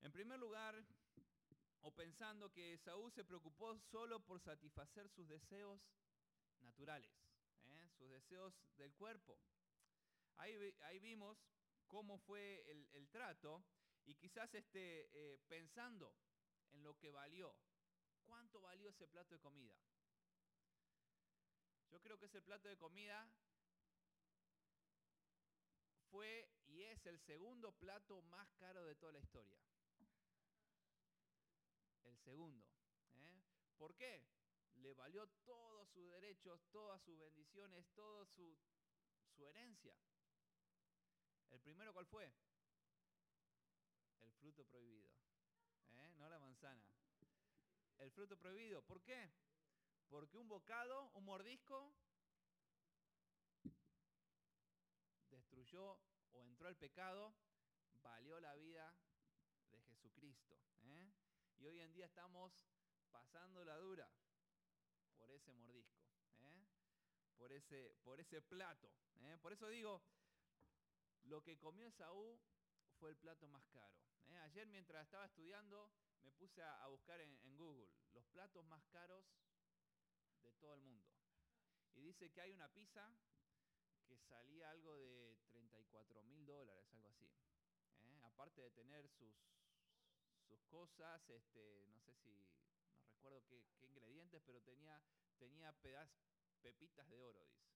en 0.00 0.12
primer 0.12 0.38
lugar, 0.38 0.82
o 1.82 1.90
pensando 1.94 2.50
que 2.52 2.78
Saúl 2.78 3.12
se 3.12 3.24
preocupó 3.24 3.78
solo 3.90 4.20
por 4.20 4.40
satisfacer 4.40 5.08
sus 5.10 5.28
deseos 5.28 5.80
naturales, 6.60 7.12
¿eh? 7.66 7.88
sus 7.98 8.08
deseos 8.08 8.54
del 8.76 8.94
cuerpo. 8.94 9.38
Ahí, 10.36 10.98
vimos 11.00 11.38
cómo 11.86 12.18
fue 12.18 12.64
el, 12.92 13.08
trato 13.10 13.62
y 14.06 14.14
quizás 14.14 14.52
este, 14.54 15.38
pensando 15.46 16.16
en 16.72 16.82
lo 16.82 16.98
que 16.98 17.10
valió. 17.10 17.54
¿Cuánto 18.26 18.60
valió 18.60 18.88
ese 18.88 19.06
plato 19.08 19.34
de 19.34 19.40
comida? 19.40 19.74
Yo 21.90 22.00
creo 22.00 22.18
que 22.18 22.26
ese 22.26 22.40
plato 22.40 22.68
de 22.68 22.76
comida 22.76 23.30
fue 26.10 26.48
y 26.66 26.82
es 26.82 27.04
el 27.06 27.18
segundo 27.20 27.72
plato 27.72 28.22
más 28.22 28.50
caro 28.54 28.84
de 28.86 28.94
toda 28.94 29.12
la 29.12 29.20
historia. 29.20 29.58
El 32.04 32.18
segundo. 32.18 32.66
¿eh? 33.16 33.42
¿Por 33.76 33.94
qué? 33.94 34.24
Le 34.76 34.94
valió 34.94 35.28
todos 35.44 35.88
sus 35.90 36.08
derechos, 36.10 36.60
todas 36.70 37.02
sus 37.02 37.18
bendiciones, 37.18 37.86
toda 37.94 38.24
su, 38.26 38.58
su 39.36 39.46
herencia. 39.46 39.94
¿El 41.50 41.60
primero 41.60 41.92
cuál 41.92 42.06
fue? 42.06 42.32
El 44.20 44.32
fruto 44.32 44.64
prohibido. 44.64 45.11
¿Eh? 46.22 46.24
No 46.24 46.30
la 46.30 46.38
manzana. 46.38 46.84
El 47.98 48.10
fruto 48.12 48.36
prohibido. 48.36 48.82
¿Por 48.82 49.02
qué? 49.02 49.30
Porque 50.08 50.38
un 50.38 50.48
bocado, 50.48 51.10
un 51.14 51.24
mordisco, 51.24 51.92
destruyó 55.30 55.98
o 56.32 56.44
entró 56.44 56.68
al 56.68 56.76
pecado, 56.76 57.34
valió 58.02 58.38
la 58.40 58.54
vida 58.54 58.94
de 59.70 59.80
Jesucristo. 59.82 60.58
¿eh? 60.84 61.12
Y 61.58 61.66
hoy 61.66 61.80
en 61.80 61.92
día 61.92 62.06
estamos 62.06 62.52
pasando 63.10 63.64
la 63.64 63.76
dura 63.78 64.08
por 65.16 65.30
ese 65.30 65.52
mordisco, 65.54 66.04
¿eh? 66.38 66.66
por, 67.36 67.52
ese, 67.52 67.96
por 68.04 68.20
ese 68.20 68.42
plato. 68.42 68.92
¿eh? 69.22 69.38
Por 69.40 69.52
eso 69.52 69.68
digo, 69.68 70.02
lo 71.24 71.42
que 71.42 71.58
comió 71.58 71.90
Saúl 71.90 72.38
fue 72.98 73.10
el 73.10 73.16
plato 73.16 73.48
más 73.48 73.66
caro. 73.68 74.02
Ayer 74.44 74.66
mientras 74.66 75.04
estaba 75.04 75.26
estudiando 75.26 75.90
me 76.22 76.32
puse 76.32 76.62
a, 76.62 76.86
buscar 76.88 77.20
en 77.20 77.56
Google 77.56 77.88
los 78.12 78.24
platos 78.26 78.64
más 78.64 78.84
caros 78.86 79.24
de 80.42 80.52
todo 80.54 80.74
el 80.74 80.80
mundo. 80.80 81.06
Y 81.94 82.00
dice 82.02 82.30
que 82.30 82.40
hay 82.40 82.52
una 82.52 82.68
pizza 82.68 83.12
que 84.06 84.16
salía 84.18 84.70
algo 84.70 84.96
de 84.96 85.36
34 85.50 86.22
mil 86.24 86.44
dólares, 86.44 86.86
algo 86.92 87.08
así. 87.08 87.24
¿eh? 88.02 88.20
Aparte 88.24 88.60
de 88.60 88.70
tener 88.70 89.08
sus, 89.08 89.34
sus 90.46 90.62
cosas, 90.64 91.28
este, 91.30 91.86
no 91.88 92.00
sé 92.00 92.14
si, 92.16 92.30
no 92.98 93.06
recuerdo 93.06 93.44
qué, 93.46 93.64
ingredientes, 93.86 94.42
pero 94.44 94.60
tenía, 94.62 95.02
tenía 95.38 95.72
pedazos, 95.72 96.24
pepitas 96.60 97.08
de 97.08 97.20
oro, 97.20 97.44
dice. 97.46 97.70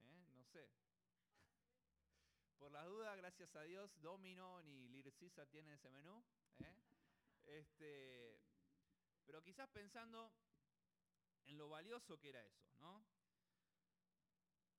¿Eh? 0.00 0.26
No 0.34 0.44
sé. 0.44 0.68
Por 2.58 2.72
las 2.72 2.86
dudas, 2.86 3.16
gracias 3.16 3.54
a 3.56 3.62
Dios, 3.62 3.90
Domino 4.00 4.62
ni 4.62 4.88
Lircisa 4.88 5.46
tienen 5.46 5.74
ese 5.74 5.90
menú. 5.90 6.24
¿eh? 6.60 6.93
Este, 7.46 8.40
pero 9.24 9.42
quizás 9.42 9.68
pensando 9.68 10.32
en 11.46 11.58
lo 11.58 11.68
valioso 11.68 12.18
que 12.18 12.30
era 12.30 12.44
eso, 12.44 12.64
¿no? 12.78 13.04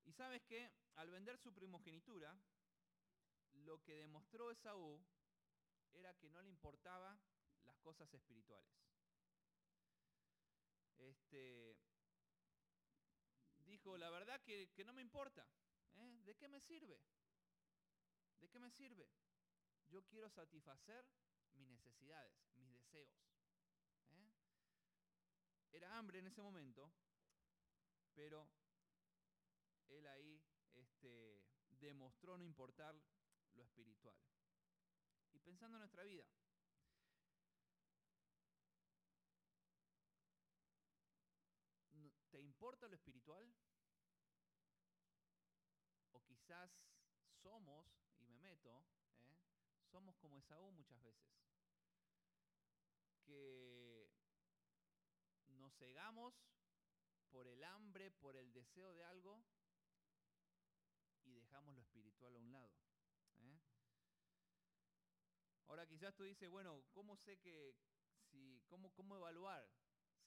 Y 0.06 0.12
sabes 0.14 0.44
que 0.44 0.72
al 0.96 1.10
vender 1.10 1.38
su 1.38 1.54
primogenitura, 1.54 2.38
lo 3.54 3.82
que 3.84 3.96
demostró 3.96 4.52
Esaú 4.52 5.04
era 5.94 6.14
que 6.16 6.30
no 6.30 6.42
le 6.42 6.50
importaba 6.50 7.18
las 7.64 7.78
cosas 7.80 8.14
espirituales. 8.14 8.72
Este, 10.98 11.78
dijo, 13.66 13.98
la 13.98 14.10
verdad 14.10 14.42
que, 14.42 14.70
no 14.86 14.94
me 14.94 15.02
importa. 15.02 15.48
¿eh? 15.96 16.20
¿De 16.24 16.36
qué 16.36 16.48
me 16.48 16.60
sirve? 16.60 17.02
¿De 18.40 18.50
qué 18.50 18.60
me 18.60 18.70
sirve? 18.72 19.10
Yo 19.90 20.04
quiero 20.06 20.30
satisfacer 20.30 21.06
mis 21.54 21.68
necesidades, 21.68 22.34
¿eh? 23.02 24.32
Era 25.72 25.98
hambre 25.98 26.20
en 26.20 26.28
ese 26.28 26.42
momento, 26.42 26.92
pero 28.14 28.48
él 29.90 30.08
ahí 30.08 30.42
este, 30.76 31.44
demostró 31.70 32.38
no 32.38 32.44
importar 32.44 32.96
lo 33.54 33.64
espiritual. 33.64 34.16
Y 35.34 35.40
pensando 35.40 35.78
en 35.78 35.82
nuestra 35.82 36.04
vida, 36.04 36.26
¿te 42.32 42.42
importa 42.42 42.88
lo 42.88 42.96
espiritual? 42.96 43.54
O 46.12 46.24
quizás 46.24 46.72
somos, 47.42 47.86
y 48.20 48.26
me 48.28 48.40
meto, 48.40 48.86
¿eh? 49.28 49.38
somos 49.92 50.18
como 50.18 50.38
Esaú 50.38 50.72
muchas 50.72 51.02
veces, 51.02 51.30
que 53.26 54.10
nos 55.48 55.74
cegamos 55.76 56.34
por 57.32 57.48
el 57.48 57.64
hambre, 57.64 58.12
por 58.12 58.36
el 58.36 58.52
deseo 58.54 58.94
de 58.94 59.04
algo 59.04 59.44
y 61.24 61.34
dejamos 61.34 61.76
lo 61.76 61.82
espiritual 61.82 62.36
a 62.36 62.40
un 62.40 62.52
lado. 62.52 62.74
¿eh? 63.42 63.60
Ahora 65.68 65.86
quizás 65.88 66.16
tú 66.16 66.24
dices, 66.24 66.50
bueno, 66.50 66.86
¿cómo 66.94 67.16
sé 67.18 67.38
que, 67.40 67.76
si, 68.30 68.62
cómo, 68.68 68.94
cómo 68.94 69.16
evaluar 69.16 69.68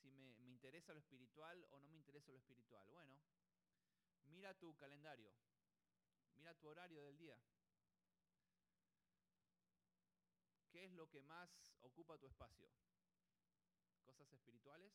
si 0.00 0.10
me, 0.10 0.34
me 0.38 0.48
interesa 0.48 0.92
lo 0.92 0.98
espiritual 0.98 1.64
o 1.70 1.80
no 1.80 1.88
me 1.88 1.96
interesa 1.96 2.32
lo 2.32 2.38
espiritual? 2.38 2.86
Bueno, 2.90 3.18
mira 4.24 4.54
tu 4.54 4.76
calendario, 4.76 5.32
mira 6.34 6.54
tu 6.54 6.68
horario 6.68 7.02
del 7.02 7.16
día. 7.16 7.38
Es 10.88 10.94
lo 10.94 11.08
que 11.08 11.22
más 11.22 11.50
ocupa 11.82 12.18
tu 12.18 12.26
espacio? 12.26 12.68
¿Cosas 14.04 14.32
espirituales? 14.32 14.92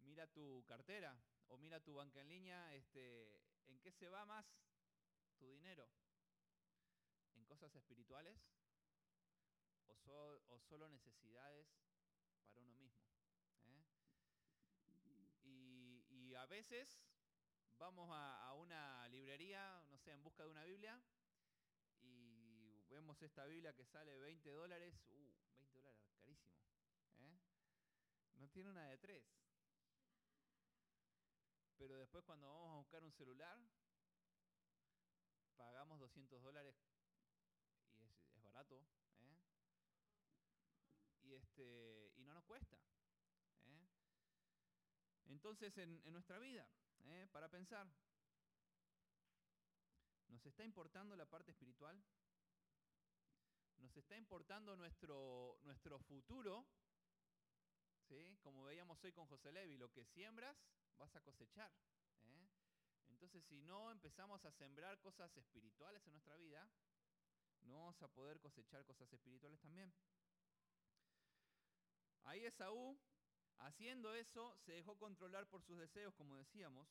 Mira 0.00 0.26
tu 0.28 0.64
cartera, 0.66 1.18
o 1.48 1.56
mira 1.56 1.80
tu 1.80 1.94
banca 1.94 2.20
en 2.20 2.28
línea, 2.28 2.74
este, 2.74 3.40
¿en 3.66 3.80
qué 3.80 3.90
se 3.90 4.08
va 4.08 4.24
más 4.26 4.46
tu 5.38 5.50
dinero? 5.50 5.88
¿En 7.34 7.44
cosas 7.46 7.74
espirituales? 7.74 8.38
¿O, 10.06 10.40
o 10.48 10.60
solo 10.60 10.88
necesidades 10.88 11.66
para 12.46 12.60
uno 12.60 12.74
mismo? 12.74 13.08
¿eh? 13.66 13.84
Y, 15.42 16.34
a 16.34 16.46
veces 16.46 17.00
vamos 17.78 18.10
a, 18.12 18.52
una 18.54 19.08
librería, 19.08 19.82
no 19.88 19.98
sé, 19.98 20.12
en 20.12 20.22
busca 20.22 20.42
de 20.44 20.50
una 20.50 20.64
Biblia, 20.64 21.00
vemos 22.94 23.20
esta 23.22 23.44
Biblia 23.44 23.74
que 23.74 23.84
sale 23.84 24.16
20 24.20 24.50
dólares, 24.52 24.94
uh, 25.10 25.32
20 25.58 25.80
dólares, 25.80 26.08
carísimo. 26.16 26.54
¿eh? 27.18 27.38
No 28.36 28.48
tiene 28.48 28.70
una 28.70 28.86
de 28.88 28.98
tres. 28.98 29.24
Pero 31.76 31.98
después 31.98 32.24
cuando 32.24 32.46
vamos 32.46 32.70
a 32.70 32.76
buscar 32.76 33.02
un 33.02 33.12
celular, 33.12 33.58
pagamos 35.56 35.98
200 35.98 36.40
dólares 36.40 36.76
y 37.98 38.06
es, 38.06 38.42
barato. 38.44 38.80
¿eh? 39.18 39.36
Y, 41.22 41.34
este, 41.34 42.12
y 42.16 42.22
no 42.22 42.32
nos 42.32 42.44
cuesta. 42.44 42.76
¿eh? 43.66 43.88
Entonces 45.26 45.76
en, 45.78 46.00
nuestra 46.12 46.38
vida, 46.38 46.64
para 47.32 47.48
pensar, 47.48 47.88
¿nos 50.28 50.46
está 50.46 50.64
importando 50.64 51.16
la 51.16 51.26
parte 51.26 51.50
espiritual? 51.50 52.00
¿Nos 53.84 53.98
está 53.98 54.16
importando 54.16 54.74
nuestro, 54.78 55.58
nuestro 55.62 55.98
futuro? 55.98 56.66
¿Sí? 58.08 58.38
Como 58.40 58.64
veíamos 58.64 59.04
hoy 59.04 59.12
con 59.12 59.26
José 59.26 59.52
Levi, 59.52 59.76
lo 59.76 59.92
que 59.92 60.06
siembras 60.06 60.56
vas 60.96 61.14
a 61.14 61.20
cosechar. 61.20 61.70
¿eh? 62.22 62.48
Entonces, 63.10 63.44
si 63.44 63.60
no 63.60 63.92
empezamos 63.92 64.42
a 64.46 64.52
sembrar 64.52 64.98
cosas 65.00 65.36
espirituales 65.36 66.02
en 66.06 66.12
nuestra 66.12 66.34
vida, 66.38 66.66
no 67.64 67.74
vamos 67.74 68.02
a 68.02 68.08
poder 68.08 68.40
cosechar 68.40 68.86
cosas 68.86 69.12
espirituales 69.12 69.60
también. 69.60 69.92
Ahí 72.22 72.46
Esaú, 72.46 72.98
haciendo 73.58 74.14
eso, 74.14 74.56
se 74.64 74.72
dejó 74.72 74.96
controlar 74.96 75.46
por 75.46 75.62
sus 75.62 75.76
deseos, 75.76 76.14
como 76.14 76.36
decíamos. 76.36 76.88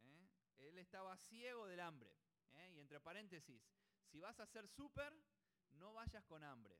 ¿eh? 0.00 0.28
Él 0.56 0.78
estaba 0.78 1.18
ciego 1.18 1.66
del 1.66 1.80
hambre. 1.80 2.16
¿eh? 2.54 2.72
Y 2.76 2.80
entre 2.80 2.98
paréntesis, 2.98 3.62
si 4.10 4.20
vas 4.20 4.40
a 4.40 4.44
hacer 4.44 4.66
súper, 4.68 5.12
no 5.74 5.92
vayas 5.92 6.24
con 6.24 6.42
hambre. 6.42 6.78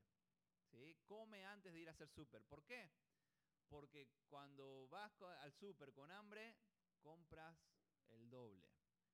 ¿sí? 0.71 0.97
Come 1.05 1.45
antes 1.45 1.73
de 1.73 1.79
ir 1.79 1.87
a 1.87 1.91
hacer 1.91 2.09
súper. 2.09 2.43
¿Por 2.45 2.63
qué? 2.63 2.89
Porque 3.67 4.07
cuando 4.27 4.87
vas 4.89 5.21
al 5.21 5.53
súper 5.53 5.93
con 5.93 6.11
hambre, 6.11 6.55
compras 7.01 7.57
el 8.09 8.29
doble. 8.29 8.67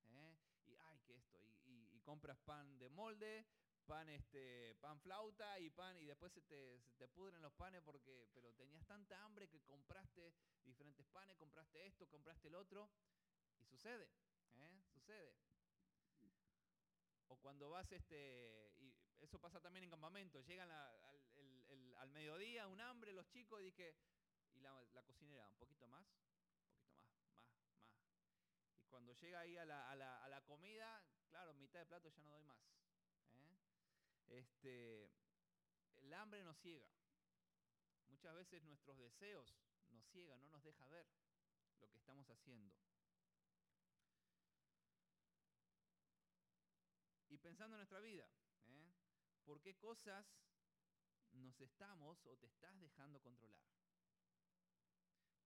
¿eh? 0.10 0.38
Y, 0.65 0.76
ay, 0.76 1.00
que 1.02 1.15
esto, 1.15 1.39
y, 1.65 2.00
compras 2.02 2.39
pan 2.39 2.78
de 2.80 2.89
molde, 2.89 3.46
pan 3.86 4.10
este 4.10 4.76
pan 4.76 5.00
flauta 5.00 5.60
y 5.60 5.70
pan 5.70 5.98
y 5.98 6.06
después 6.06 6.32
se 6.32 6.41
te, 6.41 7.08
pudren 7.10 7.41
los 7.41 7.54
panes 7.54 7.82
porque 7.84 8.28
pero 8.34 8.54
tenías 8.54 8.86
tanta 8.86 9.24
hambre 9.24 9.48
que 9.48 9.62
compraste 9.62 10.34
diferentes 10.63 11.06
panes 11.08 11.36
compraste 11.38 11.86
esto 11.86 12.08
compraste 12.08 12.48
el 12.48 12.56
otro 12.56 12.89
y 13.60 13.65
sucede 13.65 14.10
¿eh? 14.56 14.82
sucede 14.94 15.36
o 17.28 17.38
cuando 17.38 17.70
vas 17.70 17.91
este 17.91 18.70
eso 19.21 19.39
pasa 19.39 19.60
también 19.60 19.84
en 19.86 19.89
campamento 19.89 20.41
llegan 20.41 20.69
al, 20.71 22.10
mediodía 22.10 22.67
un 22.67 22.81
hambre 22.81 23.13
los 23.13 23.27
chicos 23.29 23.62
y 23.62 23.65
dije 23.65 23.95
y 24.53 24.60
la, 24.60 24.73
cocinera 25.05 25.47
un 25.47 25.55
poquito 25.55 25.88
más 25.88 26.05
un 26.05 26.15
poquito 26.17 26.49
más 26.49 26.67
más 27.34 27.45
más 27.45 27.47
y 28.79 28.86
cuando 28.86 29.13
llega 29.13 29.39
ahí 29.39 29.55
a 29.57 29.65
la, 29.65 29.89
a 29.89 30.27
la 30.27 30.41
comida 30.41 31.01
claro 31.29 31.53
mitad 31.53 31.79
de 31.79 31.86
plato 31.86 32.10
ya 32.10 32.21
no 32.21 32.31
doy 32.31 32.43
más 32.43 32.60
este, 34.31 35.12
el 35.99 36.13
hambre 36.13 36.43
nos 36.43 36.57
ciega. 36.60 36.89
Muchas 38.07 38.34
veces 38.36 38.63
nuestros 38.63 38.97
deseos 38.97 39.57
nos 39.91 40.05
ciegan, 40.07 40.41
no 40.41 40.47
nos 40.49 40.63
deja 40.63 40.88
ver 40.88 41.05
lo 41.79 41.89
que 41.89 41.97
estamos 41.97 42.29
haciendo. 42.29 42.73
Y 47.29 47.38
pensando 47.38 47.75
en 47.75 47.79
nuestra 47.79 47.99
vida, 47.99 48.25
¿eh? 48.25 48.40
¿Por 49.43 49.62
qué 49.62 49.75
cosas 49.75 50.25
nos 51.32 51.60
estamos 51.62 52.25
o 52.25 52.38
te 52.38 52.47
estás 52.47 52.80
dejando 52.80 53.21
controlar? 53.21 53.63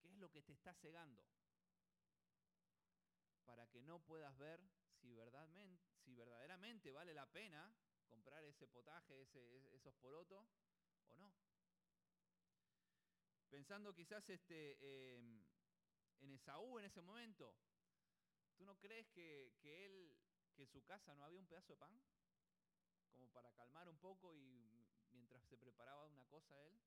¿Qué 0.00 0.08
es 0.08 0.16
lo 0.18 0.30
que 0.30 0.42
te 0.42 0.52
está 0.52 0.74
cegando? 0.74 1.22
Para 3.44 3.66
que 3.68 3.80
no 3.82 4.00
puedas 4.00 4.36
ver 4.38 4.60
si, 5.00 5.14
verdaderamente 5.14 6.92
vale 6.92 7.14
la 7.14 7.26
pena 7.26 7.74
comprar 8.08 8.44
ese 8.44 8.66
potaje, 8.66 9.22
esos 9.22 9.94
porotos, 9.96 10.46
o 11.08 11.16
no. 11.16 11.32
Pensando 13.48 13.94
quizás 13.94 14.28
este, 14.28 15.14
em, 15.14 15.44
en 16.20 16.32
Esaú 16.32 16.78
en 16.78 16.84
ese 16.84 17.00
momento, 17.00 17.56
¿tú 18.56 18.64
no 18.64 18.78
crees 18.78 19.08
que, 19.10 19.52
él, 19.62 20.16
que 20.54 20.62
en 20.62 20.68
su 20.68 20.82
casa 20.84 21.14
no 21.14 21.24
había 21.24 21.40
un 21.40 21.46
pedazo 21.46 21.72
de 21.72 21.78
pan? 21.78 22.02
Como 23.16 23.30
para 23.32 23.50
calmar 23.54 23.88
un 23.88 23.96
poco 23.96 24.34
y 24.34 24.84
mientras 25.12 25.42
se 25.44 25.56
preparaba 25.56 26.04
una 26.04 26.26
cosa 26.26 26.54
él. 26.66 26.78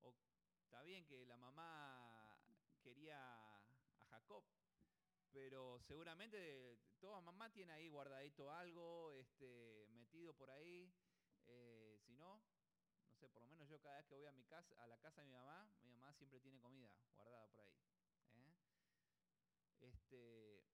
O 0.00 0.14
está 0.62 0.82
bien 0.82 1.04
que 1.04 1.26
la 1.26 1.36
mamá 1.36 2.40
quería 2.82 3.18
a 4.00 4.06
Jacob, 4.08 4.42
pero 5.30 5.78
seguramente 5.80 6.78
toda 6.98 7.20
mamá 7.20 7.52
tiene 7.52 7.74
ahí 7.74 7.88
guardadito 7.88 8.50
algo, 8.50 9.12
este, 9.12 9.86
metido 9.90 10.32
por 10.32 10.50
ahí. 10.50 10.90
Eh, 11.44 11.98
si 12.06 12.14
no, 12.14 12.40
no 13.04 13.14
sé, 13.14 13.28
por 13.28 13.42
lo 13.42 13.48
menos 13.48 13.68
yo 13.68 13.78
cada 13.80 13.98
vez 13.98 14.06
que 14.06 14.14
voy 14.14 14.26
a 14.26 14.32
mi 14.32 14.44
casa, 14.44 14.82
a 14.82 14.86
la 14.86 14.98
casa 14.98 15.20
de 15.20 15.26
mi 15.26 15.34
mamá, 15.34 15.70
mi 15.82 15.90
mamá 15.90 16.14
siempre 16.14 16.40
tiene 16.40 16.58
comida 16.58 16.90
guardada 17.14 17.46
por 17.48 17.60
ahí. 17.60 17.76
¿eh? 18.32 18.54
Este, 19.80 20.64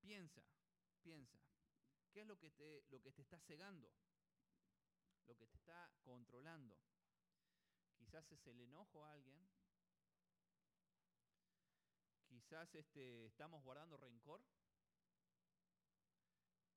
piensa, 0.00 0.44
piensa, 1.02 1.38
¿qué 2.14 2.20
es 2.20 2.26
lo 2.28 2.38
que 2.38 2.50
te, 2.52 2.84
lo 2.90 3.02
que 3.02 3.10
te 3.10 3.22
está 3.22 3.40
cegando? 3.40 3.92
Lo 5.26 5.36
que 5.36 5.46
te 5.48 5.56
está 5.56 5.90
controlando. 6.04 6.78
Quizás 7.96 8.30
es 8.30 8.46
el 8.46 8.60
enojo 8.60 9.04
a 9.04 9.12
alguien, 9.12 9.44
quizás 12.28 12.72
este, 12.76 13.26
estamos 13.26 13.62
guardando 13.64 13.96
rencor 13.96 14.40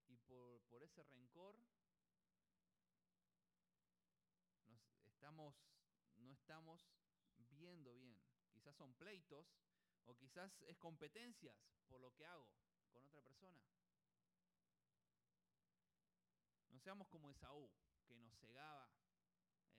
y 0.07 0.17
por, 0.17 0.61
por 0.63 0.81
ese 0.83 1.03
rencor 1.03 1.55
nos 4.65 4.81
estamos, 5.05 5.55
no 6.15 6.33
estamos 6.33 6.81
viendo 7.51 7.93
bien. 7.93 8.19
Quizás 8.53 8.75
son 8.75 8.93
pleitos 8.95 9.45
o 10.05 10.15
quizás 10.15 10.51
es 10.63 10.77
competencias 10.77 11.55
por 11.87 12.01
lo 12.01 12.11
que 12.13 12.25
hago 12.25 12.49
con 12.91 13.05
otra 13.05 13.21
persona. 13.21 13.61
Seamos 16.79 17.07
como 17.07 17.29
Esaú, 17.31 17.69
que 18.07 18.15
nos 18.15 18.33
cegaba 18.39 18.89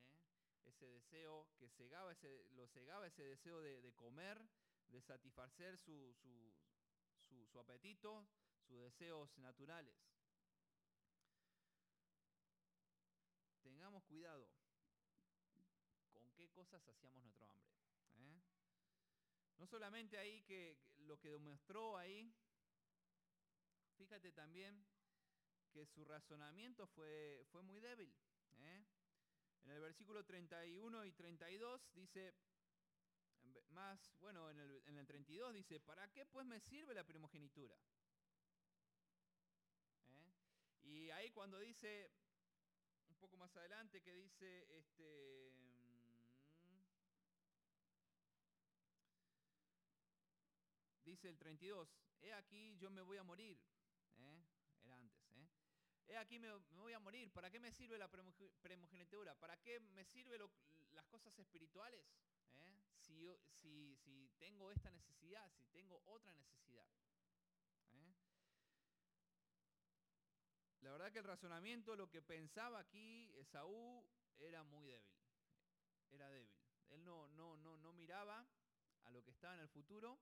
¿eh? 0.06 0.18
ese 0.66 0.86
deseo, 0.86 1.48
que 1.56 1.68
cegaba 1.70 2.12
ese, 2.12 2.44
lo 2.50 2.66
cegaba 2.68 3.06
ese 3.06 3.22
deseo 3.22 3.60
de, 3.60 3.80
de 3.80 3.92
comer, 3.94 4.38
de 4.88 5.00
satisfacer 5.00 5.78
su, 5.78 6.14
su, 7.52 7.58
apetito, 7.60 8.26
sus 8.66 8.80
deseos 8.80 9.36
naturales. 9.38 9.96
Tengamos 13.62 14.04
cuidado 14.04 14.48
con 16.12 16.30
qué 16.32 16.50
cosas 16.50 16.86
hacíamos 16.88 17.22
nuestro 17.22 17.48
hambre. 17.48 17.70
¿eh? 18.18 18.42
No 19.56 19.66
solamente 19.66 20.18
ahí 20.18 20.42
que, 20.42 20.78
lo 20.98 21.18
que 21.18 21.30
demostró 21.30 21.96
ahí, 21.96 22.34
fíjate 23.96 24.32
también 24.32 24.84
que 25.70 25.86
su 25.86 26.04
razonamiento 26.04 26.86
fue, 26.86 27.44
fue 27.50 27.62
muy 27.62 27.80
débil. 27.80 28.12
¿eh? 28.60 28.84
En 29.62 29.70
el 29.70 29.80
versículo 29.80 30.24
31 30.24 31.04
y 31.04 31.12
32 31.12 31.92
dice, 31.94 32.34
más, 33.70 34.12
bueno, 34.20 34.50
en 34.50 34.58
el, 34.60 34.82
en 34.86 34.98
el 34.98 35.06
32 35.06 35.54
dice, 35.54 35.80
¿para 35.80 36.08
qué 36.08 36.26
pues 36.26 36.46
me 36.46 36.60
sirve 36.60 36.94
la 36.94 37.04
primogenitura? 37.04 37.76
¿Eh? 40.08 40.32
Y 40.82 41.10
ahí 41.10 41.30
cuando 41.30 41.58
dice, 41.58 42.10
un 43.08 43.16
poco 43.16 43.36
más 43.36 43.54
adelante, 43.56 44.00
que 44.00 44.14
dice, 44.14 44.66
este... 44.78 45.52
Mm, 45.52 45.78
dice 51.04 51.28
el 51.28 51.38
32, 51.38 51.88
he 52.22 52.32
aquí 52.32 52.76
yo 52.78 52.90
me 52.90 53.02
voy 53.02 53.16
a 53.16 53.22
morir. 53.22 53.58
¿eh? 54.18 54.57
Era 54.82 54.98
antes. 54.98 55.22
¿eh? 56.08 56.16
Aquí 56.16 56.38
me, 56.38 56.50
voy 56.72 56.92
a 56.92 56.98
morir. 56.98 57.30
¿Para 57.32 57.50
qué 57.50 57.60
me 57.60 57.70
sirve 57.72 57.98
la 57.98 58.08
primogenitura? 58.08 59.34
¿Para 59.34 59.56
qué 59.58 59.80
me 59.80 60.04
sirven 60.04 60.42
las 60.92 61.06
cosas 61.06 61.38
espirituales? 61.38 62.04
¿Eh? 62.54 62.82
si, 63.60 63.96
si, 63.96 64.30
tengo 64.38 64.70
esta 64.70 64.90
necesidad, 64.90 65.50
si 65.52 65.66
tengo 65.66 66.02
otra 66.06 66.32
necesidad. 66.34 66.88
¿eh? 67.92 68.14
La 70.80 70.92
verdad 70.92 71.12
que 71.12 71.18
el 71.18 71.24
razonamiento, 71.24 71.96
lo 71.96 72.08
que 72.08 72.22
pensaba 72.22 72.78
aquí 72.78 73.32
Esaú 73.36 74.06
era 74.38 74.62
muy 74.64 74.86
débil. 74.86 75.12
Era 76.10 76.30
débil. 76.30 76.52
Él 76.88 77.04
no, 77.04 77.28
no, 77.28 77.56
no, 77.56 77.76
no 77.76 77.92
miraba 77.92 78.46
a 79.04 79.10
lo 79.10 79.22
que 79.22 79.30
estaba 79.30 79.54
en 79.54 79.60
el 79.60 79.68
futuro, 79.68 80.18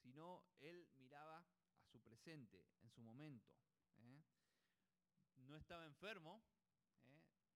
sino 0.00 0.44
él 0.60 0.88
miraba 0.96 1.44
presente, 2.00 2.64
en 2.82 2.90
su 2.90 3.00
momento. 3.02 3.52
¿eh? 3.98 4.22
No 5.36 5.56
estaba 5.56 5.84
enfermo, 5.84 6.42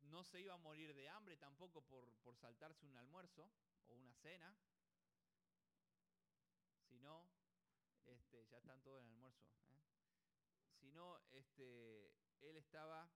no 0.02 0.24
se 0.24 0.40
iba 0.40 0.55
a 0.55 0.59
morir 0.59 0.94
de 0.94 1.09
hambre 1.09 1.37
tampoco 1.37 1.83
por, 1.83 2.12
por 2.22 2.37
saltarse 2.37 2.87
un 2.87 2.96
almuerzo, 2.96 3.50
o 3.88 3.94
una 3.94 4.14
cena, 4.14 4.55
si 6.88 6.98
no, 6.98 7.26
este, 8.07 8.46
ya 8.48 8.59
están 8.59 8.81
todos 8.83 9.00
en 9.00 9.07
el 9.07 9.14
almuerzo, 9.14 9.44
¿eh? 9.68 9.81
si 10.81 10.90
no, 10.90 11.20
este, 11.31 12.12
él 12.40 12.57
estaba, 12.57 13.11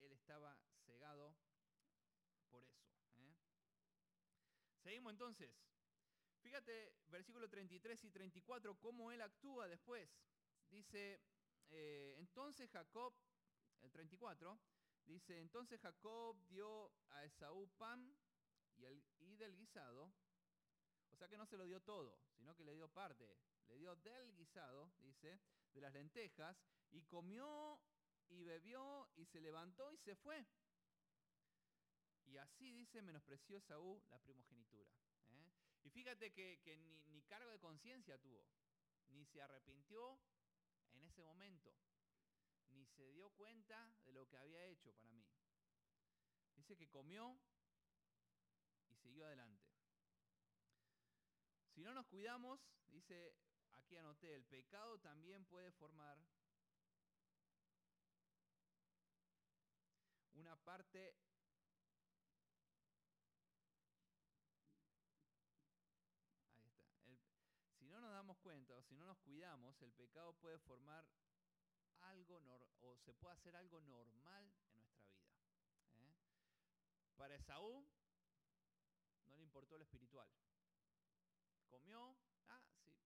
él 0.00 0.12
estaba 0.12 0.58
cegado 0.86 1.36
por 2.50 2.64
eso. 2.64 2.86
¿eh? 3.16 3.34
Seguimos 4.82 5.12
entonces. 5.12 5.50
Fíjate, 6.40 6.92
versículo 7.08 7.48
33 7.48 8.04
y 8.04 8.10
34, 8.10 8.78
cómo 8.78 9.10
él 9.12 9.20
actúa 9.20 9.68
después. 9.68 10.08
Dice, 10.70 11.20
eh, 11.70 12.14
entonces 12.18 12.70
Jacob, 12.70 13.14
el 13.80 13.90
34, 13.90 14.58
dice, 15.04 15.38
entonces 15.40 15.80
Jacob 15.80 16.36
dio 16.46 16.92
a 17.10 17.24
Esaú 17.24 17.68
pan 17.76 18.16
y, 18.76 19.36
del 19.36 19.56
guisado, 19.56 20.12
o 21.10 21.16
sea 21.16 21.28
que 21.28 21.36
no 21.36 21.46
se 21.46 21.56
lo 21.56 21.64
dio 21.64 21.80
todo, 21.80 22.20
sino 22.36 22.54
que 22.54 22.64
le 22.64 22.74
dio 22.74 22.88
parte. 22.88 23.36
Le 23.66 23.76
dio 23.76 23.96
del 23.96 24.34
guisado, 24.34 24.92
dice, 24.98 25.40
de 25.72 25.80
las 25.80 25.92
lentejas, 25.92 26.56
y 26.90 27.02
comió 27.02 27.80
y 28.28 28.44
bebió 28.44 29.08
y 29.16 29.26
se 29.26 29.40
levantó 29.40 29.92
y 29.92 29.98
se 29.98 30.14
fue. 30.16 30.46
Y 32.24 32.36
así 32.36 32.72
dice, 32.72 33.02
menospreció 33.02 33.60
Saúl 33.60 34.02
la 34.10 34.18
primogenitura. 34.18 34.97
Y 35.82 35.90
fíjate 35.90 36.32
que, 36.32 36.76
ni, 37.08 37.22
cargo 37.22 37.50
de 37.50 37.58
conciencia 37.58 38.18
tuvo, 38.18 38.46
ni 39.08 39.24
se 39.26 39.40
arrepintió 39.42 40.20
en 40.92 41.04
ese 41.04 41.22
momento, 41.22 41.74
ni 42.70 42.86
se 42.86 43.10
dio 43.12 43.30
cuenta 43.30 43.90
de 44.04 44.12
lo 44.12 44.26
que 44.28 44.36
había 44.36 44.64
hecho 44.66 44.92
para 44.94 45.12
mí. 45.12 45.24
Dice 46.54 46.76
que 46.76 46.88
comió 46.88 47.38
siguió 49.02 49.26
adelante. 49.26 49.64
Si 51.74 51.80
no 51.82 51.94
nos 51.94 52.06
cuidamos, 52.06 52.60
dice, 52.88 53.34
aquí 53.72 53.96
anoté, 53.96 54.34
el 54.34 54.44
pecado 54.44 54.98
también 54.98 55.44
puede 55.46 55.70
formar 55.72 56.18
una 60.34 60.56
parte 60.56 61.14
Ahí 66.62 66.70
está. 66.70 66.90
El- 67.06 67.18
si 67.78 67.86
no 67.86 68.00
nos 68.00 68.12
damos 68.12 68.37
si 68.82 68.94
no 68.94 69.04
nos 69.04 69.18
cuidamos, 69.18 69.82
el 69.82 69.92
pecado 69.92 70.32
puede 70.32 70.58
formar 70.60 71.06
algo 72.00 72.40
o 72.80 72.96
se 72.96 73.12
puede 73.12 73.34
hacer 73.34 73.54
algo 73.54 73.78
normal 73.82 74.50
en 74.72 74.80
nuestra 74.80 75.10
vida. 75.10 75.36
¿eh? 75.98 76.14
Para 77.16 77.34
Esaú 77.34 77.86
no 79.26 79.36
le 79.36 79.42
importó 79.42 79.76
lo 79.76 79.84
espiritual. 79.84 80.30
Comió, 81.68 82.16
ah, 82.48 82.62
sí, 82.82 82.96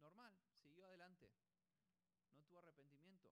normal, 0.00 0.34
siguió 0.62 0.86
adelante. 0.86 1.30
No 2.32 2.42
tuvo 2.44 2.60
arrepentimiento 2.60 3.30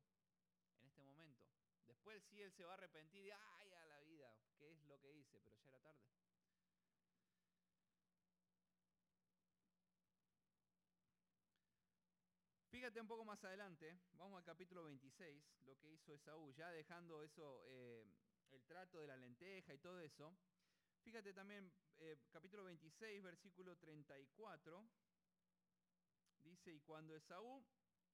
en 0.77 0.85
este 0.85 1.03
momento. 1.03 1.47
Después 1.87 2.23
sí 2.25 2.43
él 2.43 2.53
se 2.53 2.65
va 2.65 2.73
a 2.73 2.75
arrepentir 2.75 3.25
y 3.25 3.31
ay 3.31 3.73
a 3.73 3.87
la 3.87 4.01
vida, 4.01 4.37
¿qué 4.59 4.71
es 4.71 4.85
lo 4.85 5.01
que 5.01 5.11
hice? 5.15 5.41
Pero 5.41 5.57
ya 5.57 5.69
era 5.69 5.81
tarde. 5.81 6.24
Fíjate 12.85 13.01
un 13.01 13.09
poco 13.09 13.25
más 13.25 13.43
adelante, 13.43 13.99
vamos 14.13 14.37
al 14.37 14.45
capítulo 14.45 14.85
26, 14.85 15.43
lo 15.63 15.75
que 15.79 15.91
hizo 15.91 16.13
Esaú, 16.13 16.53
ya 16.53 16.71
dejando 16.71 17.23
eso, 17.23 17.63
eh, 17.65 18.05
el 18.51 18.63
trato 18.67 19.01
de 19.01 19.07
la 19.07 19.17
lenteja 19.17 19.73
y 19.73 19.79
todo 19.79 19.99
eso. 20.01 20.37
Fíjate 21.03 21.33
también, 21.33 21.73
eh, 21.97 22.19
capítulo 22.31 22.63
26, 22.65 23.23
versículo 23.23 23.75
34, 23.79 24.87
dice, 26.43 26.75
y 26.75 26.81
cuando 26.81 27.17
Esaú 27.17 27.65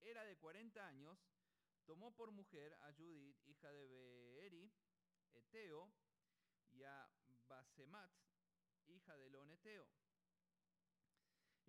era 0.03 0.25
de 0.25 0.37
40 0.37 0.87
años, 0.87 1.19
tomó 1.85 2.15
por 2.15 2.31
mujer 2.31 2.73
a 2.83 2.93
Judith, 2.93 3.45
hija 3.47 3.73
de 3.73 3.89
Beeri, 3.89 4.71
Eteo, 5.35 5.91
y 6.71 6.85
a 6.85 7.11
Basemat, 7.49 8.13
hija 8.87 9.17
de 9.17 9.31
Loneteo. 9.31 9.89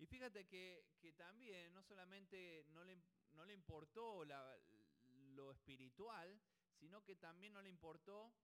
Y 0.02 0.06
fíjate 0.06 0.48
que, 0.48 0.84
también 1.16 1.72
no 1.72 1.80
solamente 1.84 2.64
no 2.70 2.82
le, 2.82 3.00
no 3.34 3.44
le 3.44 3.52
importó 3.52 4.24
lo 4.24 5.52
espiritual, 5.52 6.40
sino 6.80 7.04
que 7.04 7.14
también 7.14 7.52
no 7.52 7.62
le 7.62 7.68
importó 7.68 8.34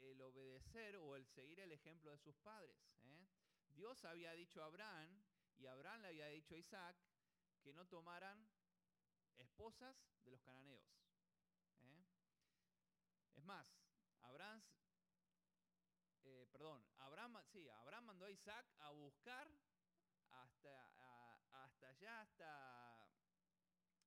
el 0.00 0.20
obedecer 0.20 0.96
o 0.96 1.14
el 1.14 1.24
seguir 1.28 1.60
el 1.60 1.70
ejemplo 1.70 2.10
de 2.10 2.18
sus 2.18 2.36
padres. 2.38 2.76
¿eh? 3.04 3.28
Dios 3.68 4.04
había 4.04 4.32
dicho 4.32 4.60
a 4.60 4.66
Abraham 4.66 5.22
y 5.58 5.66
Abraham 5.66 6.00
le 6.00 6.08
había 6.08 6.26
dicho 6.26 6.56
a 6.56 6.58
Isaac 6.58 6.96
que 7.62 7.72
no 7.72 7.86
tomaran 7.86 8.44
esposas 9.38 9.96
de 10.24 10.32
los 10.32 10.42
cananeos. 10.42 10.82
¿eh? 11.84 12.04
Es 13.36 13.44
más, 13.44 13.64
Abraham, 14.22 14.60
eh, 16.24 16.48
perdón, 16.50 16.84
Abraham, 16.96 17.38
sí, 17.46 17.68
Abraham 17.68 18.06
mandó 18.06 18.24
a 18.26 18.30
Isaac 18.32 18.66
a 18.80 18.90
buscar 18.90 19.48
hasta, 20.32 21.40
hasta 21.64 21.88
allá, 21.88 22.20
hasta, 22.22 23.08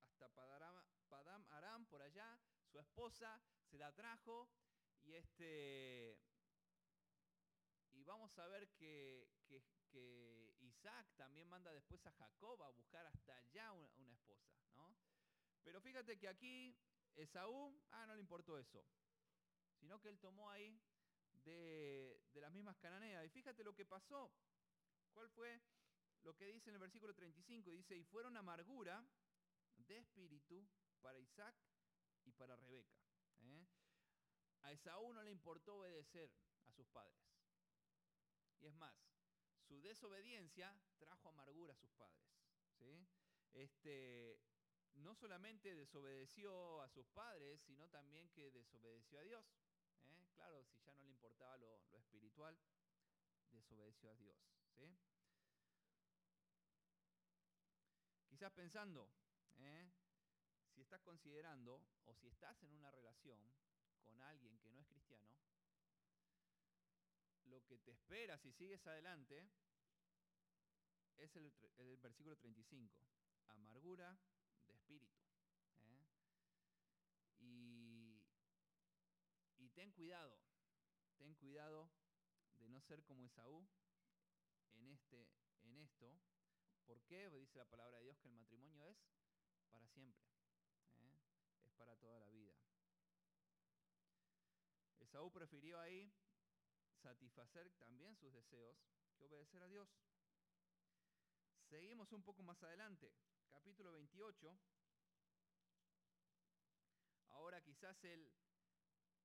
hasta 0.08 0.30
Padaram, 0.30 0.76
Padam 1.10 1.46
Aram, 1.52 1.86
por 1.86 2.02
allá, 2.02 2.40
su 2.72 2.80
esposa 2.80 3.42
se 3.70 3.78
la 3.78 3.92
trajo 3.94 4.50
y 5.04 5.14
este 5.14 6.20
y 7.92 8.04
vamos 8.04 8.38
a 8.38 8.48
ver 8.48 8.68
que, 8.74 9.30
que- 9.48 9.64
que 9.90 10.56
Isaac 10.60 11.08
también 11.16 11.48
manda 11.48 11.72
después 11.74 12.06
a 12.06 12.12
Jacob 12.12 12.62
a 12.64 12.70
buscar 12.70 13.06
hasta 13.06 13.36
allá 13.38 13.72
una, 13.72 13.90
una 13.96 14.14
esposa, 14.14 14.54
¿no? 14.76 14.96
Pero 15.64 15.82
fíjate 15.82 16.18
que 16.20 16.28
aquí 16.28 16.78
Esaú, 17.16 17.82
ah, 17.92 18.06
no 18.06 18.14
le 18.16 18.20
importó 18.22 18.58
eso, 18.58 18.86
sino 19.80 20.00
que 20.02 20.10
él 20.10 20.20
tomó 20.20 20.50
ahí 20.50 20.82
de, 21.44 22.22
de 22.34 22.42
las 22.42 22.52
mismas 22.52 22.78
cananeas. 22.78 23.26
Y 23.26 23.30
fíjate 23.30 23.64
lo 23.64 23.74
que 23.76 23.86
pasó. 23.86 24.34
¿Cuál 25.14 25.30
fue 25.30 25.62
lo 26.26 26.36
que 26.36 26.48
dice 26.48 26.72
en 26.72 26.76
el 26.76 26.82
versículo 26.82 27.14
35? 27.14 27.70
Dice, 27.70 27.96
y 27.96 28.04
fueron 28.04 28.36
amargura 28.36 29.06
de 29.78 29.98
espíritu 29.98 30.68
para 31.02 31.20
Isaac 31.20 31.56
y 32.26 32.32
para 32.32 32.56
Rebeca. 32.56 32.98
¿eh? 33.42 33.68
A 34.62 34.72
Esaú 34.72 35.14
no 35.14 35.22
le 35.22 35.32
importó 35.32 35.76
obedecer 35.78 36.32
a 36.66 36.72
sus 36.72 36.88
padres. 36.90 37.22
Y 38.60 38.66
es 38.66 38.74
más, 38.74 38.96
su 39.68 39.80
desobediencia 39.82 40.76
trajo 40.98 41.30
amargura 41.30 41.74
a 41.74 41.78
sus 41.78 41.92
padres. 41.94 42.26
Este, 43.54 44.40
no 44.96 45.14
solamente 45.14 45.76
desobedeció 45.76 46.82
a 46.82 46.90
sus 46.90 47.08
padres, 47.10 47.62
sino 47.62 47.88
también 47.90 48.30
que 48.32 48.50
desobedeció 48.50 49.20
a 49.20 49.24
Dios. 49.24 49.46
¿eh? 50.06 50.26
Claro, 50.34 50.66
si 50.66 50.82
ya 50.82 50.96
no 50.96 51.04
le 51.04 51.12
importaba 51.12 51.56
lo, 51.58 51.84
lo 51.92 51.98
espiritual, 52.00 52.58
desobedeció 53.52 54.10
a 54.10 54.16
Dios. 54.16 54.36
Quizás 58.36 58.52
pensando, 58.52 59.10
¿eh? 59.60 59.90
si 60.74 60.82
estás 60.82 61.02
considerando 61.04 61.82
o 62.04 62.14
si 62.14 62.28
estás 62.28 62.62
en 62.64 62.74
una 62.74 62.92
relación 62.92 63.40
con 64.04 64.22
alguien 64.22 64.60
que 64.60 64.70
no 64.72 64.82
es 64.82 64.88
cristiano, 64.88 65.32
lo 67.46 67.66
que 67.66 67.78
te 67.78 67.92
espera 67.92 68.38
si 68.38 68.52
sigues 68.52 68.86
adelante 68.88 69.48
es 71.16 71.34
el, 71.38 71.50
versículo 72.02 72.36
35, 72.36 73.08
amargura 73.48 74.20
de 74.68 74.74
espíritu. 74.74 75.24
¿eh? 75.86 76.06
Y, 77.40 78.22
y 79.60 79.70
ten 79.70 79.94
cuidado, 79.94 80.38
ten 81.16 81.36
cuidado 81.36 81.90
de 82.60 82.68
no 82.68 82.82
ser 82.82 83.02
como 83.06 83.24
Esaú 83.24 83.66
en, 84.74 84.90
este, 84.90 85.26
en 85.64 85.78
esto. 85.78 86.14
¿Por 86.86 87.02
qué? 87.04 87.28
Pues 87.30 87.42
dice 87.42 87.58
la 87.58 87.66
palabra 87.66 87.98
de 87.98 88.04
Dios 88.04 88.18
que 88.20 88.28
el 88.28 88.34
matrimonio 88.34 88.84
es 88.86 88.98
para 89.72 89.88
siempre, 89.88 90.28
¿eh? 91.00 91.20
es 91.64 91.74
para 91.74 91.96
toda 91.96 92.20
la 92.20 92.30
vida. 92.30 92.56
Esaú 95.00 95.32
prefirió 95.32 95.80
ahí 95.80 96.14
satisfacer 97.02 97.72
también 97.72 98.16
sus 98.16 98.34
deseos 98.34 98.78
que 99.18 99.26
obedecer 99.26 99.64
a 99.64 99.68
Dios. 99.68 99.90
Seguimos 101.70 102.12
un 102.12 102.24
poco 102.24 102.44
más 102.44 102.62
adelante, 102.62 103.12
capítulo 103.50 103.92
28. 103.92 104.58
Ahora 107.30 107.62
quizás 107.62 108.04
él, 108.04 108.32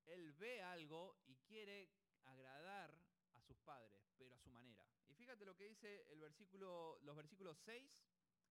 él 0.07 0.33
ve 0.35 0.63
algo 0.63 1.19
y 1.27 1.37
quiere 1.37 1.91
agradar 2.25 2.95
a 3.35 3.41
sus 3.43 3.59
padres, 3.59 4.03
pero 4.17 4.35
a 4.35 4.39
su 4.39 4.51
manera. 4.51 4.85
Fíjate 5.31 5.45
lo 5.45 5.55
que 5.55 5.69
dice 5.69 6.07
el 6.11 6.19
versículo, 6.19 6.99
los 7.03 7.15
versículos 7.15 7.57
6 7.65 8.05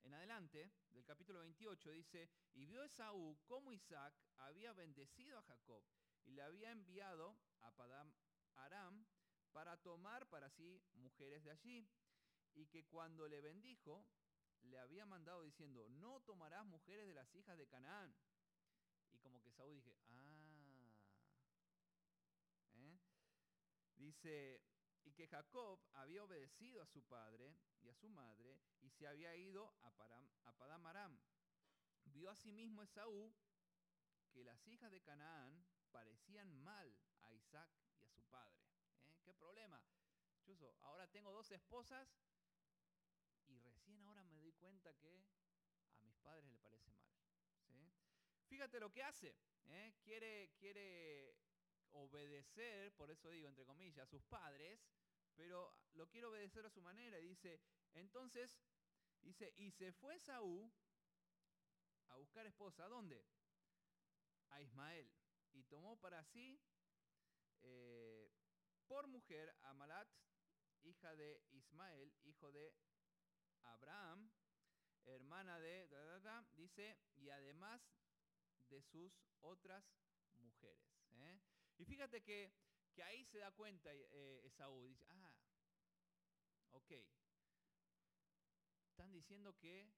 en 0.03 0.13
adelante 0.13 0.71
del 0.91 1.03
capítulo 1.03 1.41
28. 1.41 1.91
Dice, 1.91 2.29
y 2.53 2.67
vio 2.67 2.81
Esaú 2.83 3.37
cómo 3.43 3.73
Isaac 3.73 4.15
había 4.37 4.71
bendecido 4.71 5.37
a 5.37 5.41
Jacob 5.41 5.83
y 6.23 6.31
le 6.31 6.41
había 6.41 6.71
enviado 6.71 7.37
a 7.59 7.75
Padam 7.75 8.13
Aram 8.53 9.05
para 9.51 9.75
tomar 9.75 10.29
para 10.29 10.49
sí 10.51 10.81
mujeres 10.93 11.43
de 11.43 11.51
allí, 11.51 11.85
y 12.53 12.65
que 12.67 12.85
cuando 12.85 13.27
le 13.27 13.41
bendijo, 13.41 14.07
le 14.61 14.79
había 14.79 15.05
mandado 15.05 15.43
diciendo, 15.43 15.85
no 15.89 16.21
tomarás 16.21 16.65
mujeres 16.65 17.07
de 17.07 17.13
las 17.13 17.35
hijas 17.35 17.57
de 17.57 17.67
Canaán. 17.67 18.15
Y 19.11 19.17
como 19.19 19.41
que 19.41 19.51
Saúl 19.51 19.75
dije, 19.75 19.97
ah. 20.11 20.95
¿eh? 22.75 22.99
Dice, 23.97 24.61
y 25.03 25.11
que 25.13 25.27
Jacob 25.27 25.79
había 25.93 26.23
obedecido 26.23 26.81
a 26.81 26.85
su 26.85 27.03
padre 27.03 27.55
y 27.81 27.89
a 27.89 27.93
su 27.93 28.09
madre, 28.09 28.59
y 28.81 28.89
se 28.89 29.07
había 29.07 29.35
ido 29.35 29.73
a, 29.81 29.91
Param, 29.91 30.29
Padam. 30.57 31.19
Vio 32.05 32.29
asimismo 32.29 32.83
Esaú 32.83 33.33
que 34.31 34.43
las 34.43 34.67
hijas 34.67 34.91
de 34.91 35.01
Canaán 35.01 35.65
parecían 35.91 36.51
mal 36.63 36.95
a 37.21 37.33
Isaac 37.33 37.71
y 37.99 38.03
a 38.03 38.09
su 38.09 38.23
padre. 38.25 38.63
¿eh? 39.07 39.17
¿Qué 39.23 39.33
problema? 39.33 39.81
Chuso, 40.43 40.75
ahora 40.81 41.07
tengo 41.07 41.31
dos 41.31 41.51
esposas 41.51 42.07
y 43.47 43.59
recién 43.59 44.01
ahora 44.03 44.23
me 44.23 44.35
doy 44.35 44.53
cuenta 44.53 44.93
que 44.95 45.25
a 45.97 46.01
mis 46.03 46.17
padres 46.17 46.49
le 46.49 46.57
parece 46.59 46.91
mal. 46.93 47.11
¿sí? 47.67 47.91
Fíjate 48.47 48.79
lo 48.79 48.91
que 48.91 49.03
hace. 49.03 49.35
¿eh? 49.67 49.93
Quiere, 50.01 50.51
quiere 50.57 51.38
obedecer, 51.91 52.93
por 52.93 53.11
eso 53.11 53.29
digo 53.29 53.47
entre 53.47 53.65
comillas, 53.65 54.07
a 54.07 54.09
sus 54.09 54.23
padres, 54.23 54.79
pero 55.35 55.73
lo 55.93 56.07
quiere 56.09 56.27
obedecer 56.27 56.65
a 56.65 56.69
su 56.69 56.81
manera. 56.81 57.19
Y 57.19 57.27
dice, 57.29 57.61
entonces, 57.93 58.59
dice, 59.21 59.53
y 59.57 59.71
se 59.71 59.91
fue 59.93 60.19
Saúl 60.19 60.71
a 62.09 62.17
buscar 62.17 62.45
esposa. 62.45 62.85
¿A 62.85 62.89
dónde? 62.89 63.25
A 64.49 64.61
Ismael. 64.61 65.11
Y 65.53 65.63
tomó 65.63 65.99
para 65.99 66.23
sí 66.25 66.61
eh, 67.61 68.31
por 68.87 69.07
mujer 69.07 69.55
a 69.61 69.73
Malat, 69.73 70.07
hija 70.83 71.15
de 71.15 71.41
Ismael, 71.51 72.13
hijo 72.23 72.51
de 72.51 72.73
Abraham, 73.63 74.31
hermana 75.05 75.59
de, 75.59 75.87
dice, 76.55 76.97
y 77.15 77.29
además 77.29 77.81
de 78.69 78.81
sus 78.81 79.21
otras 79.41 79.83
mujeres. 80.37 80.89
¿eh? 81.13 81.39
Y 81.79 81.85
fíjate 81.85 82.21
que, 82.21 82.51
ahí 83.05 83.23
se 83.23 83.37
da 83.37 83.51
cuenta 83.51 83.89
eh, 83.93 84.41
Esaú, 84.43 84.85
dice, 84.85 85.05
ah, 85.07 85.33
ok, 86.71 86.91
están 88.89 89.13
diciendo 89.13 89.57
que 89.57 89.89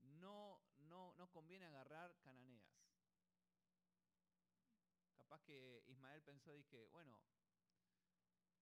no, 0.00 0.58
no, 0.78 1.12
no 1.18 1.30
conviene 1.30 1.66
agarrar 1.66 2.18
cananeas. 2.22 2.64
Capaz 5.18 5.42
que 5.42 5.84
Ismael 5.86 6.22
pensó, 6.22 6.54
dije, 6.54 6.86
bueno, 6.86 7.20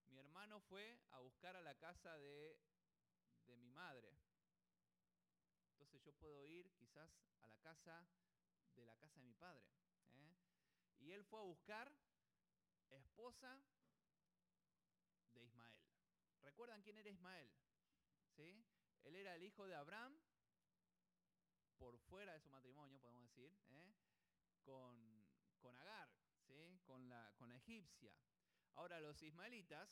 mi 0.06 0.18
hermano 0.18 0.60
fue 0.62 0.98
a 1.10 1.20
buscar 1.20 1.54
a 1.54 1.62
la 1.62 1.76
casa 1.76 2.18
de, 2.18 2.58
de 3.46 3.56
mi 3.56 3.70
madre. 3.70 4.18
Entonces 5.70 6.02
yo 6.02 6.12
puedo 6.14 6.44
ir 6.44 6.72
quizás 6.72 7.08
a 7.38 7.46
la 7.46 7.56
casa 7.58 8.08
de 8.74 8.84
la 8.84 8.96
casa 8.96 9.20
de 9.20 9.26
mi 9.26 9.34
padre. 9.34 9.64
¿eh? 10.14 10.34
Y 10.98 11.12
él 11.12 11.24
fue 11.24 11.38
a 11.38 11.44
buscar 11.44 11.92
esposa 12.90 13.60
de 15.32 15.44
Ismael. 15.44 15.76
¿Recuerdan 16.42 16.82
quién 16.82 16.98
era 16.98 17.10
Ismael? 17.10 17.50
¿Sí? 18.34 18.64
Él 19.04 19.16
era 19.16 19.34
el 19.34 19.42
hijo 19.42 19.66
de 19.66 19.74
Abraham 19.74 20.18
por 21.78 21.98
fuera 21.98 22.32
de 22.32 22.40
su 22.40 22.48
matrimonio, 22.48 22.98
podemos 23.00 23.22
decir, 23.22 23.56
¿eh? 23.70 23.94
con, 24.62 25.26
con, 25.60 25.76
Agar, 25.78 26.08
¿sí? 26.46 26.80
con, 26.84 27.08
la, 27.08 27.32
con 27.36 27.48
la 27.48 27.56
egipcia. 27.56 28.14
Ahora 28.74 29.00
los 29.00 29.22
ismaelitas, 29.22 29.88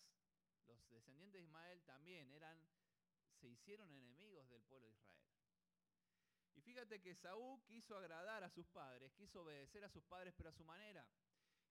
los 0.67 0.89
descendientes 0.91 1.41
de 1.41 1.45
Ismael 1.45 1.83
también 1.85 2.31
eran, 2.33 2.59
se 3.41 3.49
hicieron 3.49 3.91
enemigos 3.93 4.49
del 4.49 4.63
pueblo 4.63 4.89
de 4.89 4.95
Israel. 4.95 5.15
Y 6.55 6.61
fíjate 6.61 7.01
que 7.01 7.15
Saúl 7.15 7.63
quiso 7.65 7.97
agradar 7.97 8.45
a 8.45 8.51
sus 8.51 8.69
padres, 8.69 9.13
quiso 9.15 9.43
obedecer 9.43 9.85
a 9.85 9.89
sus 9.89 10.05
padres, 10.05 10.35
pero 10.37 10.51
a 10.51 10.53
su 10.53 10.65
manera. 10.65 11.07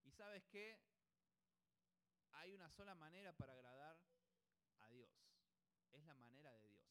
Y 0.04 0.12
sabes 0.12 0.46
qué? 0.48 0.80
Hay 2.34 2.54
una 2.54 2.70
sola 2.70 2.96
manera 2.96 3.34
para 3.34 3.54
agradar 3.54 3.98
a 4.80 4.90
Dios. 4.90 5.12
Es 5.92 6.04
la 6.06 6.16
manera 6.16 6.52
de 6.54 6.68
Dios. 6.68 6.84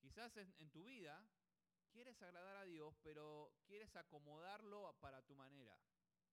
Quizás 0.00 0.36
en, 0.36 0.70
tu 0.70 0.84
vida 0.84 1.28
quieres 1.90 2.20
agradar 2.22 2.56
a 2.56 2.64
Dios, 2.64 2.96
pero 3.02 3.52
quieres 3.66 3.94
acomodarlo 3.96 4.96
para 5.00 5.22
tu 5.22 5.34
manera, 5.34 5.78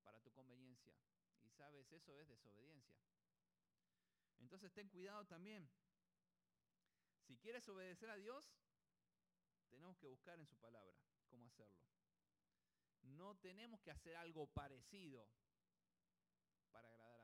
para 0.04 0.20
tu 0.22 0.32
conveniencia. 0.32 0.96
Y 1.42 1.50
sabes, 1.50 1.92
eso 1.92 2.18
es 2.20 2.28
desobediencia. 2.28 2.96
Entonces 4.40 4.72
ten 4.74 4.90
cuidado 4.90 5.26
también. 5.26 5.70
Si 7.26 7.38
quieres 7.38 7.68
obedecer 7.68 8.10
a 8.10 8.18
Dios, 8.18 8.54
tenemos 9.70 9.98
que 9.98 10.08
buscar 10.08 10.40
en 10.40 10.46
su 10.46 10.58
palabra 10.58 10.96
cómo 11.30 11.48
hacerlo. 11.48 11.82
No 13.02 13.36
tenemos 13.38 13.82
que 13.82 13.92
hacer 13.92 14.16
algo 14.16 14.48
parecido 14.48 15.28
para 16.72 16.90
agradar. 16.90 17.23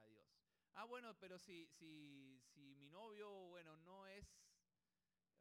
Ah, 0.73 0.85
bueno, 0.85 1.17
pero 1.19 1.37
si, 1.39 1.67
si, 1.67 2.41
si 2.53 2.75
mi 2.75 2.89
novio, 2.89 3.29
bueno, 3.49 3.75
no 3.77 4.07
es, 4.07 4.25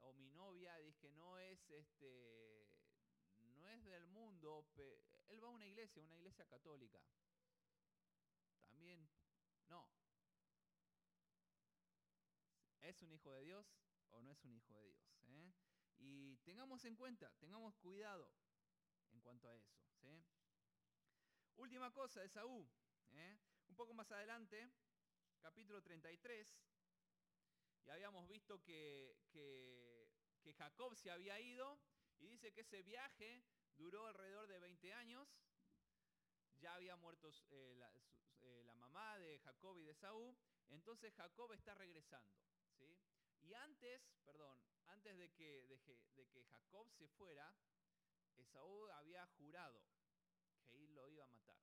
o 0.01 0.13
mi 0.13 0.31
novia, 0.31 0.77
dice 0.79 0.99
que 0.99 1.11
no 1.11 1.39
es, 1.39 1.71
este, 1.71 2.69
no 3.39 3.69
es 3.69 3.85
del 3.85 4.07
mundo, 4.07 4.67
él 5.29 5.43
va 5.43 5.49
a 5.49 5.53
una 5.53 5.67
iglesia, 5.67 6.03
una 6.03 6.17
iglesia 6.17 6.47
católica. 6.47 7.01
También, 8.71 9.09
no. 9.69 9.89
¿Es 12.81 13.03
un 13.03 13.13
hijo 13.13 13.31
de 13.33 13.43
Dios 13.43 13.67
o 14.11 14.23
no 14.23 14.31
es 14.31 14.45
un 14.45 14.55
hijo 14.55 14.75
de 14.75 14.85
Dios? 14.87 15.21
¿eh? 15.29 15.53
Y 15.99 16.37
tengamos 16.39 16.85
en 16.85 16.97
cuenta, 16.97 17.31
tengamos 17.39 17.77
cuidado 17.77 18.31
en 19.13 19.21
cuanto 19.21 19.49
a 19.49 19.55
eso. 19.55 19.77
Última 21.57 21.93
cosa 21.93 22.21
de 22.21 22.29
Saúl. 22.29 22.71
¿eh? 23.11 23.39
Un 23.69 23.75
poco 23.75 23.93
más 23.93 24.11
adelante, 24.13 24.71
capítulo 25.41 25.83
33, 25.83 26.57
y 27.85 27.91
habíamos 27.91 28.29
visto 28.29 28.63
que, 28.63 29.17
que, 29.31 30.09
Jacob 30.57 30.97
se 30.97 31.11
había 31.11 31.39
ido 31.39 31.79
y 32.19 32.27
dice 32.27 32.53
que 32.53 32.63
ese 32.63 32.83
viaje 32.83 33.45
duró 33.77 34.07
alrededor 34.07 34.47
de 34.47 34.59
20 34.59 34.93
años. 34.95 35.29
Ya 36.61 36.75
había 36.75 36.97
muerto 36.97 37.29
eh, 37.51 37.75
la, 37.77 37.91
eh, 38.41 38.63
la, 38.65 38.75
mamá 38.75 39.19
de 39.19 39.39
Jacob 39.41 39.79
y 39.79 39.85
de 39.85 39.95
Saúl. 39.95 40.35
Entonces 40.69 41.15
Jacob 41.15 41.53
está 41.53 41.75
regresando. 41.75 42.35
¿sí? 42.79 42.99
Y 43.43 43.53
antes, 43.53 44.03
perdón, 44.25 44.59
antes 44.87 45.17
de 45.19 45.31
que, 45.33 45.67
de, 45.67 45.79
que 46.27 46.45
Jacob 46.45 46.91
se 46.93 47.09
fuera, 47.09 47.55
Esaú 48.37 48.89
había 48.93 49.27
jurado 49.39 49.83
que 50.71 50.85
él 50.85 50.95
lo 50.95 51.09
iba 51.09 51.25
a 51.25 51.29
matar. 51.29 51.61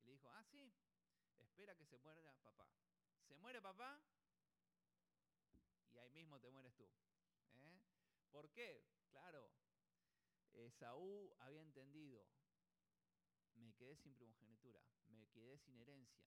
Y 0.00 0.06
le 0.06 0.12
dijo, 0.12 0.30
ah, 0.30 0.44
sí, 0.44 0.72
espera 1.38 1.74
que 1.76 1.86
se 1.86 1.98
muera 1.98 2.34
papá. 2.42 2.68
Se 3.28 3.36
muere 3.38 3.60
papá 3.60 4.00
y 5.92 5.98
ahí 5.98 6.10
mismo 6.10 6.38
te 6.40 6.50
mueres 6.50 6.74
tú. 6.74 6.84
¿eh? 6.84 7.80
¿Por 8.30 8.50
qué? 8.50 8.84
Claro, 9.10 9.50
Esaú 10.52 11.34
había 11.40 11.62
entendido, 11.62 12.26
me 13.56 13.72
quedé 13.74 13.96
sin 13.96 14.14
primogenitura, 14.14 14.80
me 15.08 15.26
quedé 15.28 15.58
sin 15.58 15.78
herencia, 15.80 16.24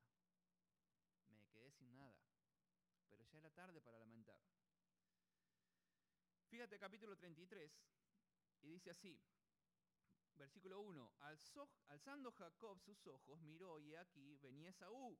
me 1.30 1.46
quedé 1.48 1.72
sin 1.72 1.96
nada. 1.96 2.20
Pero 3.10 3.24
ya 3.26 3.40
era 3.40 3.50
tarde 3.52 3.82
para 3.82 4.00
lamentar. 4.00 4.40
Fíjate 6.50 6.80
capítulo 6.80 7.16
33 7.16 7.72
y 8.62 8.70
dice 8.70 8.90
así, 8.90 9.22
versículo 10.36 10.80
1, 10.82 11.14
alzando 11.88 12.32
Jacob 12.32 12.80
sus 12.82 13.06
ojos, 13.08 13.40
miró 13.42 13.80
y 13.80 13.96
aquí 13.96 14.36
venía 14.38 14.74
Saúl. 14.74 15.18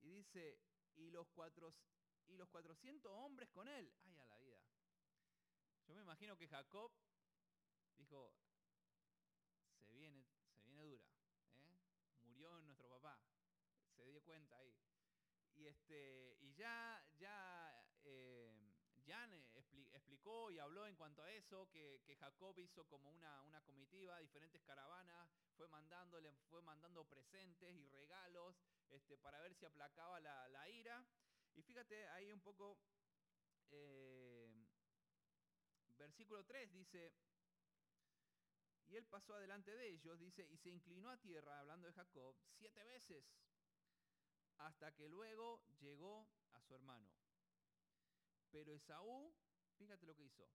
Y 0.00 0.08
dice, 0.08 0.58
y 0.96 1.10
los, 1.10 1.28
cuatro, 1.28 1.72
y 2.26 2.36
los 2.36 2.48
400 2.48 3.10
hombres 3.12 3.48
con 3.50 3.68
él. 3.68 3.92
Ay, 4.04 4.18
a 4.18 4.26
la 4.26 4.38
vida. 4.38 4.60
Yo 5.86 5.94
me 5.94 6.02
imagino 6.02 6.36
que 6.36 6.46
Jacob 6.46 6.92
dijo, 7.96 8.32
se 9.84 9.92
viene, 9.92 10.24
se 10.54 10.62
viene 10.62 10.82
dura. 10.82 11.04
¿eh? 11.58 11.76
Murió 12.22 12.60
nuestro 12.62 12.88
papá. 12.88 13.20
Se 13.96 14.04
dio 14.06 14.22
cuenta 14.22 14.56
ahí. 14.56 14.74
Y, 15.56 15.66
este, 15.66 16.36
y 16.40 16.54
ya, 16.54 17.04
ya 17.18 17.49
y 20.50 20.58
habló 20.58 20.86
en 20.86 20.96
cuanto 20.96 21.22
a 21.22 21.30
eso, 21.32 21.68
que, 21.70 22.00
Jacob 22.18 22.58
hizo 22.58 22.84
como 22.86 23.10
una, 23.10 23.42
una, 23.42 23.62
comitiva, 23.62 24.18
diferentes 24.18 24.60
caravanas, 24.62 25.30
fue 25.56 25.66
mandándole, 25.68 26.34
fue 26.50 26.60
mandando 26.60 27.04
presentes 27.04 27.74
y 27.74 27.88
regalos 27.88 28.54
este, 28.90 29.16
para 29.16 29.40
ver 29.40 29.54
si 29.54 29.64
aplacaba 29.64 30.20
la, 30.20 30.68
ira. 30.68 31.06
Y 31.54 31.62
fíjate 31.62 32.06
ahí 32.08 32.32
un 32.32 32.40
poco, 32.40 32.78
eh, 33.70 34.48
versículo 35.96 36.44
3 36.44 36.70
dice, 36.70 37.12
y 38.88 38.96
él 38.96 39.06
pasó 39.06 39.34
adelante 39.34 39.74
de 39.74 39.88
ellos, 39.88 40.18
dice, 40.18 40.46
y 40.50 40.58
se 40.58 40.68
inclinó 40.68 41.10
a 41.10 41.16
tierra, 41.16 41.60
hablando 41.60 41.86
de 41.86 41.94
Jacob, 41.94 42.36
siete 42.58 42.84
veces, 42.84 43.24
hasta 44.58 44.92
que 44.92 45.08
luego 45.08 45.62
llegó 45.80 46.28
a 46.52 46.60
su 46.60 46.74
hermano. 46.74 47.10
Pero 48.50 48.74
Esaú, 48.74 49.32
fíjate 49.80 50.04
lo 50.04 50.14
que 50.14 50.24
hizo, 50.24 50.46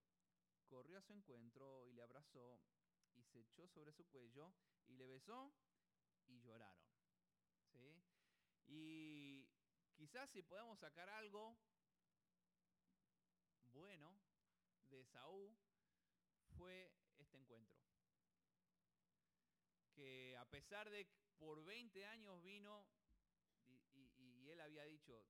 corrió 0.67 0.99
a 0.99 1.01
su 1.01 1.11
encuentro 1.11 1.83
y 1.87 1.93
le 1.93 2.03
abrazó 2.03 2.61
y 3.15 3.23
se 3.23 3.39
echó 3.39 3.67
sobre 3.67 3.91
su 3.91 4.05
cuello 4.05 4.53
y 4.87 4.93
le 4.93 5.07
besó 5.07 5.51
y 6.27 6.39
lloraron. 6.41 6.85
¿sí? 7.71 8.03
Y 8.67 9.49
quizás 9.95 10.29
si 10.29 10.43
podemos 10.43 10.77
sacar 10.77 11.09
algo 11.09 11.57
bueno 13.73 14.15
de 14.89 15.01
Esaú 15.01 15.57
fue 16.55 16.93
este 17.17 17.37
encuentro. 17.37 17.75
Que 19.95 20.37
a 20.37 20.45
pesar 20.45 20.87
de 20.91 21.07
que 21.07 21.15
por 21.39 21.63
20 21.63 22.05
años 22.05 22.43
vino 22.43 22.85
y, 23.67 24.11
y 24.17 24.49
él 24.51 24.61
había 24.61 24.83
dicho, 24.83 25.25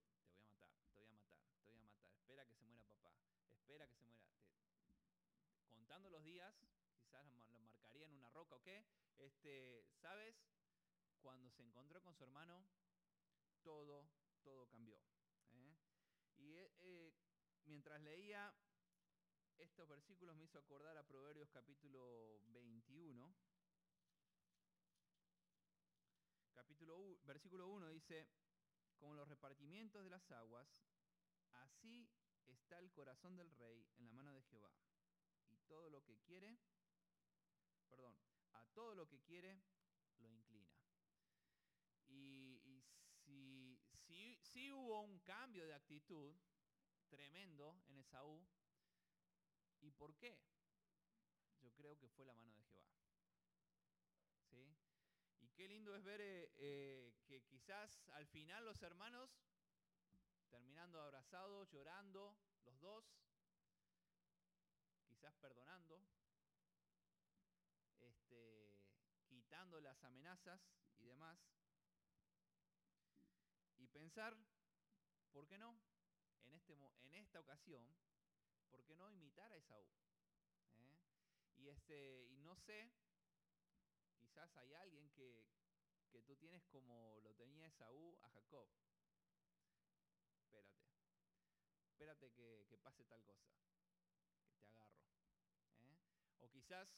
espera 2.36 2.46
que 2.48 2.56
se 2.56 2.66
muera 2.66 2.84
papá, 2.86 3.14
espera 3.60 3.88
que 3.88 3.96
se 3.96 4.04
muera. 4.04 4.26
contando 5.70 6.10
los 6.10 6.24
días, 6.24 6.54
quizás 6.98 7.26
lo 7.94 8.10
este, 9.18 9.86
¿sabes? 10.02 10.36
Cuando 11.22 11.50
se 11.52 11.64
encontró 11.64 12.02
con 12.02 12.16
su 12.16 12.24
hermano, 12.24 12.66
todo, 13.64 14.08
todo 14.44 14.68
cambió. 14.68 15.00
¿eh? 15.52 15.76
Y 16.38 16.56
eh, 16.56 16.72
eh, 16.80 17.14
mientras 17.66 18.02
leía 18.02 18.54
estos 19.58 19.88
versículos 19.88 20.36
me 20.36 20.44
hizo 20.44 20.60
acordar 20.60 20.98
a 20.98 21.08
Proverbios 21.08 21.50
capítulo 21.50 22.42
21. 22.48 23.36
Capítulo 26.54 27.18
versículo 27.24 27.68
1 27.70 27.90
dice, 27.90 28.28
como 28.98 29.16
los 29.16 29.28
repartimientos 29.28 30.04
de 30.04 30.10
las 30.10 30.30
aguas, 30.32 30.68
así 31.54 32.10
está 32.48 32.80
el 32.80 32.92
corazón 32.92 33.36
del 33.36 33.50
rey 33.52 33.88
en 33.98 34.06
la 34.06 34.14
mano 34.14 34.34
de 34.34 34.44
Jehová, 34.44 34.74
y 35.50 35.58
todo 35.68 35.90
lo 35.90 36.04
que 36.04 36.18
quiere, 36.20 36.58
perdón, 37.90 38.16
a 38.60 38.66
todo 38.74 38.96
lo 38.96 39.08
que 39.08 39.20
quiere 39.22 39.62
lo 40.20 40.30
inclina. 40.30 40.74
Y, 42.08 42.84
si, 43.24 43.80
si, 43.94 44.38
si 44.42 44.72
hubo 44.72 45.02
un 45.02 45.20
cambio 45.20 45.66
de 45.66 45.74
actitud 45.74 46.36
tremendo 47.08 47.82
en 47.88 47.98
Esaú, 47.98 48.46
¿y 49.82 49.92
por 49.92 50.16
qué? 50.16 50.40
Yo 51.62 51.72
creo 51.74 51.98
que 51.98 52.08
fue 52.10 52.26
la 52.26 52.34
mano 52.36 52.56
de 52.56 52.66
Jehová. 52.66 52.94
¿Sí? 54.50 54.78
Y 55.42 55.50
qué 55.50 55.68
lindo 55.68 55.96
es 55.96 56.04
ver 56.04 56.22
eh, 56.22 56.54
eh, 56.58 57.14
que 57.26 57.42
quizás 57.44 58.08
al 58.10 58.28
final 58.28 58.66
los 58.66 58.82
hermanos, 58.84 59.30
terminando 60.50 61.02
abrazados, 61.02 61.72
llorando, 61.72 62.38
los 62.66 62.80
dos, 62.80 63.06
quizás 65.08 65.36
perdonando, 65.38 66.06
este, 68.00 68.76
quitando 69.56 69.80
las 69.80 70.04
amenazas 70.04 70.60
y 71.00 71.06
demás, 71.06 71.40
y 73.78 73.88
pensar, 73.88 74.36
¿por 75.32 75.48
qué 75.48 75.58
no? 75.58 75.80
En, 76.44 76.54
este, 76.54 76.74
en 76.74 77.16
esta 77.16 77.40
ocasión, 77.40 77.88
¿por 78.70 78.84
qué 78.84 78.98
no 78.98 79.10
imitar 79.10 79.54
a 79.54 79.56
Esaú? 79.56 79.88
¿Eh? 80.80 80.98
Y, 81.56 81.70
este, 81.70 82.26
y 82.32 82.42
no 82.42 82.58
sé, 82.58 82.92
quizás 84.20 84.54
hay 84.58 84.74
alguien 84.74 85.10
que, 85.12 85.48
que 86.12 86.22
tú 86.22 86.36
tienes 86.36 86.66
como 86.66 87.22
lo 87.22 87.34
tenía 87.36 87.68
Esaú 87.68 88.18
a 88.24 88.30
Jacob. 88.32 88.68
Espérate, 90.44 90.76
espérate 91.92 92.34
que, 92.34 92.66
que 92.70 92.78
pase 92.78 93.06
tal 93.06 93.24
cosa, 93.24 93.48
que 94.52 94.60
te 94.66 94.74
agarro. 94.74 95.00
¿eh? 95.80 95.98
O 96.42 96.50
quizás 96.50 96.90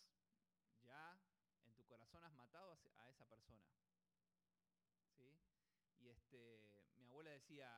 matado 2.36 2.78
a 2.98 3.10
esa 3.10 3.26
persona. 3.26 3.64
¿Sí? 5.18 5.40
Y 6.00 6.10
este, 6.10 6.70
mi 6.98 7.06
abuela 7.08 7.32
decía, 7.32 7.70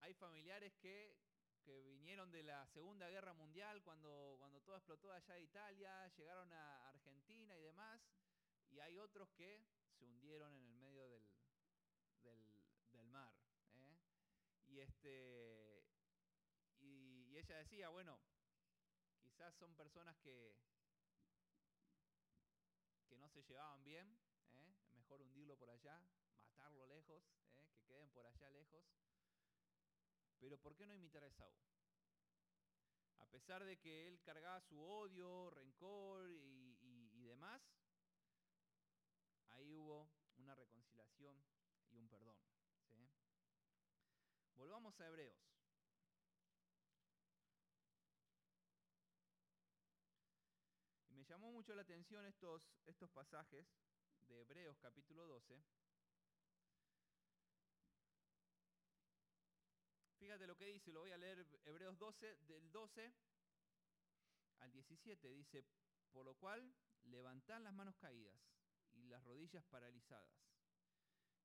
hay 0.00 0.14
familiares 0.14 0.72
que, 0.76 1.16
que, 1.64 1.82
vinieron 1.82 2.30
de 2.30 2.42
la 2.42 2.66
Segunda 2.68 3.08
Guerra 3.08 3.32
Mundial 3.32 3.82
cuando, 3.82 4.36
cuando 4.38 4.60
todo 4.60 4.76
explotó 4.76 5.12
allá 5.12 5.34
de 5.34 5.42
Italia, 5.42 6.08
llegaron 6.16 6.52
a 6.52 6.88
Argentina 6.88 7.56
y 7.56 7.62
demás, 7.62 8.00
y 8.70 8.80
hay 8.80 8.98
otros 8.98 9.28
que 9.30 9.64
se 9.98 10.04
hundieron 10.04 10.54
en 10.54 10.64
el 10.64 10.74
medio 10.74 11.08
del, 11.08 11.24
del, 12.92 13.06
mar. 13.06 13.32
¿eh? 13.74 13.96
Y, 14.66 14.80
este, 14.80 15.84
y, 16.80 17.36
ella 17.36 17.58
decía, 17.58 17.88
bueno, 17.88 18.18
quizás 19.20 19.54
son 19.56 19.74
personas 19.74 20.16
que, 20.18 20.56
se 23.36 23.42
llevaban 23.42 23.84
bien, 23.84 24.18
¿eh? 24.52 24.74
mejor 24.94 25.20
hundirlo 25.20 25.58
por 25.58 25.68
allá, 25.68 26.00
matarlo 26.40 26.86
lejos, 26.86 27.22
¿eh? 27.56 27.66
que 27.70 27.82
queden 27.82 28.08
por 28.10 28.24
allá 28.26 28.48
lejos. 28.48 28.82
Pero 30.38 30.58
¿por 30.58 30.74
qué 30.74 30.86
no 30.86 30.94
imitar 30.94 31.22
a 31.22 31.26
Esaú? 31.26 31.52
A 33.18 33.26
pesar 33.26 33.64
de 33.64 33.78
que 33.78 34.08
él 34.08 34.22
cargaba 34.22 34.62
su 34.62 34.80
odio, 34.80 35.50
rencor 35.50 36.30
y, 36.30 36.78
y, 37.12 37.24
demás, 37.24 37.60
ahí 39.50 39.74
hubo 39.74 40.08
una 40.36 40.54
reconciliación 40.54 41.36
y 41.90 41.98
un 41.98 42.08
perdón. 42.08 42.38
Volvamos 44.54 44.98
a 45.00 45.06
Hebreos. 45.06 45.36
Y 51.10 51.14
me 51.14 51.24
llamó 51.24 51.45
mucho 51.56 51.74
la 51.74 51.80
atención 51.80 52.26
estos, 52.26 52.62
estos 52.84 53.08
pasajes 53.12 53.66
de 54.28 54.42
Hebreos 54.42 54.76
capítulo 54.78 55.26
12. 55.26 55.58
Fíjate 60.18 60.46
lo 60.46 60.54
que 60.54 60.66
dice, 60.66 60.92
lo 60.92 61.00
voy 61.00 61.12
a 61.12 61.16
leer 61.16 61.46
Hebreos 61.64 61.98
12, 61.98 62.36
del 62.42 62.70
12 62.70 63.10
al 64.58 64.70
17. 64.70 65.30
Dice, 65.30 65.64
por 66.12 66.26
lo 66.26 66.34
cual 66.34 66.74
levantad 67.04 67.58
las 67.62 67.72
manos 67.72 67.96
caídas 67.96 68.38
y 68.92 69.08
las 69.08 69.24
rodillas 69.24 69.64
paralizadas, 69.64 70.36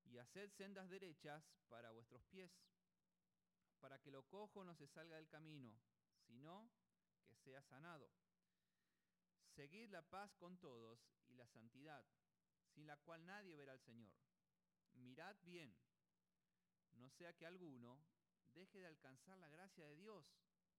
y 0.04 0.18
haced 0.18 0.50
sendas 0.50 0.90
derechas 0.90 1.42
para 1.70 1.90
vuestros 1.90 2.22
pies, 2.24 2.52
para 3.80 3.98
que 3.98 4.10
lo 4.10 4.24
cojo 4.24 4.62
no 4.62 4.74
se 4.74 4.86
salga 4.88 5.16
del 5.16 5.28
camino, 5.28 5.72
sino 6.26 6.70
que 7.24 7.34
sea 7.38 7.62
sanado. 7.62 8.10
Seguid 9.54 9.90
la 9.90 10.02
paz 10.02 10.34
con 10.36 10.56
todos 10.58 10.98
y 11.28 11.34
la 11.34 11.46
santidad, 11.46 12.04
sin 12.74 12.86
la 12.86 12.96
cual 12.96 13.24
nadie 13.26 13.54
verá 13.56 13.72
al 13.72 13.80
Señor. 13.80 14.14
Mirad 14.94 15.36
bien, 15.42 15.74
no 16.92 17.10
sea 17.10 17.34
que 17.34 17.46
alguno 17.46 18.02
deje 18.54 18.80
de 18.80 18.86
alcanzar 18.86 19.36
la 19.38 19.48
gracia 19.48 19.84
de 19.86 19.96
Dios, 19.96 20.24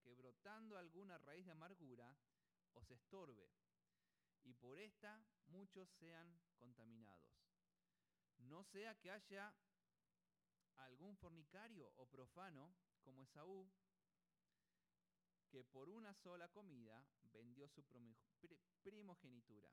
que 0.02 0.14
brotando 0.14 0.76
alguna 0.76 1.18
raíz 1.18 1.46
de 1.46 1.52
amargura 1.52 2.16
os 2.72 2.90
estorbe, 2.90 3.48
y 4.42 4.54
por 4.54 4.78
esta 4.78 5.24
muchos 5.46 5.88
sean 6.00 6.40
contaminados. 6.56 7.32
No 8.38 8.64
sea 8.64 8.98
que 8.98 9.10
haya 9.10 9.54
algún 10.76 11.16
fornicario 11.16 11.92
o 11.96 12.06
profano, 12.06 12.74
como 13.02 13.22
Esaú, 13.22 13.70
que 15.54 15.62
por 15.62 15.88
una 15.88 16.12
sola 16.12 16.48
comida 16.48 17.06
vendió 17.32 17.68
su 17.68 17.84
primogenitura. 18.82 19.70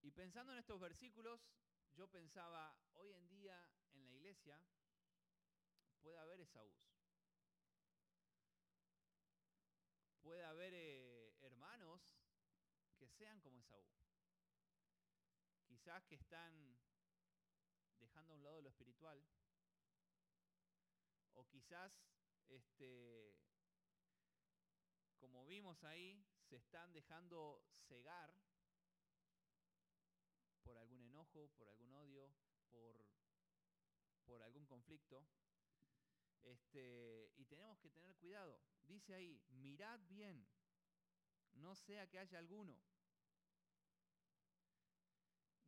Y 0.00 0.10
pensando 0.10 0.52
en 0.52 0.58
estos 0.58 0.80
versículos, 0.80 1.40
yo 1.94 2.08
pensaba, 2.08 2.76
hoy 2.94 3.12
en 3.12 3.28
día 3.28 3.56
en 3.92 4.02
la 4.02 4.10
iglesia 4.10 4.60
puede 6.00 6.18
haber 6.18 6.40
Esaús. 6.40 6.90
Puede 10.22 10.44
haber 10.44 10.74
eh, 10.74 11.36
hermanos 11.42 12.02
que 12.98 13.06
sean 13.06 13.40
como 13.42 13.60
Esaú. 13.60 13.86
Quizás 15.68 16.04
que 16.06 16.16
están 16.16 16.76
dejando 18.00 18.32
a 18.32 18.36
un 18.36 18.42
lado 18.42 18.60
lo 18.60 18.70
espiritual. 18.70 19.24
Quizás, 21.52 21.92
este, 22.48 23.36
como 25.18 25.44
vimos 25.44 25.84
ahí, 25.84 26.24
se 26.48 26.56
están 26.56 26.94
dejando 26.94 27.62
cegar 27.86 28.34
por 30.62 30.78
algún 30.78 31.04
enojo, 31.04 31.50
por 31.58 31.68
algún 31.68 31.92
odio, 31.92 32.34
por, 32.70 33.06
por 34.24 34.42
algún 34.42 34.64
conflicto. 34.64 35.26
Este, 36.40 37.30
y 37.36 37.44
tenemos 37.44 37.78
que 37.80 37.90
tener 37.90 38.16
cuidado. 38.16 38.58
Dice 38.84 39.14
ahí, 39.14 39.38
mirad 39.50 40.00
bien, 40.08 40.48
no 41.52 41.74
sea 41.74 42.08
que 42.08 42.18
haya 42.18 42.38
alguno. 42.38 42.80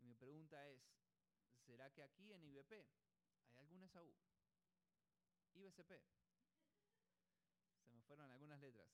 Y 0.00 0.06
mi 0.06 0.14
pregunta 0.14 0.66
es, 0.70 0.82
¿será 1.66 1.92
que 1.92 2.02
aquí 2.02 2.32
en 2.32 2.42
IBP 2.42 2.72
hay 2.72 3.58
alguna 3.58 3.84
Esaú? 3.84 4.14
IBCP. 5.54 5.92
Se 7.86 7.92
me 7.92 8.02
fueron 8.02 8.30
algunas 8.30 8.60
letras. 8.60 8.88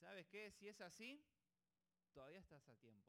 ¿Sabes 0.00 0.26
qué? 0.28 0.50
Si 0.52 0.68
es 0.68 0.80
así, 0.80 1.22
todavía 2.12 2.38
estás 2.38 2.68
a 2.68 2.76
tiempo. 2.76 3.08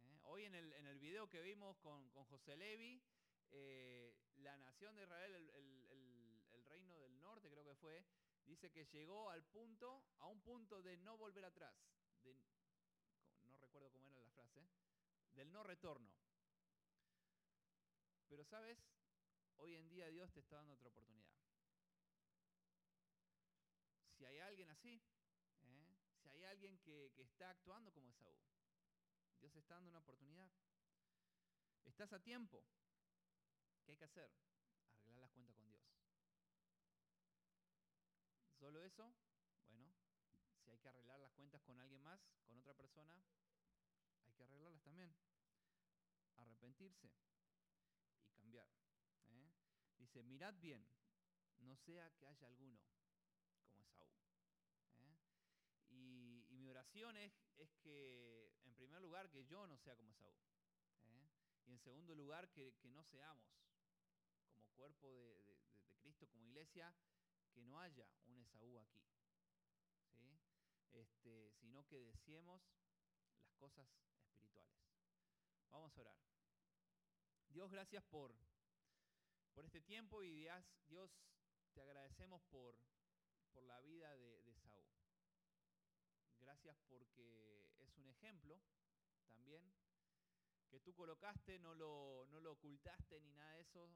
¿eh? 0.00 0.20
Hoy 0.24 0.44
en 0.44 0.54
el, 0.54 0.72
en 0.74 0.86
el 0.86 0.98
video 0.98 1.28
que 1.28 1.42
vimos 1.42 1.76
con, 1.78 2.08
con 2.10 2.24
José 2.26 2.56
Levi, 2.56 3.02
eh, 3.50 4.14
la 4.36 4.56
nación 4.56 4.94
de 4.96 5.02
Israel, 5.02 5.34
el, 5.34 5.50
el, 5.50 6.64
reino 6.66 6.98
del 6.98 7.20
norte 7.20 7.50
creo 7.50 7.64
que 7.64 7.74
fue, 7.74 8.04
dice 8.44 8.70
que 8.70 8.86
llegó 8.86 9.30
al 9.30 9.44
punto, 9.44 10.02
a 10.18 10.26
un 10.26 10.40
punto 10.40 10.82
de 10.82 10.96
no 10.96 11.16
volver 11.16 11.44
atrás, 11.44 11.74
no 13.42 13.56
recuerdo 13.58 13.92
cómo 13.92 14.10
era 14.10 14.20
la 14.20 14.30
frase, 14.30 14.60
del 15.34 15.52
no 15.52 15.62
retorno. 15.62 16.10
Pero 18.28 18.44
sabes, 18.44 18.78
hoy 19.58 19.76
en 19.76 19.88
día 19.88 20.08
Dios 20.08 20.32
te 20.32 20.40
está 20.40 20.56
dando 20.56 20.74
otra 20.74 20.88
oportunidad. 20.88 21.34
Si 24.16 24.24
hay 24.24 24.38
alguien 24.38 24.70
así, 24.70 25.02
¿eh? 25.62 25.96
si 26.22 26.28
hay 26.28 26.44
alguien 26.44 26.78
que, 26.78 27.12
que 27.14 27.22
está 27.22 27.50
actuando 27.50 27.92
como 27.92 28.10
Esaú, 28.10 28.34
Dios 29.40 29.54
está 29.56 29.74
dando 29.74 29.90
una 29.90 29.98
oportunidad. 29.98 30.50
Estás 31.84 32.12
a 32.12 32.20
tiempo. 32.20 32.64
¿Qué 33.84 33.92
hay 33.92 33.96
que 33.98 34.04
hacer? 34.04 34.30
Arreglar 35.02 35.22
las 35.22 35.32
cuentas 35.32 35.54
con 35.56 35.68
Dios. 35.68 35.82
¿Solo 38.58 38.82
eso? 38.82 39.14
Bueno, 39.68 39.92
si 40.64 40.70
hay 40.70 40.78
que 40.78 40.88
arreglar 40.88 41.20
las 41.20 41.32
cuentas 41.32 41.62
con 41.62 41.78
alguien 41.78 42.02
más, 42.02 42.20
con 42.46 42.56
otra 42.56 42.72
persona, 42.74 43.22
hay 44.26 44.32
que 44.32 44.42
arreglarlas 44.44 44.82
también. 44.82 45.14
Arrepentirse 46.36 47.10
Dice, 50.14 50.22
mirad 50.28 50.54
bien, 50.60 50.86
no 51.58 51.74
sea 51.76 52.08
que 52.12 52.28
haya 52.28 52.46
alguno 52.46 52.80
como 53.66 53.82
Esaú. 53.84 54.14
¿eh? 55.00 55.16
Y, 55.90 56.46
mi 56.50 56.68
oración 56.68 57.16
es, 57.16 57.32
es 57.56 57.74
que, 57.82 58.54
en 58.64 58.74
primer 58.76 59.00
lugar, 59.00 59.28
que 59.28 59.44
yo 59.44 59.66
no 59.66 59.76
sea 59.76 59.96
como 59.96 60.12
Esaú. 60.12 60.32
¿eh? 61.08 61.28
Y 61.66 61.72
en 61.72 61.80
segundo 61.80 62.14
lugar, 62.14 62.48
que, 62.52 62.76
que 62.76 62.90
no 62.90 63.02
seamos 63.02 63.50
como 64.52 64.68
cuerpo 64.76 65.10
de, 65.10 65.42
de- 65.42 65.56
de- 65.56 65.82
de 65.88 65.96
Cristo, 65.96 66.28
como 66.28 66.44
iglesia, 66.44 66.94
que 67.52 67.60
no 67.64 67.80
haya 67.80 68.06
un 68.26 68.38
Esaú 68.40 68.78
aquí. 68.78 69.02
¿sí? 70.16 70.38
Este, 70.92 71.50
sino 71.60 71.84
que 71.88 71.98
deseemos 72.04 72.62
las 73.40 73.52
cosas 73.56 73.88
espirituales. 74.22 74.78
Vamos 75.72 75.96
a 75.98 76.00
orar. 76.02 76.16
Dios, 77.48 77.68
gracias 77.72 78.04
por, 78.04 78.32
por 79.54 79.64
este 79.64 79.80
tiempo 79.80 80.22
y 80.22 80.48
Dios, 80.88 81.10
te 81.72 81.80
agradecemos 81.80 82.42
por, 82.50 82.74
por 83.52 83.62
la 83.64 83.80
vida 83.80 84.14
de, 84.16 84.42
de 84.42 84.54
Saúl. 84.54 84.84
Gracias 86.40 86.76
porque 86.88 87.70
es 87.78 87.96
un 87.96 88.08
ejemplo 88.08 88.60
también 89.28 89.62
que 90.68 90.80
tú 90.80 90.92
colocaste, 90.94 91.58
no 91.60 91.74
lo, 91.74 92.26
no 92.30 92.40
lo 92.40 92.52
ocultaste 92.52 93.20
ni 93.20 93.32
nada 93.32 93.54
de 93.54 93.60
eso, 93.60 93.88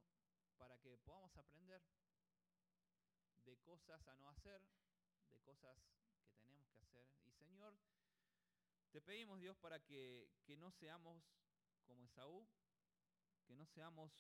para 0.57 0.79
que 0.79 0.97
podamos 0.99 1.37
aprender 1.37 1.83
de 3.45 3.57
cosas 3.59 4.07
a 4.07 4.15
no 4.17 4.29
hacer, 4.29 4.63
de 5.31 5.41
cosas 5.41 5.77
que 6.29 6.37
tenemos 6.37 6.71
que 6.71 6.85
hacer. 6.85 7.07
Y 7.27 7.33
Señor, 7.33 7.75
te 8.93 9.01
pedimos 9.01 9.41
Dios 9.41 9.57
para 9.57 9.81
que, 9.81 10.31
que 10.45 10.57
no 10.57 10.71
seamos 10.71 11.21
como 11.85 12.05
Esaú, 12.05 12.47
que 13.47 13.57
no 13.57 13.67
seamos 13.67 14.13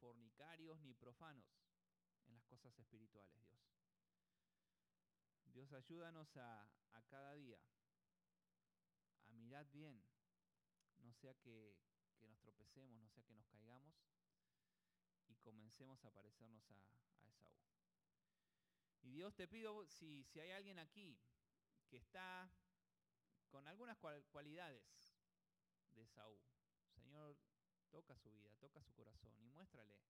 fornicarios 0.00 0.80
ni 0.80 0.94
profanos 0.94 1.46
en 2.26 2.34
las 2.34 2.44
cosas 2.46 2.78
espirituales, 2.78 3.34
Dios. 3.48 3.62
Dios, 5.52 5.72
ayúdanos 5.72 6.36
a, 6.36 6.68
a 6.92 7.02
cada 7.04 7.34
día 7.34 7.60
a 9.28 9.32
mirar 9.34 9.70
bien, 9.70 10.04
no 10.98 11.12
sea 11.14 11.34
que, 11.34 11.76
que 12.18 12.26
nos 12.26 12.40
tropecemos, 12.40 13.00
no 13.00 13.08
sea 13.10 13.22
que 13.24 13.34
nos 13.34 13.46
caigamos 13.46 13.94
y 15.28 15.36
comencemos 15.36 16.04
a 16.04 16.10
parecernos 16.10 16.68
a, 16.70 16.74
a 17.22 17.28
Esaú. 17.28 17.54
Y 19.02 19.10
Dios 19.12 19.34
te 19.34 19.46
pido, 19.46 19.86
si, 19.86 20.24
si 20.24 20.40
hay 20.40 20.50
alguien 20.50 20.78
aquí 20.78 21.18
que 21.88 21.98
está 21.98 22.50
con 23.50 23.68
algunas 23.68 23.96
cual- 23.98 24.24
cualidades 24.26 25.14
de 25.94 26.02
Esaú, 26.02 26.40
Señor, 26.96 27.36
toca 27.94 28.16
su 28.16 28.28
vida, 28.32 28.52
toca 28.56 28.82
su 28.82 28.92
corazón 28.92 29.32
y 29.38 29.46
muéstrale 29.46 30.00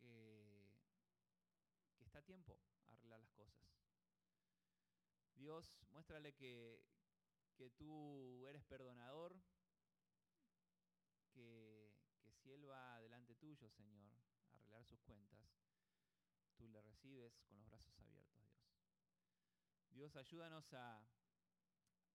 que, 0.00 0.68
que 1.96 2.02
está 2.02 2.18
a 2.18 2.22
tiempo 2.22 2.58
a 2.88 2.94
arreglar 2.94 3.20
las 3.20 3.32
cosas. 3.34 3.62
Dios, 5.36 5.78
muéstrale 5.92 6.34
que, 6.34 6.82
que 7.54 7.70
tú 7.70 8.44
eres 8.48 8.64
perdonador, 8.64 9.36
que, 11.30 11.94
que 12.24 12.32
si 12.32 12.50
Él 12.50 12.68
va 12.68 13.00
delante 13.00 13.36
tuyo, 13.36 13.70
Señor, 13.70 14.12
a 14.50 14.56
arreglar 14.56 14.84
sus 14.84 15.00
cuentas, 15.02 15.38
tú 16.56 16.68
le 16.68 16.82
recibes 16.82 17.38
con 17.44 17.58
los 17.58 17.68
brazos 17.68 17.96
abiertos, 18.00 18.44
Dios. 18.50 18.74
Dios, 19.90 20.16
ayúdanos 20.16 20.72
a, 20.72 20.98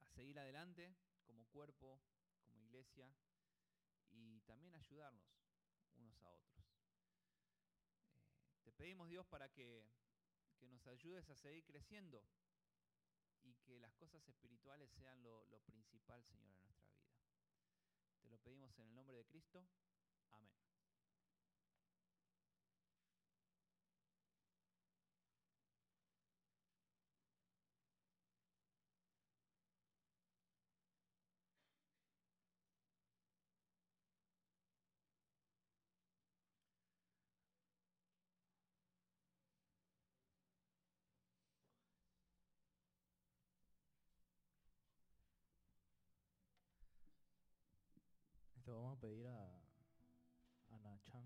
a 0.02 0.10
seguir 0.10 0.38
adelante 0.38 0.94
como 1.24 1.48
cuerpo, 1.48 2.02
como 2.44 2.60
iglesia, 2.60 3.16
y 4.12 4.42
también 4.42 4.76
ayudarnos 4.76 5.24
unos 5.96 6.22
a 6.24 6.32
otros. 6.32 6.58
Eh, 7.38 8.60
te 8.64 8.72
pedimos, 8.72 9.10
Dios, 9.10 9.26
para 9.28 9.50
que, 9.50 9.88
que 10.58 10.68
nos 10.68 10.86
ayudes 10.88 11.30
a 11.30 11.36
seguir 11.36 11.64
creciendo 11.66 12.24
y 13.44 13.56
que 13.56 13.80
las 13.80 13.94
cosas 13.96 14.28
espirituales 14.28 14.90
sean 14.92 15.22
lo, 15.24 15.46
lo 15.46 15.60
principal, 15.62 16.24
Señor, 16.24 16.56
en 16.58 16.66
nuestra 16.66 16.94
vida. 16.94 17.12
Te 18.22 18.30
lo 18.30 18.38
pedimos 18.40 18.78
en 18.80 18.88
el 18.88 18.96
nombre 18.96 19.18
de 19.18 19.26
Cristo. 19.26 19.68
Amén. 20.32 20.71
Esto 48.92 48.98
vamos 48.98 48.98
a 48.98 49.02
pedir 49.02 49.28
a, 49.28 50.76
a 50.76 50.80
Nachan 50.80 51.26